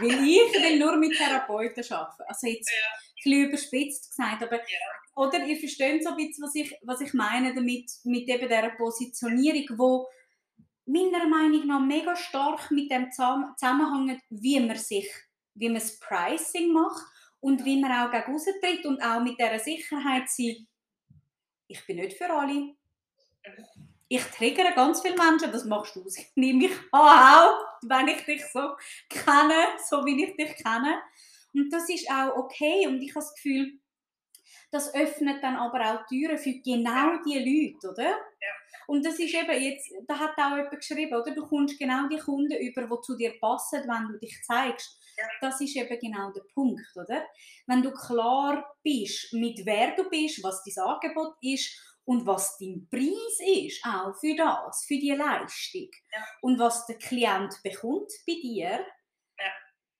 weil 0.00 0.24
ich 0.26 0.52
will 0.62 0.78
nur 0.78 0.96
mit 0.96 1.16
Therapeuten 1.16 1.84
arbeiten. 1.92 2.22
Also 2.26 2.46
jetzt 2.46 2.70
Ja. 2.70 2.76
ein 2.86 3.14
bisschen 3.16 3.48
überspitzt 3.48 4.10
gesagt, 4.10 4.42
aber 4.42 4.60
oder 5.16 5.44
ihr 5.44 5.56
versteht 5.58 6.02
so 6.02 6.10
ein 6.10 6.16
bisschen, 6.16 6.44
was 6.44 6.54
ich, 6.54 6.74
was 6.82 7.00
ich 7.02 7.12
meine 7.12 7.52
damit, 7.54 7.90
mit 8.04 8.26
eben 8.28 8.48
dieser 8.48 8.70
Positionierung, 8.70 9.78
wo 9.78 10.08
meiner 10.90 11.26
Meinung 11.26 11.66
nach 11.66 11.80
mega 11.80 12.16
stark 12.16 12.70
mit 12.70 12.90
dem 12.90 13.10
zusammen- 13.10 13.54
zusammenhängt, 13.56 14.22
wie 14.30 14.60
man 14.60 14.76
sich, 14.76 15.08
wie 15.54 15.68
man 15.68 15.80
das 15.80 15.98
Pricing 15.98 16.72
macht 16.72 17.04
und 17.40 17.64
wie 17.64 17.80
man 17.80 17.92
auch 17.92 18.10
gegen 18.10 18.38
tritt 18.38 18.84
und 18.86 19.02
auch 19.02 19.22
mit 19.22 19.38
dieser 19.38 19.58
Sicherheit 19.58 20.28
sein, 20.28 20.66
ich 21.68 21.86
bin 21.86 21.96
nicht 21.98 22.18
für 22.18 22.30
alle. 22.30 22.74
Ich 24.08 24.24
triggere 24.24 24.74
ganz 24.74 25.00
viele 25.02 25.16
Menschen, 25.16 25.52
das 25.52 25.64
machst 25.64 25.94
du. 25.94 26.04
Ich 26.04 26.32
nehme 26.34 26.64
mich 26.64 26.72
auch, 26.90 27.64
wenn 27.82 28.08
ich 28.08 28.24
dich 28.24 28.44
so 28.46 28.74
kenne, 29.08 29.78
so 29.88 30.04
wie 30.04 30.24
ich 30.24 30.36
dich 30.36 30.56
kenne. 30.56 31.00
Und 31.54 31.72
das 31.72 31.88
ist 31.88 32.10
auch 32.10 32.36
okay 32.36 32.88
und 32.88 33.00
ich 33.00 33.10
habe 33.10 33.20
das 33.20 33.34
Gefühl, 33.34 33.78
das 34.72 34.92
öffnet 34.94 35.42
dann 35.42 35.56
aber 35.56 35.80
auch 35.80 36.06
Türen 36.06 36.38
für 36.38 36.54
genau 36.54 37.22
die 37.24 37.38
Leute, 37.38 37.90
oder? 37.90 38.16
Und 38.90 39.06
das 39.06 39.20
ist 39.20 39.32
eben 39.34 39.62
jetzt, 39.62 39.88
da 40.08 40.18
hat 40.18 40.36
auch 40.36 40.56
jemand 40.56 40.70
geschrieben, 40.72 41.14
oder? 41.14 41.32
Du 41.32 41.46
kommst 41.46 41.78
genau 41.78 42.08
die 42.08 42.18
Kunden 42.18 42.56
über, 42.58 42.82
die 42.82 43.00
zu 43.02 43.16
dir 43.16 43.38
passen, 43.38 43.84
wenn 43.86 44.08
du 44.12 44.18
dich 44.18 44.36
zeigst. 44.42 44.98
Das 45.40 45.60
ist 45.60 45.76
eben 45.76 45.98
genau 46.00 46.32
der 46.32 46.42
Punkt, 46.54 46.90
oder? 46.96 47.24
Wenn 47.66 47.82
du 47.82 47.92
klar 47.92 48.76
bist, 48.82 49.32
mit 49.32 49.64
wer 49.64 49.94
du 49.94 50.08
bist, 50.10 50.42
was 50.42 50.64
dein 50.64 50.84
Angebot 50.84 51.36
ist 51.40 51.70
und 52.04 52.26
was 52.26 52.58
dein 52.58 52.88
Preis 52.90 53.38
ist, 53.46 53.84
auch 53.86 54.12
für 54.18 54.34
das, 54.34 54.84
für 54.88 54.98
die 54.98 55.12
Leistung 55.12 55.88
Ja. 56.12 56.26
und 56.40 56.58
was 56.58 56.84
der 56.86 56.98
Klient 56.98 57.54
bekommt 57.62 58.10
bei 58.26 58.34
dir, 58.42 58.84
Ja. 59.38 59.52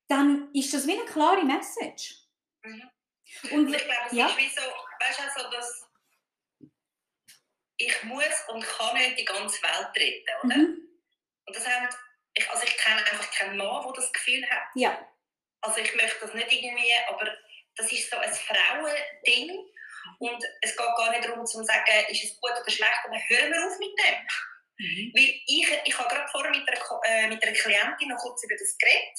dann 0.08 0.50
ist 0.52 0.74
das 0.74 0.86
wie 0.88 0.94
eine 0.98 1.04
klare 1.04 1.44
Message. 1.44 2.24
Mhm. 2.64 2.90
Und 3.52 3.66
Und 3.68 3.74
ich 3.74 3.84
glaube, 3.84 4.06
es 4.06 4.12
ja. 4.14 4.26
ist 4.26 4.36
wie 4.38 4.48
so, 4.48 4.62
weißt 4.62 5.18
du, 5.20 5.22
also, 5.22 5.50
dass 5.56 5.89
ich 7.80 8.02
muss 8.04 8.44
und 8.48 8.62
kann 8.62 8.94
nicht 8.94 9.18
die 9.18 9.24
ganze 9.24 9.62
Welt 9.62 9.88
retten, 9.96 10.34
oder? 10.44 10.56
Mhm. 10.56 10.88
Und 11.46 11.56
das 11.56 11.66
haben, 11.66 11.88
ich, 12.34 12.50
also 12.50 12.62
ich 12.64 12.76
kenne 12.76 13.04
einfach 13.04 13.30
keinen 13.32 13.56
Mann, 13.56 13.82
der 13.82 13.92
das 13.94 14.12
Gefühl 14.12 14.48
hat. 14.48 14.68
Ja. 14.74 15.08
Also 15.62 15.80
ich 15.80 15.94
möchte 15.94 16.20
das 16.20 16.34
nicht 16.34 16.52
irgendwie, 16.52 16.92
aber 17.08 17.26
das 17.76 17.90
ist 17.90 18.10
so 18.10 18.16
ein 18.18 18.32
Frauending 18.32 19.50
und 20.18 20.44
es 20.60 20.76
geht 20.76 20.96
gar 20.96 21.10
nicht 21.10 21.24
darum 21.24 21.44
zu 21.46 21.62
sagen, 21.64 22.04
ist 22.08 22.24
es 22.24 22.40
gut 22.40 22.52
oder 22.52 22.70
schlecht, 22.70 23.00
aber 23.04 23.16
hören 23.28 23.52
wir 23.52 23.66
auf 23.66 23.78
mit 23.78 23.98
dem. 23.98 24.26
Mhm. 24.78 25.12
Weil 25.14 25.40
ich, 25.46 25.80
ich 25.84 25.98
habe 25.98 26.08
gerade 26.08 26.30
vorher 26.30 26.50
mit 26.50 26.68
einer, 26.68 27.00
äh, 27.04 27.28
mit 27.28 27.42
einer 27.42 27.52
Klientin 27.52 28.08
noch 28.08 28.18
kurz 28.18 28.44
über 28.44 28.56
das 28.56 28.76
geredet, 28.78 29.18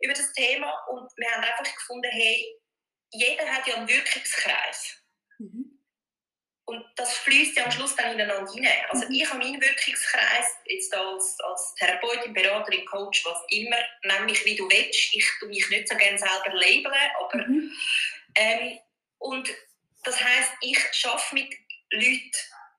über 0.00 0.14
das 0.14 0.32
Thema 0.32 0.72
und 0.90 1.10
wir 1.16 1.30
haben 1.30 1.42
einfach 1.42 1.74
gefunden, 1.74 2.10
hey, 2.12 2.60
jeder 3.10 3.46
hat 3.52 3.66
ja 3.66 3.76
einen 3.76 3.88
Wirkungskreis. 3.88 5.05
Und 6.66 6.84
das 6.96 7.16
fließt 7.18 7.56
ja 7.56 7.64
am 7.64 7.70
Schluss 7.70 7.94
dann 7.94 8.12
ineinander 8.12 8.52
hinein. 8.52 8.84
Also 8.90 9.06
mhm. 9.06 9.14
ich 9.14 9.30
habe 9.30 9.38
meinen 9.38 9.60
Wirkungskreis 9.60 10.46
jetzt 10.64 10.92
als, 10.92 11.38
als 11.40 11.74
Therapeutin, 11.78 12.34
Beraterin, 12.34 12.84
Coach, 12.86 13.24
was 13.24 13.38
immer, 13.50 13.76
nenn 14.02 14.26
mich 14.26 14.44
wie 14.44 14.56
du 14.56 14.68
willst. 14.68 15.14
Ich 15.14 15.30
tue 15.38 15.48
mich 15.48 15.68
nicht 15.70 15.88
so 15.88 15.96
gerne 15.96 16.18
selber 16.18 16.52
labeln, 16.52 17.10
aber 17.20 17.46
mhm. 17.46 17.72
ähm, 18.34 18.78
und 19.18 19.48
das 20.02 20.20
heißt, 20.20 20.52
ich 20.60 20.78
arbeite 21.04 21.34
mit 21.34 21.54
Leuten, 21.90 22.30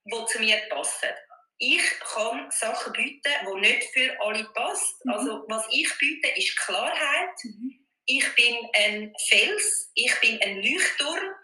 die 0.06 0.26
zu 0.26 0.40
mir 0.40 0.58
passen. 0.70 1.10
Ich 1.58 2.00
kann 2.00 2.52
Sachen 2.52 2.94
bieten, 2.94 3.22
die 3.24 3.60
nicht 3.62 3.84
für 3.94 4.22
alle 4.22 4.44
passen. 4.54 4.96
Mhm. 5.06 5.12
Also 5.14 5.46
was 5.48 5.66
ich 5.72 5.90
biete, 5.98 6.28
ist 6.36 6.58
Klarheit. 6.58 7.36
Mhm. 7.44 7.86
Ich 8.06 8.36
bin 8.36 8.70
ein 8.74 9.14
Fels, 9.28 9.92
ich 9.94 10.14
bin 10.22 10.42
ein 10.42 10.62
Leuchtturm 10.62 11.36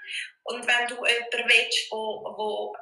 und 0.44 0.68
wenn 0.68 0.88
du 0.88 0.96
jemanden 0.96 1.50
willst, 1.50 1.92
wo, 1.92 2.24
wo 2.38 2.76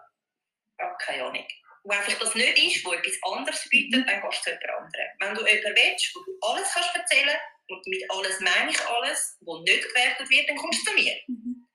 ja, 0.80 0.94
keine 1.06 1.26
Ahnung, 1.26 1.48
wo 1.84 1.92
einfach 1.92 2.20
das 2.20 2.36
nicht 2.36 2.58
ist, 2.58 2.86
wo 2.86 2.94
etwas 2.94 3.18
anderes 3.24 3.68
bietet, 3.70 4.02
mhm. 4.02 4.08
dann 4.08 4.22
gehst 4.22 4.40
du 4.40 4.44
zu 4.44 4.50
jemand 4.50 4.70
anderem. 4.70 5.10
Wenn 5.20 5.36
du 5.36 5.46
jemanden 5.46 5.76
willst, 5.76 6.16
wo 6.16 6.20
du 6.24 6.38
alles 6.42 6.74
kannst 6.74 6.96
erzählen 6.96 7.38
und 7.68 7.88
mit 7.88 8.04
alles 8.10 8.40
meine 8.40 8.72
ich 8.72 8.82
alles, 8.86 9.38
wo 9.42 9.60
nicht 9.62 9.88
gewertet 9.88 10.30
wird, 10.30 10.50
dann 10.50 10.58
kommst 10.58 10.82
du 10.82 10.92
zu 10.92 10.96
mir. 10.96 11.16
Mhm. 11.28 11.68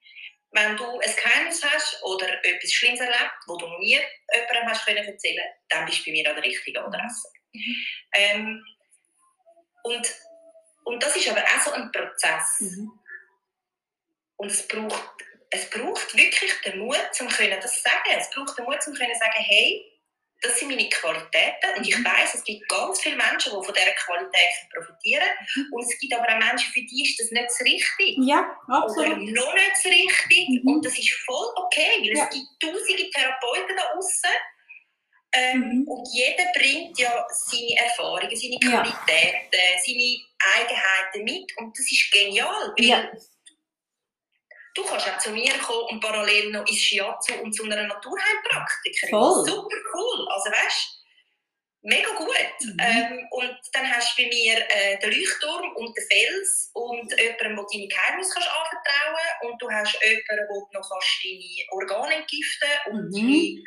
Wenn 0.53 0.76
du 0.76 1.01
ein 1.01 1.16
Geheimnis 1.16 1.62
hast 1.64 2.03
oder 2.03 2.45
etwas 2.45 2.72
Schlimmes 2.72 3.01
erlebt, 3.01 3.34
wo 3.47 3.57
du 3.57 3.66
nie 3.78 4.01
jemandem 4.32 4.68
hast 4.68 4.87
können 4.87 5.05
erzählen 5.05 5.45
dann 5.68 5.84
bist 5.87 6.01
du 6.01 6.05
bei 6.07 6.12
mir 6.12 6.28
an 6.28 6.37
der 6.37 6.45
richtigen 6.45 6.78
Adresse. 6.78 7.28
Mhm. 7.53 7.87
Ähm, 8.14 8.64
und, 9.82 10.14
und 10.84 11.03
das 11.03 11.14
ist 11.16 11.28
aber 11.28 11.43
auch 11.43 11.61
so 11.62 11.72
ein 11.72 11.91
Prozess. 11.93 12.61
Mhm. 12.61 12.91
Und 14.37 14.51
es 14.51 14.66
braucht 14.66 15.26
es 15.51 15.70
braucht 15.70 16.16
wirklich 16.16 16.53
den 16.64 16.78
Mut, 16.80 16.97
um 17.20 17.28
das 17.28 17.36
zu 17.36 17.80
sagen. 17.82 18.18
Es 18.18 18.30
braucht 18.30 18.59
den 18.59 18.64
Mut, 18.64 18.78
um 18.86 18.94
zu 18.94 19.01
sagen, 19.01 19.32
hey, 19.34 19.92
das 20.42 20.59
sind 20.59 20.68
meine 20.68 20.88
Qualitäten 20.88 21.78
und 21.78 21.88
ich 21.88 21.97
mhm. 21.97 22.05
weiß, 22.05 22.34
es 22.34 22.44
gibt 22.44 22.68
ganz 22.68 23.01
viele 23.01 23.16
Menschen, 23.16 23.53
die 23.53 23.64
von 23.64 23.74
dieser 23.74 23.92
Qualität 23.92 24.53
profitieren 24.74 25.28
mhm. 25.55 25.72
und 25.72 25.82
es 25.84 25.99
gibt 25.99 26.12
aber 26.12 26.28
auch 26.28 26.38
Menschen, 26.38 26.72
für 26.72 26.82
die 26.82 27.05
ist 27.05 27.18
das 27.18 27.30
nicht 27.30 27.47
das 27.47 27.61
Richtige. 27.61 28.22
Ja, 28.22 28.59
absolut. 28.68 29.07
Oder 29.07 29.16
noch 29.16 29.55
nicht 29.55 29.72
das 29.72 29.84
Richtige 29.86 30.61
mhm. 30.61 30.68
und 30.68 30.84
das 30.84 30.99
ist 30.99 31.11
voll 31.24 31.47
okay, 31.57 32.01
weil 32.01 32.16
ja. 32.16 32.24
es 32.24 32.30
gibt 32.30 32.47
tausende 32.61 33.11
Therapeuten 33.11 33.76
da 33.76 33.94
draußen 33.94 34.30
ähm, 35.32 35.61
mhm. 35.61 35.88
und 35.88 36.09
jeder 36.12 36.44
bringt 36.55 36.99
ja 36.99 37.26
seine 37.30 37.76
Erfahrungen, 37.78 38.36
seine 38.36 38.59
Qualitäten, 38.61 39.49
ja. 39.53 39.78
seine 39.84 40.16
Eigenheiten 40.55 41.24
mit 41.24 41.57
und 41.57 41.76
das 41.78 41.90
ist 41.90 42.12
genial, 42.12 42.74
weil 42.76 42.84
ja 42.84 43.11
Du 44.77 44.85
kannst 44.85 45.09
auch 45.09 45.18
zu 45.18 45.31
mir 45.31 45.57
kommen 45.59 45.89
und 45.91 46.01
parallel 46.01 46.51
noch 46.51 46.66
ins 46.66 46.79
Shiatsu 46.79 47.33
und 47.43 47.53
zu 47.53 47.64
einer 47.64 47.87
Naturheilpraktikerin. 47.87 49.11
Voll. 49.11 49.45
Super 49.47 49.77
cool. 49.95 50.29
Also 50.29 50.51
weißt 50.51 50.97
mega 51.87 52.11
gut. 52.11 52.29
Mhm. 52.61 52.77
Ähm, 52.79 53.27
und 53.31 53.59
dann 53.72 53.91
hast 53.91 54.18
du 54.18 54.22
bei 54.22 54.29
mir 54.29 54.59
äh, 54.68 54.99
den 54.99 55.12
Leuchtturm 55.12 55.72
und 55.77 55.97
den 55.97 56.05
Fels 56.11 56.70
und 56.74 57.11
jemanden, 57.18 57.57
der 57.57 57.64
deine 57.72 57.89
Geheimnisse 57.89 58.35
kannst 58.35 58.49
anvertrauen 58.51 59.51
und 59.51 59.62
du 59.62 59.70
hast 59.70 59.99
jemanden, 60.05 60.49
wo 60.51 60.66
du 60.66 60.79
noch 60.79 60.89
kannst 60.89 61.24
deine 61.24 61.66
Organe 61.70 62.14
entgiften 62.16 62.68
und 62.87 63.11
mhm. 63.11 63.64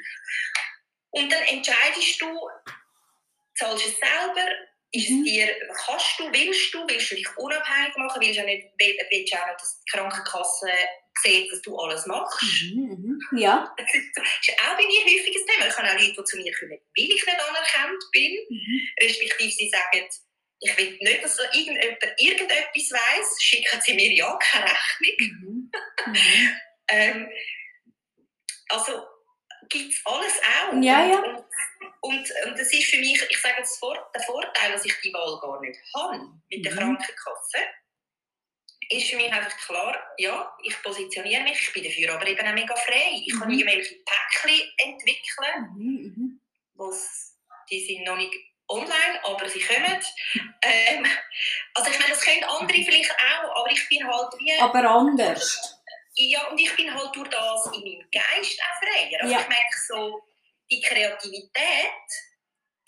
Und 1.12 1.32
dann 1.32 1.42
entscheidest 1.42 2.22
du, 2.22 2.50
zahlst 3.56 3.86
du 3.86 3.90
es 3.90 3.98
selber, 3.98 4.48
ist 4.92 5.10
mhm. 5.10 5.24
dir, 5.24 5.48
kannst 5.86 6.20
du, 6.20 6.32
willst 6.32 6.74
du, 6.74 6.88
willst 6.88 7.12
du 7.12 7.16
dich 7.16 7.38
unabhängig 7.38 7.96
machen, 7.98 8.22
willst 8.22 8.38
du 8.38 8.42
auch 8.42 8.46
nicht, 8.46 8.68
willst 8.78 9.34
du 9.34 9.38
auch 9.38 9.48
nicht, 9.48 9.62
dass 9.62 9.80
die 9.80 9.92
Krankenkasse 9.92 10.72
sieht, 11.22 11.52
was 11.52 11.62
du 11.62 11.78
alles 11.78 12.06
machst. 12.06 12.42
Mhm, 12.74 13.20
mhm. 13.32 13.38
Ja. 13.38 13.74
Das 13.78 13.94
ist, 13.94 14.18
auch 14.18 14.78
bei 14.78 14.86
mir 14.86 15.02
ein 15.02 15.20
häufiges 15.20 15.46
Thema. 15.46 15.68
Ich 15.68 15.78
habe 15.78 15.88
auch 15.88 15.94
Leute, 15.94 16.14
die 16.14 16.24
zu 16.24 16.38
mir 16.38 16.54
kommen, 16.58 16.72
weil 16.72 16.80
ich 16.96 17.10
nicht 17.10 17.28
anerkannt 17.28 18.04
bin, 18.12 18.38
mhm. 18.50 18.82
respektive 19.02 19.52
sie 19.52 19.70
sagen, 19.70 20.08
ich 20.62 20.78
will 20.78 20.98
nicht, 21.00 21.24
dass 21.24 21.38
irgendjemand 21.40 22.04
irgendetwas 22.18 22.92
weiss, 22.92 23.42
schicken 23.42 23.82
sie 23.82 23.94
mir 23.94 24.12
ja 24.12 24.38
keine 24.42 24.66
Rechnung. 24.66 25.30
Mhm. 25.30 25.72
mhm. 26.08 26.56
ähm, 26.90 27.30
also 28.70 29.04
gibt 29.70 29.94
es 29.94 30.02
alles 30.06 30.34
auch. 30.40 30.74
Ja, 30.82 31.06
ja. 31.06 31.20
Und, 31.20 31.46
und, 32.02 32.32
und, 32.46 32.60
das 32.60 32.74
ist 32.74 32.90
für 32.90 32.98
mich, 32.98 33.22
ich 33.30 33.42
sage 33.42 33.56
jetzt 33.60 33.82
der 33.82 34.22
Vorteil, 34.24 34.72
dass 34.72 34.86
ich 34.86 34.94
die 35.02 35.14
Wahl 35.14 35.40
gar 35.40 35.60
nicht 35.62 35.80
habe 35.96 36.20
mit 36.50 36.66
der 36.66 36.74
mhm. 36.74 36.78
Krankenkasse, 36.78 37.58
ist 38.90 39.10
für 39.10 39.18
mich 39.18 39.32
einfach 39.32 39.56
klar, 39.58 39.96
ja, 40.18 40.52
ich 40.64 40.82
positioniere 40.82 41.44
mich, 41.44 41.62
ich 41.62 41.74
bin 41.74 41.84
dafür 41.84 42.16
aber 42.16 42.28
eben 42.28 42.48
auch 42.48 42.54
mega 42.54 42.76
frei. 42.76 43.22
Ich 43.26 43.34
mhm. 43.34 43.40
kann 43.40 43.52
irgendwelche 43.52 43.96
Päckchen 43.96 44.72
entwickeln, 44.78 45.70
mhm. 45.78 46.40
mhm. 46.76 46.94
die 47.70 47.86
sind 47.86 48.04
noch 48.04 48.18
nicht 48.18 48.34
online, 48.68 49.24
aber 49.24 49.50
sie 49.50 49.62
kommen. 49.62 50.00
Ähm, 50.62 51.06
also 51.74 51.90
ich 51.90 52.00
meine, 52.00 52.12
das 52.12 52.22
können 52.22 52.44
andere 52.44 52.84
vielleicht 52.84 53.12
auch, 53.12 53.62
aber 53.62 53.72
ich 53.72 53.88
bin 53.90 54.06
halt 54.08 54.34
wie... 54.40 54.60
Aber 54.60 54.90
anders. 54.90 55.79
Ja, 56.22 56.48
und 56.48 56.60
ich 56.60 56.76
bin 56.76 56.94
halt 56.94 57.16
durch 57.16 57.30
das 57.30 57.66
in 57.68 57.82
meinem 57.82 58.10
Geist 58.12 58.62
auch 58.62 58.84
freier. 58.84 59.22
Also 59.22 59.34
ja. 59.34 59.40
ich 59.40 59.48
merke 59.48 59.76
so, 59.88 60.22
die 60.70 60.82
Kreativität, 60.82 62.04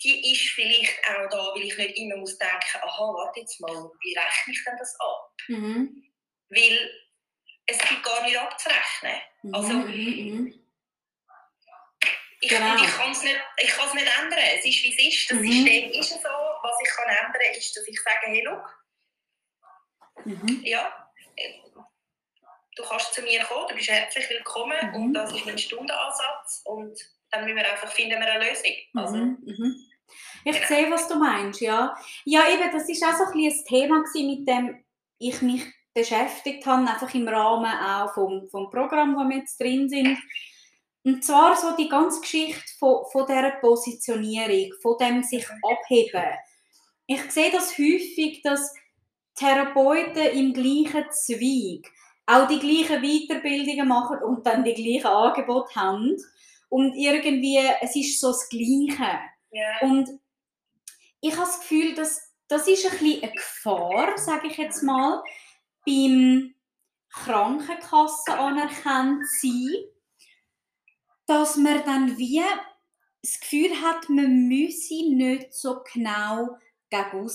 die 0.02 0.32
ist 0.32 0.50
vielleicht 0.50 0.98
auch 1.08 1.30
da, 1.30 1.38
weil 1.54 1.62
ich 1.62 1.78
nicht 1.78 1.96
immer 1.96 2.16
muss 2.18 2.36
denken, 2.36 2.78
aha, 2.82 3.00
warte 3.00 3.40
jetzt 3.40 3.58
mal, 3.60 3.90
wie 4.02 4.14
rechne 4.14 4.52
ich 4.52 4.64
denn 4.64 4.76
das 4.78 4.94
ab? 5.00 5.32
Mhm. 5.48 6.12
Weil 6.50 6.90
es 7.64 7.78
gibt 7.78 8.02
gar 8.02 8.22
nicht 8.22 8.38
abzurechnen. 8.38 9.20
Mhm. 9.44 9.54
Also, 9.54 9.72
mhm. 9.72 9.86
mhm. 9.86 10.68
ich, 12.38 12.50
genau. 12.50 12.84
ich 12.84 12.90
kann 12.90 13.12
es 13.12 13.22
nicht, 13.22 13.40
nicht 13.58 14.18
ändern. 14.18 14.38
Es 14.58 14.64
ist, 14.66 14.82
wie 14.82 14.90
es 14.90 15.14
ist. 15.14 15.30
Das 15.30 15.38
mhm. 15.38 15.52
System 15.52 15.90
ist 15.92 16.10
so. 16.10 16.28
Was 16.62 16.76
ich 16.84 16.90
kann 16.90 17.08
ändern 17.08 17.56
ist, 17.56 17.74
dass 17.74 17.88
ich 17.88 17.98
sage, 18.02 18.26
hey, 18.26 18.44
look, 18.44 18.84
mhm. 20.26 20.60
ja, 20.64 21.01
du 22.76 22.82
kannst 22.82 23.14
zu 23.14 23.22
mir 23.22 23.42
kommen, 23.44 23.66
du 23.68 23.74
bist 23.74 23.90
herzlich 23.90 24.28
willkommen 24.30 24.76
mhm. 24.88 24.94
und 24.94 25.14
das 25.14 25.32
ist 25.32 25.46
mein 25.46 25.58
Stundenansatz 25.58 26.62
und 26.64 26.98
dann 27.30 27.44
müssen 27.44 27.56
wir 27.56 27.70
einfach 27.70 27.90
finden 27.90 28.20
wir 28.20 28.32
eine 28.32 28.48
Lösung. 28.48 28.72
Also, 28.94 29.16
mhm. 29.16 29.38
mhm. 29.44 29.76
Ich 30.44 30.56
genau. 30.56 30.66
sehe, 30.66 30.90
was 30.90 31.08
du 31.08 31.14
meinst, 31.16 31.60
ja. 31.60 31.96
Ja, 32.24 32.42
eben, 32.48 32.70
das 32.72 32.88
war 32.88 33.10
auch 33.10 33.18
so 33.18 33.38
ein, 33.38 33.44
ein 33.44 33.64
Thema 33.64 34.04
mit 34.14 34.48
dem 34.48 34.84
ich 35.18 35.40
mich 35.40 35.64
beschäftigt 35.94 36.66
habe, 36.66 36.88
einfach 36.88 37.14
im 37.14 37.28
Rahmen 37.28 37.70
auch 37.70 38.12
vom, 38.14 38.48
vom 38.48 38.70
Programm, 38.70 39.14
wo 39.16 39.28
wir 39.28 39.38
jetzt 39.38 39.60
drin 39.60 39.88
sind. 39.88 40.18
Und 41.04 41.24
zwar 41.24 41.56
so 41.56 41.76
die 41.76 41.88
ganze 41.88 42.20
Geschichte 42.20 42.62
von, 42.78 43.04
von 43.10 43.26
dieser 43.26 43.50
Positionierung, 43.52 44.72
von 44.80 44.96
dem 44.98 45.22
sich 45.22 45.46
abheben. 45.48 46.38
Ich 47.06 47.30
sehe 47.30 47.50
das 47.50 47.72
häufig, 47.72 48.40
dass 48.42 48.74
Therapeuten 49.34 50.38
im 50.38 50.52
gleichen 50.52 51.10
Zweig 51.10 51.90
auch 52.26 52.46
die 52.48 52.58
gleichen 52.58 53.02
Weiterbildungen 53.02 53.88
machen 53.88 54.18
und 54.22 54.46
dann 54.46 54.64
die 54.64 54.74
gleichen 54.74 55.06
Angebote 55.06 55.74
haben. 55.74 56.16
Und 56.68 56.94
irgendwie, 56.94 57.60
es 57.80 57.96
ist 57.96 58.20
so 58.20 58.28
das 58.28 58.48
Gleiche. 58.48 59.20
Yeah. 59.52 59.82
Und 59.82 60.08
ich 61.20 61.32
habe 61.32 61.46
das 61.46 61.60
Gefühl, 61.60 61.94
dass 61.94 62.32
das 62.48 62.68
ist 62.68 62.84
ein 62.84 62.98
bisschen 62.98 63.22
eine 63.22 63.32
Gefahr, 63.32 64.18
sage 64.18 64.48
ich 64.48 64.56
jetzt 64.56 64.82
mal, 64.82 65.22
beim 65.86 66.54
Krankenkassen 67.10 68.34
anerkannt 68.34 69.24
sein, 69.40 69.70
dass 71.26 71.56
man 71.56 71.84
dann 71.84 72.18
wie 72.18 72.42
das 73.22 73.40
Gefühl 73.40 73.80
hat, 73.80 74.08
man 74.08 74.48
müsse 74.48 75.14
nicht 75.14 75.54
so 75.54 75.82
genau 75.92 76.58
gegen 76.90 77.28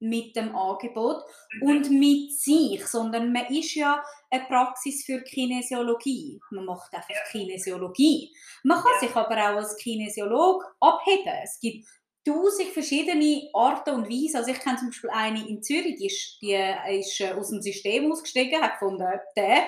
mit 0.00 0.34
dem 0.34 0.54
Angebot 0.56 1.22
mhm. 1.60 1.68
und 1.68 1.90
mit 1.90 2.32
sich, 2.32 2.84
sondern 2.86 3.32
man 3.32 3.46
ist 3.46 3.74
ja 3.74 4.02
eine 4.30 4.44
Praxis 4.44 5.04
für 5.04 5.22
Kinesiologie. 5.22 6.40
Man 6.50 6.64
macht 6.64 6.92
einfach. 6.94 7.14
Kinesiologie. 7.30 8.34
Man 8.64 8.82
kann 8.82 9.00
sich 9.00 9.14
aber 9.14 9.36
auch 9.36 9.56
als 9.56 9.76
Kinesiolog 9.76 10.64
abheben. 10.80 11.34
Es 11.44 11.60
gibt 11.60 11.86
tausend 12.26 12.70
verschiedene 12.70 13.48
Arten 13.52 13.94
und 13.94 14.08
Weisen. 14.08 14.36
Also 14.36 14.50
ich 14.50 14.60
kenne 14.60 14.78
zum 14.78 14.88
Beispiel 14.88 15.10
eine 15.10 15.48
in 15.48 15.62
Zürich, 15.62 15.96
die 15.96 16.06
ist, 16.06 16.38
die 16.40 16.98
ist 16.98 17.20
äh, 17.20 17.32
aus 17.32 17.50
dem 17.50 17.62
System 17.62 18.10
ausgestiegen, 18.10 18.62
hat 18.62 18.78
gefunden, 18.78 19.08
den 19.36 19.62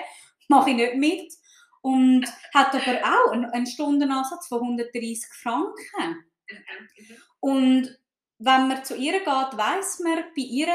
mache 0.47 0.71
ich 0.71 0.75
nicht 0.75 0.95
mit. 0.95 1.33
Und 1.81 2.25
hat 2.53 2.73
aber 2.73 2.99
auch 3.03 3.31
einen, 3.31 3.45
einen 3.45 3.67
Stundenansatz 3.67 4.47
von 4.47 4.61
130 4.61 5.25
Franken. 5.41 6.25
Mhm. 6.49 7.17
Und 7.39 8.02
wenn 8.43 8.67
man 8.67 8.83
zu 8.83 8.95
ihr 8.95 9.19
geht, 9.19 9.27
weiß 9.27 9.99
man, 9.99 10.23
bei 10.35 10.41
ihr 10.41 10.73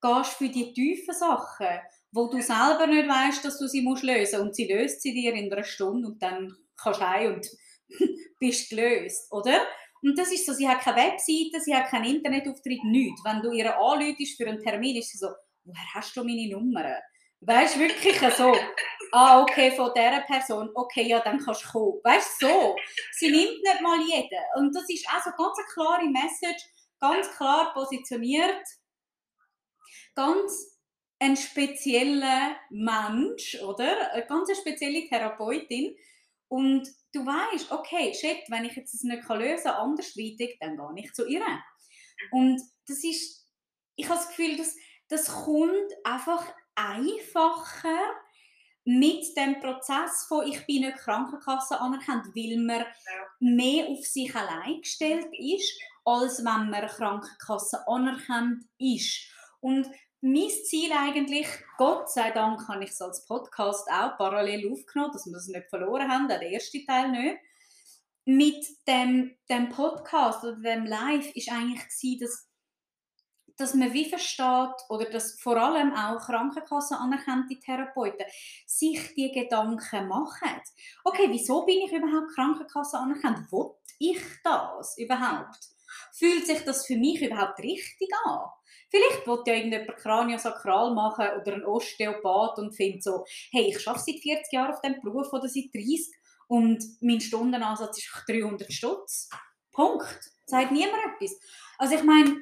gehst 0.00 0.32
du 0.32 0.44
für 0.44 0.48
die 0.48 0.72
tiefen 0.72 1.14
Sachen, 1.14 1.80
wo 2.12 2.28
du 2.28 2.40
selber 2.42 2.86
nicht 2.86 3.08
weißt, 3.08 3.44
dass 3.44 3.58
du 3.58 3.66
sie 3.66 3.82
musst 3.82 4.02
lösen 4.02 4.40
und 4.40 4.54
sie 4.54 4.70
löst 4.70 5.02
sie 5.02 5.12
dir 5.12 5.32
in 5.34 5.52
einer 5.52 5.64
Stunde 5.64 6.08
und 6.08 6.22
dann 6.22 6.54
kannst 6.76 7.00
du 7.00 7.06
heim 7.06 7.34
und 7.34 7.48
bist 8.40 8.70
gelöst, 8.70 9.32
oder? 9.32 9.60
Und 10.02 10.16
das 10.18 10.30
ist 10.30 10.46
so, 10.46 10.52
sie 10.52 10.68
hat 10.68 10.80
keine 10.80 10.98
Webseite, 10.98 11.60
sie 11.60 11.74
hat 11.74 11.88
keinen 11.88 12.16
Internetauftritt, 12.16 12.84
nichts. 12.84 13.24
Wenn 13.24 13.42
du 13.42 13.50
ihr 13.50 13.76
anläutest 13.76 14.36
für 14.36 14.46
einen 14.46 14.62
Termin, 14.62 14.96
ist 14.96 15.10
sie 15.10 15.18
so, 15.18 15.28
woher 15.64 15.94
hast 15.94 16.16
du 16.16 16.22
meine 16.22 16.48
Nummer? 16.48 16.84
Weißt 17.40 17.76
du, 17.76 17.80
wirklich 17.80 18.18
so. 18.36 18.54
ah, 19.12 19.42
okay, 19.42 19.72
von 19.72 19.90
dieser 19.94 20.20
Person, 20.20 20.70
okay, 20.74 21.08
ja, 21.08 21.20
dann 21.20 21.38
kannst 21.38 21.64
du 21.64 21.68
kommen. 21.68 22.00
Weißt 22.04 22.42
du, 22.42 22.46
so. 22.46 22.76
Sie 23.12 23.30
nimmt 23.30 23.62
nicht 23.62 23.80
mal 23.80 23.98
jeden. 24.00 24.44
Und 24.56 24.74
das 24.74 24.88
ist 24.88 25.08
also 25.12 25.30
ganz 25.36 25.58
eine 25.58 25.66
klare 25.72 26.08
Message, 26.08 26.64
ganz 27.00 27.30
klar 27.36 27.72
positioniert, 27.74 28.64
ganz 30.14 30.78
ein 31.20 31.36
spezieller 31.36 32.56
Mensch, 32.70 33.60
oder? 33.62 34.12
Eine 34.12 34.26
ganz 34.26 34.56
spezielle 34.56 35.08
Therapeutin. 35.08 35.96
Und 36.48 36.88
du 37.12 37.26
weißt, 37.26 37.72
okay, 37.72 38.14
shit, 38.14 38.38
wenn 38.48 38.64
ich 38.64 38.76
jetzt 38.76 38.94
das 38.94 39.02
nicht 39.02 39.28
lösen 39.28 39.64
kann, 39.64 39.74
andersweitig, 39.74 40.56
dann 40.60 40.76
gehe 40.76 41.04
ich 41.04 41.12
zu 41.12 41.26
ihr. 41.26 41.44
Und 42.30 42.60
das 42.86 43.04
ist, 43.04 43.46
ich 43.96 44.08
habe 44.08 44.18
das 44.18 44.28
Gefühl, 44.28 44.56
dass 44.56 44.76
das 45.08 45.26
kommt 45.26 45.92
einfach 46.04 46.44
einfacher 46.74 47.98
mit 48.84 49.36
dem 49.36 49.60
Prozess 49.60 50.24
von 50.28 50.46
ich 50.46 50.64
bin 50.66 50.82
nicht 50.82 50.96
Krankenkasse 50.96 51.80
anerkannt, 51.80 52.26
weil 52.34 52.56
man 52.58 52.86
mehr 53.40 53.88
auf 53.88 54.04
sich 54.06 54.34
allein 54.34 54.80
gestellt 54.80 55.28
ist, 55.32 55.78
als 56.08 56.38
wenn 56.38 56.70
man 56.70 56.86
Krankenkasse 56.86 57.86
anerkannt 57.86 58.64
ist. 58.78 59.30
Und 59.60 59.86
mein 60.20 60.48
Ziel 60.64 60.90
eigentlich, 60.92 61.46
Gott 61.76 62.10
sei 62.10 62.30
Dank 62.30 62.66
habe 62.66 62.82
ich 62.84 62.90
es 62.90 63.00
als 63.00 63.26
Podcast 63.26 63.86
auch 63.90 64.16
parallel 64.16 64.72
aufgenommen, 64.72 65.12
dass 65.12 65.26
wir 65.26 65.34
das 65.34 65.48
nicht 65.48 65.68
verloren 65.68 66.10
haben, 66.10 66.28
der 66.28 66.40
erste 66.42 66.84
Teil 66.84 67.10
nicht. 67.10 67.36
Mit 68.24 68.66
dem, 68.86 69.36
dem 69.50 69.68
Podcast 69.68 70.44
oder 70.44 70.56
dem 70.56 70.86
Live 70.86 71.34
ist 71.34 71.50
eigentlich 71.50 71.82
gewesen, 71.88 72.20
dass 72.20 72.48
dass 73.58 73.74
man 73.74 73.92
wie 73.92 74.08
versteht, 74.08 74.76
oder 74.88 75.06
dass 75.10 75.40
vor 75.40 75.56
allem 75.56 75.92
auch 75.92 76.20
Krankenkassen 76.20 76.96
anerkannte 76.96 77.58
Therapeuten 77.58 78.24
sich 78.64 79.14
die 79.14 79.32
Gedanken 79.32 80.06
machen. 80.06 80.60
Okay, 81.02 81.26
wieso 81.28 81.66
bin 81.66 81.80
ich 81.80 81.92
überhaupt 81.92 82.32
Krankenkasse 82.36 82.98
anerkannt? 82.98 83.50
Will 83.50 83.72
ich 83.98 84.22
das 84.44 84.96
überhaupt? 84.96 85.58
Fühlt 86.16 86.46
sich 86.46 86.64
das 86.64 86.86
für 86.86 86.96
mich 86.96 87.22
überhaupt 87.22 87.58
richtig 87.60 88.08
an? 88.24 88.48
Vielleicht 88.90 89.26
will 89.26 89.42
ja 89.46 89.54
irgendjemand 89.54 89.98
Kraniosakral 89.98 90.94
machen 90.94 91.26
oder 91.40 91.54
ein 91.54 91.64
Osteopath 91.64 92.58
und 92.58 92.74
findet 92.74 93.02
so, 93.02 93.24
hey, 93.50 93.68
ich 93.68 93.86
arbeite 93.86 94.04
seit 94.06 94.20
40 94.20 94.52
Jahren 94.52 94.72
auf 94.72 94.80
diesem 94.80 95.00
Beruf 95.02 95.32
oder 95.32 95.48
seit 95.48 95.74
30 95.74 96.06
und 96.48 96.82
mein 97.00 97.20
Stundenansatz 97.20 97.98
ist 97.98 98.24
300 98.26 98.72
Stutz. 98.72 99.28
Punkt. 99.72 100.18
Sagt 100.46 100.72
niemand 100.72 101.02
etwas. 101.14 101.38
Also 101.76 101.94
ich 101.94 102.02
meine, 102.02 102.40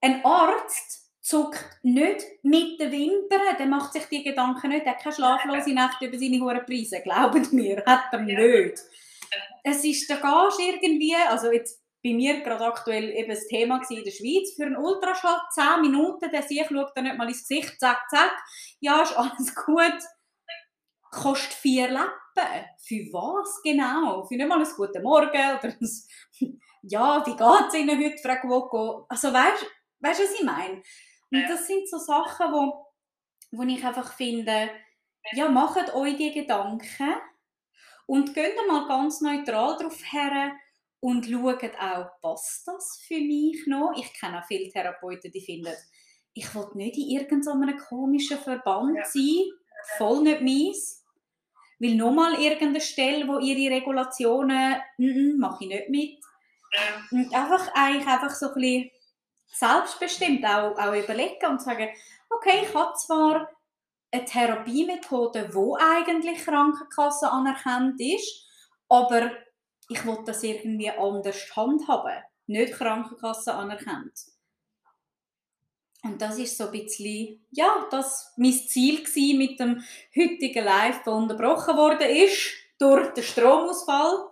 ein 0.00 0.24
Arzt 0.24 1.12
zuckt 1.20 1.62
nicht 1.82 2.24
mit 2.42 2.80
den 2.80 2.90
Wimpern, 2.90 3.56
der 3.58 3.66
macht 3.66 3.92
sich 3.92 4.06
die 4.06 4.24
Gedanken 4.24 4.70
nicht, 4.70 4.86
er 4.86 4.92
hat 4.92 5.02
keine 5.02 5.14
schlaflose 5.14 5.74
Nacht 5.74 6.00
über 6.00 6.18
seine 6.18 6.40
hohen 6.40 6.64
Preise, 6.64 7.02
glaubt 7.02 7.52
mir, 7.52 7.82
hat 7.84 8.12
er 8.12 8.20
nicht. 8.20 8.80
Es 9.62 9.84
ist, 9.84 10.08
da 10.08 10.14
gehst 10.14 10.58
irgendwie, 10.58 11.14
also 11.14 11.52
jetzt 11.52 11.82
bei 12.02 12.14
mir 12.14 12.40
gerade 12.42 12.64
aktuell 12.64 13.10
eben 13.10 13.30
das 13.30 13.46
Thema 13.46 13.80
in 13.90 14.04
der 14.04 14.10
Schweiz, 14.10 14.54
für 14.54 14.66
einen 14.66 14.76
Ultraschall 14.76 15.40
10 15.52 15.80
Minuten, 15.80 16.30
der 16.30 16.42
sich 16.42 16.64
schaut 16.66 16.92
dann 16.94 17.04
nicht 17.04 17.16
mal 17.16 17.28
ins 17.28 17.46
Gesicht, 17.46 17.78
zack, 17.80 18.08
zack, 18.10 18.32
ja, 18.80 19.02
ist 19.02 19.16
alles 19.16 19.54
gut, 19.54 19.98
kostet 21.10 21.52
vier 21.54 21.90
Lappen. 21.90 22.14
Für 22.80 23.12
was 23.12 23.60
genau? 23.64 24.24
Für 24.24 24.36
nicht 24.36 24.48
mal 24.48 24.62
einen 24.62 24.74
guten 24.76 25.02
Morgen 25.02 25.58
oder 25.58 25.68
ein, 25.68 25.90
ja, 26.82 27.26
wie 27.26 27.36
geht 27.36 27.68
es 27.68 27.74
Ihnen 27.74 27.98
heute, 27.98 28.22
Frau 28.22 28.46
Gwoko? 28.46 29.06
Also 29.08 29.32
Weißt 29.32 30.20
du, 30.20 30.24
was 30.24 30.34
ich 30.34 30.44
meine? 30.44 30.82
Und 31.30 31.48
das 31.48 31.66
sind 31.66 31.88
so 31.88 31.98
Sachen, 31.98 32.52
wo, 32.52 32.86
wo 33.50 33.62
ich 33.64 33.84
einfach 33.84 34.12
finde, 34.12 34.70
ja, 35.32 35.48
macht 35.48 35.92
euch 35.94 36.16
die 36.16 36.32
Gedanken 36.32 37.14
und 38.06 38.32
geht 38.32 38.54
mal 38.66 38.86
ganz 38.86 39.20
neutral 39.20 39.76
darauf 39.76 40.00
her 40.12 40.52
und 41.00 41.26
schaut 41.26 41.78
auch, 41.80 42.10
passt 42.20 42.66
das 42.66 43.02
für 43.06 43.20
mich 43.20 43.66
noch? 43.66 43.92
Ich 43.96 44.12
kenne 44.14 44.40
auch 44.40 44.46
viele 44.46 44.70
Therapeuten, 44.70 45.30
die 45.30 45.40
finden, 45.40 45.74
ich 46.34 46.54
will 46.54 46.68
nicht 46.74 46.96
in 46.96 47.10
irgendeinem 47.10 47.76
komischen 47.78 48.38
Verband 48.38 48.96
ja. 48.96 49.04
sein, 49.04 49.50
voll 49.96 50.22
nicht 50.22 50.40
meins. 50.40 51.04
Weil 51.80 51.94
nochmal 51.94 52.34
irgendeine 52.34 52.80
Stelle, 52.80 53.26
wo 53.28 53.38
ihre 53.38 53.76
Regulationen, 53.76 54.76
mm, 54.98 55.04
mm, 55.04 55.38
mache 55.38 55.64
ich 55.64 55.70
nicht 55.70 55.88
mit. 55.88 56.18
Ja. 56.72 57.02
Und 57.12 57.34
einfach, 57.34 57.72
eigentlich 57.74 58.06
einfach 58.06 58.34
so 58.34 58.48
ein 58.48 58.54
bisschen 58.54 58.90
selbstbestimmt 59.52 60.44
auch, 60.44 60.76
auch 60.76 60.92
überlegen 60.92 61.46
und 61.46 61.62
sagen, 61.62 61.88
okay, 62.30 62.62
ich 62.64 62.74
habe 62.74 62.94
zwar 62.94 63.48
eine 64.10 64.24
Therapiemethode, 64.24 65.54
wo 65.54 65.76
eigentlich 65.76 66.44
Krankenkasse 66.44 67.30
anerkannt 67.30 68.00
ist, 68.00 68.46
aber 68.88 69.30
ich 69.88 70.04
will 70.04 70.18
das 70.24 70.42
irgendwie 70.42 70.90
anders 70.90 71.56
handhaben, 71.56 72.22
nicht 72.46 72.74
Krankenkasse 72.74 73.54
anerkannt. 73.54 74.12
Und 76.04 76.22
das 76.22 76.38
ist 76.38 76.56
so 76.56 76.66
ein 76.66 76.72
bisschen, 76.72 77.44
ja, 77.50 77.86
das 77.90 78.32
mein 78.36 78.52
Ziel 78.52 79.02
mit 79.36 79.58
dem 79.58 79.82
heutigen 80.16 80.64
Live, 80.64 81.02
der 81.02 81.12
unterbrochen 81.12 81.76
worden 81.76 82.08
ist 82.08 82.52
durch 82.78 83.12
den 83.14 83.24
Stromausfall 83.24 84.28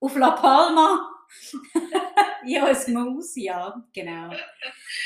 auf 0.00 0.16
La 0.16 0.30
Palma. 0.30 1.08
ja, 2.44 2.68
es 2.68 2.88
muss, 2.88 3.36
ja, 3.36 3.84
genau. 3.92 4.30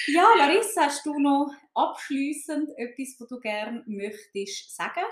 Ja, 0.07 0.27
Larissa, 0.39 0.83
hast 0.87 1.05
du 1.07 1.19
noch 1.19 1.53
abschließend 1.75 2.71
etwas, 2.77 3.17
was 3.19 3.29
du 3.29 3.41
gerne 3.41 3.83
möchtest 3.87 4.75
sagen? 4.75 5.05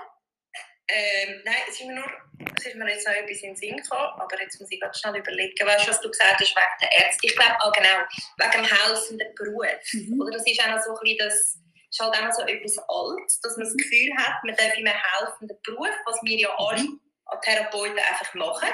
Ähm, 0.87 1.41
nein, 1.43 1.55
es 1.67 1.79
ist, 1.79 1.87
mir 1.87 1.95
nur, 1.95 2.11
es 2.57 2.65
ist 2.65 2.75
mir 2.75 2.87
jetzt 2.87 3.07
noch 3.07 3.13
etwas 3.13 3.41
in 3.41 3.49
den 3.49 3.55
Sinn 3.55 3.77
gekommen, 3.77 4.19
aber 4.19 4.39
jetzt 4.39 4.59
muss 4.59 4.71
ich 4.71 4.79
ganz 4.79 4.99
schnell 4.99 5.17
überlegen. 5.17 5.65
Weißt 5.65 5.87
du, 5.87 5.91
was 5.91 6.01
du 6.01 6.09
gesagt 6.09 6.39
hast 6.39 6.55
wegen 6.55 6.79
der 6.81 6.91
Ärzte? 6.91 7.27
Ich 7.27 7.35
glaube 7.35 7.59
auch 7.59 7.71
genau, 7.71 8.05
wegen 8.37 8.51
dem 8.51 8.65
helfenden 8.65 9.35
Beruf. 9.35 9.93
Mhm. 9.93 10.21
Oder 10.21 10.37
das 10.37 10.45
ist 10.45 10.61
auch 10.61 10.69
noch 10.69 10.81
so 10.81 10.91
ein 10.91 10.99
bisschen 11.01 11.17
das, 11.17 11.59
ist 11.89 11.99
halt 11.99 12.15
auch 12.17 12.25
noch 12.25 12.33
so 12.33 12.43
etwas 12.43 12.77
Altes, 12.87 13.39
dass 13.41 13.57
man 13.57 13.65
das 13.65 13.77
Gefühl 13.77 14.11
hat, 14.17 14.43
man 14.43 14.55
darf 14.55 14.77
in 14.77 14.87
einem 14.87 15.01
helfenden 15.17 15.57
Beruf, 15.63 15.95
was 16.05 16.19
wir 16.23 16.37
ja 16.37 16.49
alle 16.57 16.87
als 17.25 17.45
Therapeuten 17.45 17.97
einfach 17.97 18.33
machen, 18.35 18.69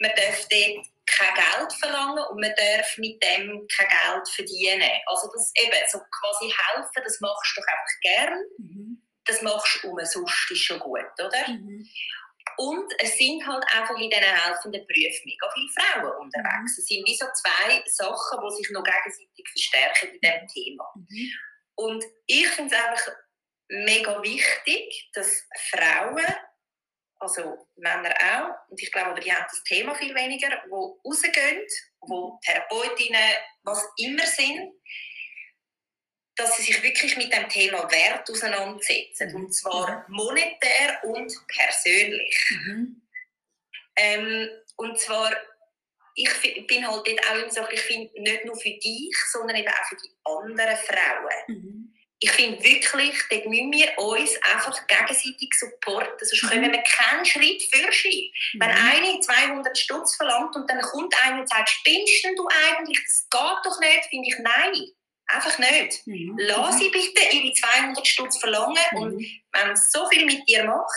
man 0.00 0.12
darf 0.16 0.46
dort 0.48 0.86
kein 1.06 1.34
Geld 1.34 1.72
verlangen 1.78 2.24
und 2.30 2.40
man 2.40 2.52
darf 2.56 2.98
mit 2.98 3.22
dem 3.22 3.66
kein 3.68 3.88
Geld 3.88 4.28
verdienen. 4.28 4.90
Also 5.06 5.28
das 5.32 5.52
eben, 5.56 5.76
so 5.90 5.98
quasi 5.98 6.52
helfen, 6.52 7.02
das 7.02 7.20
machst 7.20 7.56
du 7.56 7.60
doch 7.60 7.68
einfach 7.68 8.00
gern. 8.00 8.44
Mhm. 8.58 9.02
Das 9.26 9.42
machst 9.42 9.80
du 9.82 9.90
umsonst, 9.90 10.50
ist 10.50 10.58
schon 10.58 10.78
gut, 10.78 11.04
oder? 11.18 11.48
Mhm. 11.48 11.88
Und 12.58 12.92
es 12.98 13.18
sind 13.18 13.46
halt 13.46 13.64
einfach 13.74 13.96
in 13.98 14.08
diesen 14.08 14.24
helfenden 14.24 14.86
Berufen 14.86 15.22
mega 15.24 15.50
viele 15.52 15.68
Frauen 15.74 16.20
unterwegs. 16.22 16.76
Mhm. 16.76 16.78
Es 16.78 16.86
sind 16.86 17.06
wie 17.06 17.16
so 17.16 17.26
zwei 17.34 17.82
Sachen, 17.86 18.40
die 18.40 18.56
sich 18.56 18.70
noch 18.70 18.84
gegenseitig 18.84 19.48
verstärken 19.50 20.14
in 20.14 20.20
diesem 20.20 20.46
Thema. 20.48 20.92
Mhm. 20.94 21.32
Und 21.74 22.04
ich 22.26 22.48
finde 22.48 22.74
es 22.74 22.82
einfach 22.82 23.12
mega 23.68 24.22
wichtig, 24.22 25.10
dass 25.12 25.42
Frauen 25.70 26.24
also 27.18 27.66
Männer 27.76 28.14
auch, 28.20 28.70
und 28.70 28.80
ich 28.80 28.92
glaube, 28.92 29.10
aber 29.10 29.20
die 29.20 29.32
haben 29.32 29.46
das 29.50 29.62
Thema 29.64 29.94
viel 29.94 30.14
weniger, 30.14 30.48
die 30.48 30.70
rausgehen, 30.70 31.66
wo 32.00 32.38
Therapeutinnen, 32.44 33.34
was 33.62 33.84
immer 33.96 34.26
sind, 34.26 34.72
dass 36.36 36.56
sie 36.56 36.62
sich 36.64 36.82
wirklich 36.82 37.16
mit 37.16 37.32
dem 37.32 37.48
Thema 37.48 37.90
Wert 37.90 38.30
auseinandersetzen, 38.30 39.34
und 39.34 39.52
zwar 39.52 40.04
monetär 40.08 41.02
und 41.04 41.32
persönlich. 41.48 42.50
Mhm. 42.50 43.02
Ähm, 43.96 44.48
und 44.76 45.00
zwar, 45.00 45.32
ich 46.14 46.66
bin 46.66 46.86
halt 46.86 47.06
dort 47.06 47.30
auch 47.30 47.36
immer 47.36 47.50
so, 47.50 47.62
ich 47.70 47.80
finde, 47.80 48.20
nicht 48.20 48.44
nur 48.44 48.56
für 48.56 48.70
dich, 48.70 49.16
sondern 49.32 49.56
eben 49.56 49.68
auch 49.68 49.88
für 49.88 49.96
die 49.96 50.14
anderen 50.24 50.76
Frauen. 50.76 51.44
Mhm 51.48 51.96
ich 52.18 52.30
finde 52.30 52.62
wirklich, 52.62 53.22
dort 53.30 53.46
müssen 53.46 53.72
wir 53.72 53.98
uns 53.98 54.30
einfach 54.42 54.86
gegenseitig 54.86 55.52
supporten, 55.52 56.26
sonst 56.26 56.42
mhm. 56.44 56.48
können 56.48 56.72
wir 56.72 56.82
keinen 56.82 57.26
Schritt 57.26 57.62
fürschieben. 57.70 58.32
Mhm. 58.54 58.60
Wenn 58.60 58.70
eine 58.70 59.20
200 59.20 59.76
Stutz 59.76 60.16
verlangt 60.16 60.56
und 60.56 60.68
dann 60.70 60.80
kommt 60.80 61.14
einer 61.24 61.40
und 61.40 61.48
sagt, 61.48 61.68
spinnst 61.68 62.24
du 62.36 62.48
eigentlich, 62.48 62.98
das 63.04 63.28
geht 63.28 63.64
doch 63.64 63.80
nicht, 63.80 64.04
finde 64.08 64.28
ich, 64.28 64.38
nein, 64.38 64.90
einfach 65.28 65.58
nicht. 65.58 66.06
Mhm. 66.06 66.36
Lass 66.38 66.78
sie 66.78 66.90
bitte 66.90 67.22
ihre 67.32 67.52
200 67.52 68.06
Stutz 68.06 68.38
verlangen 68.38 68.76
mhm. 68.92 68.98
und 68.98 69.26
wenn 69.52 69.70
es 69.72 69.90
so 69.90 70.08
viel 70.08 70.24
mit 70.24 70.48
dir 70.48 70.64
macht, 70.64 70.94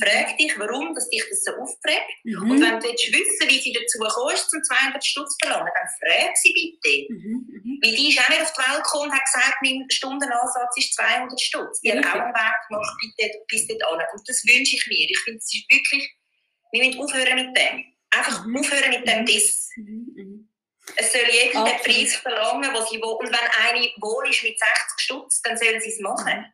frag 0.00 0.36
dich, 0.38 0.58
warum 0.58 0.94
dass 0.94 1.08
dich 1.10 1.22
das 1.28 1.44
so 1.44 1.52
aufregt. 1.52 2.08
Mhm. 2.24 2.50
Und 2.50 2.60
wenn 2.60 2.80
du 2.80 2.86
willst 2.86 3.12
wissen, 3.12 3.48
wie 3.48 3.60
sie 3.60 3.72
dazu 3.72 3.98
kommst, 3.98 4.50
zum 4.50 4.62
200 4.62 5.04
Stutz 5.04 5.36
verlangen, 5.42 5.70
dann 5.74 5.88
frag 6.00 6.36
sie 6.36 6.52
bitte. 6.52 7.12
Mhm. 7.12 7.46
Mhm. 7.48 7.80
Weil 7.82 7.94
die 7.94 8.08
ist 8.08 8.20
auch 8.20 8.28
nicht 8.28 8.42
auf 8.42 8.52
die 8.52 8.60
Welt 8.60 8.84
gekommen 8.84 9.10
und 9.10 9.16
hat 9.16 9.24
gesagt, 9.24 9.56
mein 9.62 9.86
Stundenansatz 9.90 10.76
ist 10.76 10.94
200 10.94 11.40
Stutz. 11.40 11.80
Die 11.80 11.92
hat 11.92 12.06
auch 12.06 12.20
einen 12.20 12.34
Weg 12.34 12.58
gemacht 12.68 12.96
bitte, 13.00 13.38
bis 13.48 13.66
dort 13.66 14.12
Und 14.14 14.28
das 14.28 14.44
wünsche 14.46 14.76
ich 14.76 14.86
mir. 14.86 15.10
Ich 15.10 15.20
finde, 15.24 15.38
es 15.38 15.54
ist 15.54 15.66
wirklich, 15.70 16.10
wir 16.72 16.86
müssen 16.86 17.00
aufhören 17.00 17.36
mit 17.36 17.56
dem. 17.56 17.84
Einfach 18.12 18.44
mhm. 18.44 18.56
aufhören 18.56 18.90
mit 18.90 19.08
dem 19.08 19.20
mhm. 19.20 19.26
Diss. 19.26 19.70
Mhm. 19.76 20.14
Es 20.96 21.12
soll 21.12 21.22
jeder 21.30 21.64
den 21.64 21.78
Preis 21.78 22.16
verlangen, 22.16 22.70
was 22.74 22.90
sie 22.90 22.96
will. 22.96 23.16
Und 23.18 23.28
wenn 23.28 23.66
eine 23.66 23.90
wohl 23.98 24.28
ist 24.28 24.42
mit 24.42 24.58
60 24.58 24.64
Stutz, 24.98 25.42
dann 25.42 25.56
soll 25.56 25.80
sie 25.80 25.90
es 25.90 26.00
machen. 26.00 26.46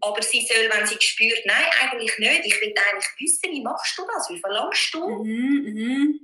aber 0.00 0.22
sie 0.22 0.46
soll, 0.46 0.68
wenn 0.70 0.86
sie 0.86 0.96
spürt, 1.00 1.46
nein, 1.46 1.64
eigentlich 1.80 2.18
nicht, 2.18 2.44
ich 2.44 2.60
will 2.60 2.74
eigentlich 2.90 3.08
wissen, 3.18 3.52
wie 3.52 3.62
machst 3.62 3.96
du 3.96 4.06
das, 4.12 4.28
wie 4.30 4.40
verlangst 4.40 4.92
du? 4.94 5.24
Mhm, 5.24 5.62
mhm. 5.64 6.20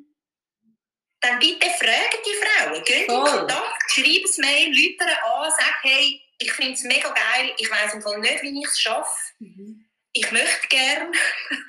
Dann 1.21 1.39
bitte 1.39 1.69
fragen 1.71 2.19
die 2.25 2.69
Frauen, 2.69 2.85
gehen 2.85 3.03
in 3.03 3.25
Kontakt, 3.25 3.91
schreiben 3.91 4.25
es 4.25 4.39
Mail, 4.39 4.69
Leute 4.69 5.23
an, 5.25 5.51
sagen, 5.51 5.79
hey, 5.83 6.21
ich 6.39 6.53
finde 6.53 6.73
es 6.75 6.83
mega 6.83 7.09
geil, 7.11 7.53
ich 7.57 7.71
weiß 7.71 7.95
im 7.95 8.03
Fall 8.03 8.19
nicht, 8.19 8.43
wie 8.43 8.61
ich 8.61 8.67
es 8.67 8.81
schaffe, 8.81 9.11
mhm. 9.41 9.85
ich 10.13 10.31
möchte 10.31 10.69
gerne. 10.69 11.13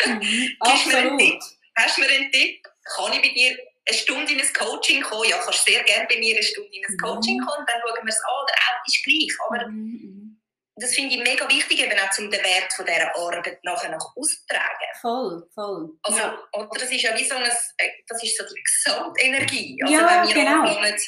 Mhm. 0.06 0.58
Absolut. 0.60 1.44
Hast 1.76 1.98
du 1.98 2.02
mir 2.02 2.10
einen 2.10 2.32
Tipp? 2.32 2.64
Kann 2.96 3.14
ich 3.14 3.22
bei 3.22 3.30
dir 3.30 3.58
eine 3.88 3.98
Stunde 3.98 4.34
in 4.34 4.42
ein 4.42 4.54
Coaching 4.54 5.02
kommen? 5.02 5.30
Ja, 5.30 5.38
kannst 5.38 5.66
sehr 5.66 5.84
gerne 5.84 6.08
bei 6.08 6.18
mir 6.18 6.36
eine 6.36 6.44
Stunde 6.44 6.70
in 6.72 6.86
ein 6.86 6.94
mhm. 6.94 6.98
Coaching 6.98 7.40
kommen, 7.40 7.66
dann 7.68 7.82
schauen 7.82 8.06
wir 8.06 8.10
es 8.10 8.24
an, 8.24 8.44
oder 8.44 8.54
auch 8.54 8.88
ist 8.88 9.04
gleich. 9.04 9.38
Aber 9.48 9.68
mhm, 9.68 9.76
mhm. 9.76 10.42
das 10.76 10.94
finde 10.94 11.16
ich 11.16 11.24
mega 11.24 11.48
wichtig, 11.50 11.80
eben 11.80 12.00
auch 12.00 12.20
um 12.20 12.30
den 12.30 12.44
Wert 12.44 12.74
von 12.74 12.86
dieser 12.86 13.16
Arbeit 13.16 13.64
nachher 13.64 13.90
nach 13.90 14.16
auszutragen. 14.16 14.90
Voll, 15.02 15.50
voll. 15.54 15.90
Also, 16.04 16.20
ja. 16.20 16.44
oder 16.54 16.80
das 16.80 16.92
ist 16.92 17.02
ja 17.02 17.18
wie 17.18 17.26
so 17.26 17.36
eine, 17.36 17.48
das 17.48 18.24
ist 18.24 18.38
so 18.38 18.44
die 18.46 18.64
Gesamtenergie. 18.64 19.80
Also, 19.84 19.94
ja, 19.94 20.22
wenn 20.22 20.28
wir 20.28 20.36
genau. 20.36 20.62
anfangen, 20.62 21.00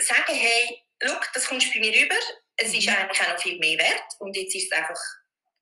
sagen, 0.00 0.34
hey, 0.34 0.82
schau, 1.02 1.20
das 1.34 1.46
kommst 1.46 1.72
bei 1.72 1.80
mir 1.80 1.92
rüber, 1.92 2.16
es 2.56 2.74
ist 2.74 2.88
eigentlich 2.88 3.20
auch 3.20 3.32
noch 3.32 3.40
viel 3.40 3.58
mehr 3.58 3.78
wert 3.78 4.04
und 4.18 4.36
jetzt 4.36 4.54
ist 4.54 4.72
es 4.72 4.78
einfach, 4.78 4.98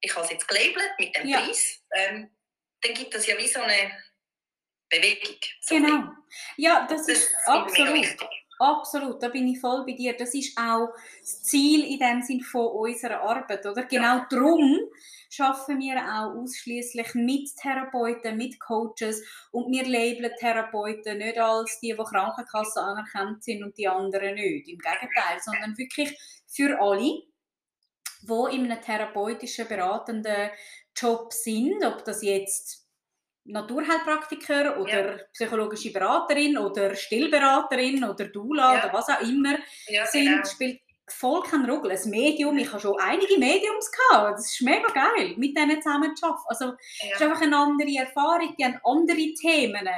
ich 0.00 0.14
habe 0.14 0.24
es 0.24 0.32
jetzt 0.32 0.48
gelabelt 0.48 0.90
mit 0.98 1.14
dem 1.16 1.28
ja. 1.28 1.40
Preis, 1.40 1.82
ähm, 1.94 2.30
dann 2.82 2.94
gibt 2.94 3.14
es 3.14 3.26
ja 3.26 3.36
wie 3.36 3.48
so 3.48 3.60
eine 3.60 3.92
Bewegung. 4.90 5.36
So 5.60 5.74
genau. 5.76 6.12
Ja, 6.56 6.86
das, 6.88 7.06
das 7.06 7.18
ist 7.18 7.34
absolut. 7.46 8.06
Absolut, 8.62 9.22
da 9.22 9.28
bin 9.28 9.48
ich 9.48 9.58
voll 9.58 9.86
bei 9.86 9.92
dir. 9.92 10.14
Das 10.14 10.34
ist 10.34 10.58
auch 10.58 10.90
das 11.22 11.42
Ziel 11.44 11.82
in 11.82 11.98
dem 11.98 12.20
Sinn 12.20 12.42
von 12.42 12.66
unserer 12.66 13.22
Arbeit, 13.22 13.64
oder? 13.64 13.84
Genau 13.84 14.18
ja. 14.18 14.26
darum 14.28 14.78
schaffen 15.30 15.78
wir 15.78 15.96
auch 15.96 16.42
ausschließlich 16.42 17.14
mit 17.14 17.48
Therapeuten, 17.56 18.36
mit 18.36 18.60
Coaches 18.60 19.22
und 19.50 19.72
wir 19.72 19.86
labeln 19.86 20.32
Therapeuten 20.38 21.16
nicht 21.16 21.38
als 21.38 21.80
die, 21.80 21.96
die 21.98 22.04
Krankenkasse 22.04 22.82
anerkannt 22.82 23.42
sind 23.42 23.62
und 23.62 23.78
die 23.78 23.88
anderen 23.88 24.34
nicht. 24.34 24.68
Im 24.68 24.78
Gegenteil, 24.78 25.40
sondern 25.40 25.78
wirklich 25.78 26.14
für 26.46 26.78
alle, 26.78 27.22
die 28.22 28.56
in 28.56 28.70
einem 28.70 28.82
therapeutischen, 28.82 29.68
beratenden 29.68 30.50
Job 30.94 31.32
sind, 31.32 31.82
ob 31.82 32.04
das 32.04 32.22
jetzt 32.22 32.79
Naturheilpraktiker 33.44 34.78
oder 34.78 35.16
ja. 35.16 35.24
psychologische 35.32 35.92
Beraterin 35.92 36.58
oder 36.58 36.94
Stillberaterin 36.94 38.04
oder 38.04 38.26
Dula 38.26 38.74
ja. 38.74 38.84
oder 38.84 38.92
was 38.92 39.08
auch 39.08 39.20
immer 39.22 39.56
ja, 39.88 40.06
sind, 40.06 40.26
genau. 40.26 40.44
spielt 40.44 40.80
voll 41.08 41.42
kein 41.42 41.68
Rolle. 41.68 41.98
Ein 41.98 42.10
Medium, 42.10 42.56
ich 42.58 42.70
habe 42.70 42.80
schon 42.80 42.98
einige 43.00 43.38
Mediums 43.38 43.90
gehabt, 43.90 44.38
das 44.38 44.52
ist 44.52 44.62
mega 44.62 44.88
geil, 44.92 45.34
mit 45.36 45.56
denen 45.56 45.82
zusammen 45.82 46.14
zu 46.14 46.26
arbeiten. 46.26 46.44
Also, 46.46 46.72
es 46.80 47.14
ist 47.14 47.22
einfach 47.22 47.42
eine 47.42 47.56
andere 47.56 47.96
Erfahrung, 47.96 48.54
die 48.58 48.64
haben 48.64 48.78
andere 48.84 49.34
Themen. 49.34 49.88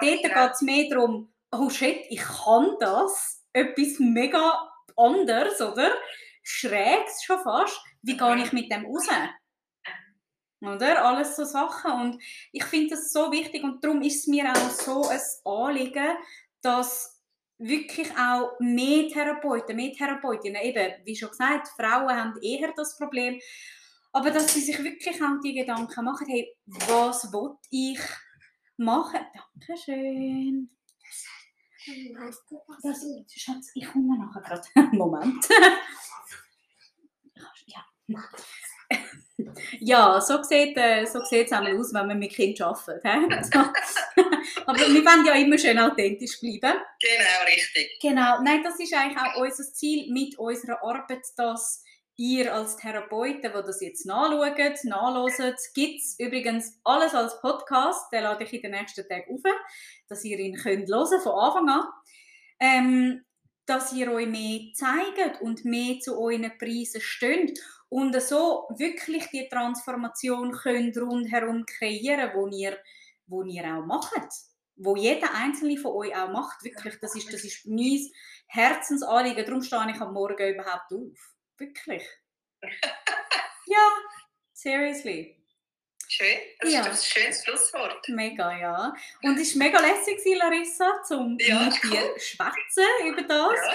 Dort 0.00 0.22
geht 0.22 0.52
es 0.52 0.62
mehr 0.62 0.88
darum, 0.90 1.32
oh 1.52 1.70
shit, 1.70 2.04
ich 2.08 2.20
kann 2.20 2.76
das, 2.78 3.42
etwas 3.52 3.98
mega 3.98 4.70
anderes, 4.96 5.60
oder? 5.60 5.92
Schrägs 6.42 7.24
schon 7.24 7.40
fast. 7.42 7.80
Wie 8.02 8.16
gehe 8.16 8.42
ich 8.42 8.52
mit 8.52 8.72
dem 8.72 8.86
raus? 8.86 9.06
Oder? 10.60 11.04
Alles 11.04 11.36
so 11.36 11.44
Sachen. 11.44 11.92
Und 11.92 12.22
ich 12.52 12.64
finde 12.64 12.90
das 12.90 13.12
so 13.12 13.32
wichtig 13.32 13.64
und 13.64 13.82
darum 13.82 14.02
ist 14.02 14.20
es 14.20 14.26
mir 14.26 14.50
auch 14.50 14.70
so 14.70 15.08
ein 15.08 15.20
Anliegen, 15.44 16.16
dass 16.60 17.20
wirklich 17.58 18.10
auch 18.16 18.58
mehr 18.58 19.08
Therapeuten, 19.08 19.76
mehr 19.76 19.92
Therapeutinnen, 19.92 20.62
eben, 20.62 20.94
wie 21.04 21.16
schon 21.16 21.30
gesagt, 21.30 21.68
Frauen 21.68 22.16
haben 22.16 22.40
eher 22.42 22.72
das 22.74 22.96
Problem, 22.96 23.40
aber 24.12 24.30
dass 24.30 24.52
sie 24.52 24.60
sich 24.60 24.82
wirklich 24.82 25.22
auch 25.22 25.40
die 25.44 25.54
Gedanken 25.54 26.04
machen, 26.04 26.26
hey, 26.26 26.56
was 26.66 27.32
will 27.32 27.56
ich 27.70 28.00
machen? 28.76 29.20
Dankeschön. 29.54 30.70
Das, 32.82 33.06
Schatz, 33.28 33.70
ich 33.74 33.90
komme 33.90 34.18
nachher 34.18 34.42
gerade. 34.42 34.68
Moment. 34.96 35.48
ja. 37.66 37.84
Ja, 39.80 40.20
so 40.20 40.42
sieht, 40.42 40.76
äh, 40.76 41.04
so 41.06 41.20
es 41.20 41.52
einmal 41.52 41.76
aus, 41.78 41.92
wenn 41.92 42.06
man 42.06 42.18
mit 42.18 42.32
Kindern 42.32 42.68
arbeitet. 42.68 43.04
Aber 44.66 44.78
wir 44.78 45.04
wollen 45.04 45.26
ja 45.26 45.34
immer 45.34 45.58
schön 45.58 45.78
authentisch 45.78 46.40
bleiben. 46.40 46.78
Genau, 47.00 47.44
richtig. 47.46 47.98
Genau, 48.00 48.42
nein, 48.42 48.62
das 48.62 48.78
ist 48.78 48.94
eigentlich 48.94 49.18
auch 49.18 49.40
unser 49.40 49.64
Ziel 49.72 50.12
mit 50.12 50.38
unserer 50.38 50.82
Arbeit, 50.82 51.24
dass 51.36 51.84
ihr 52.16 52.54
als 52.54 52.76
Therapeuten, 52.76 53.40
die 53.42 53.62
das 53.66 53.80
jetzt 53.80 54.04
nachschaut, 54.04 54.84
nachhört, 54.84 55.58
gibt 55.74 56.00
es 56.00 56.18
übrigens 56.18 56.78
alles 56.84 57.14
als 57.14 57.40
Podcast, 57.40 58.12
den 58.12 58.24
lade 58.24 58.44
ich 58.44 58.52
in 58.52 58.62
den 58.62 58.72
nächsten 58.72 59.08
Tagen 59.08 59.34
auf, 59.34 59.52
dass 60.08 60.24
ihr 60.24 60.38
ihn 60.38 60.56
könnt 60.56 60.88
hören 60.88 61.20
von 61.22 61.32
Anfang 61.32 61.68
an. 61.68 61.84
Ähm, 62.60 63.24
dass 63.70 63.92
ihr 63.92 64.10
euch 64.10 64.26
mehr 64.26 64.72
zeigt 64.74 65.40
und 65.42 65.64
mehr 65.64 66.00
zu 66.00 66.18
euren 66.18 66.50
Preisen 66.58 67.00
steht 67.00 67.60
und 67.90 68.22
so 68.22 68.68
wirklich 68.70 69.26
die 69.30 69.48
Transformation 69.48 70.52
könnt 70.52 70.96
rundherum 70.96 71.66
kreieren, 71.66 72.30
wo 72.34 72.46
ihr, 72.46 72.78
wo 73.26 73.42
ihr 73.42 73.64
auch 73.64 73.84
macht, 73.84 74.30
wo 74.76 74.96
jeder 74.96 75.34
einzelne 75.34 75.76
von 75.76 75.92
euch 75.92 76.16
auch 76.16 76.30
macht, 76.30 76.62
wirklich, 76.62 76.98
das 77.00 77.16
ist, 77.16 77.32
das 77.32 77.44
ist 77.44 77.66
mein 77.66 78.00
Herzensanliegen, 78.46 79.44
darum 79.44 79.62
stehe 79.62 79.90
ich 79.90 80.00
am 80.00 80.14
Morgen 80.14 80.54
überhaupt 80.54 80.92
auf, 80.92 81.34
wirklich. 81.58 82.08
ja, 83.66 83.88
seriously. 84.52 85.36
Schön, 86.06 86.38
das 86.60 86.72
ja. 86.72 86.80
ist 86.80 86.88
ein 86.88 87.22
schönes 87.22 87.44
Schlusswort. 87.44 88.08
Mega, 88.08 88.56
ja. 88.56 88.94
Und 89.22 89.38
es 89.38 89.54
war 89.54 89.66
mega 89.66 89.80
lässig, 89.80 90.18
Larissa, 90.36 91.02
zum 91.06 91.38
ja, 91.38 91.64
mit 91.64 91.82
dir 91.84 92.02
cool. 92.02 92.20
schwätzen 92.20 93.06
über 93.06 93.22
das. 93.22 93.60
Ja. 93.60 93.74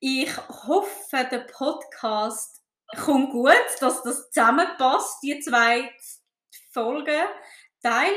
Ich 0.00 0.36
hoffe, 0.36 1.28
der 1.30 1.40
Podcast 1.40 2.57
kommt 2.96 3.30
gut, 3.30 3.52
dass 3.80 4.02
das 4.02 4.30
zusammenpasst, 4.30 5.22
die 5.22 5.40
zwei 5.40 5.90
Folgen, 6.70 7.28
Teil. 7.82 8.12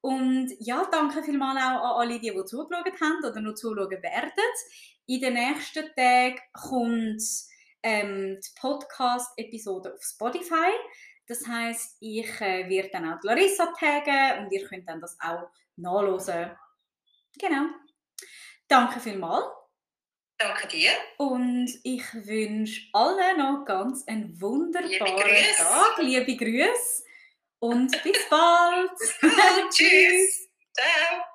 Und 0.00 0.50
ja, 0.58 0.86
danke 0.90 1.22
vielmals 1.22 1.58
auch 1.58 2.00
an 2.00 2.00
alle, 2.00 2.18
die, 2.18 2.30
die 2.30 2.44
zugeschaut 2.44 3.00
haben 3.00 3.24
oder 3.24 3.40
noch 3.40 3.54
zuschauen 3.54 3.90
werden. 3.90 4.32
In 5.06 5.20
den 5.20 5.34
nächsten 5.34 5.84
Tagen 5.94 6.40
kommt 6.52 7.22
ähm, 7.82 8.38
die 8.40 8.60
Podcast-Episode 8.60 9.94
auf 9.94 10.02
Spotify. 10.02 10.72
Das 11.26 11.46
heißt, 11.46 11.98
ich 12.00 12.40
äh, 12.40 12.68
werde 12.68 12.90
dann 12.92 13.12
auch 13.12 13.20
die 13.20 13.28
Larissa 13.28 13.72
taggen 13.78 14.44
und 14.44 14.52
ihr 14.52 14.66
könnt 14.66 14.88
dann 14.88 15.00
das 15.00 15.16
auch 15.20 15.50
nachlesen. 15.76 16.50
Genau. 17.38 17.66
Danke 18.68 19.00
vielmals. 19.00 19.61
Danke 20.42 20.66
dir. 20.66 20.90
Und 21.18 21.70
ich 21.84 22.02
wünsche 22.14 22.88
allen 22.92 23.38
noch 23.38 23.64
ganz 23.64 24.04
einen 24.08 24.40
wunderbaren 24.40 24.90
liebe 24.90 25.56
Tag. 25.56 25.98
Liebe 25.98 26.36
Grüße. 26.36 27.04
Und 27.60 27.90
bis 28.02 28.28
bald. 28.28 28.90
bis 28.98 29.14
bald. 29.20 29.70
Tschüss. 29.70 30.48
Ciao. 30.74 31.31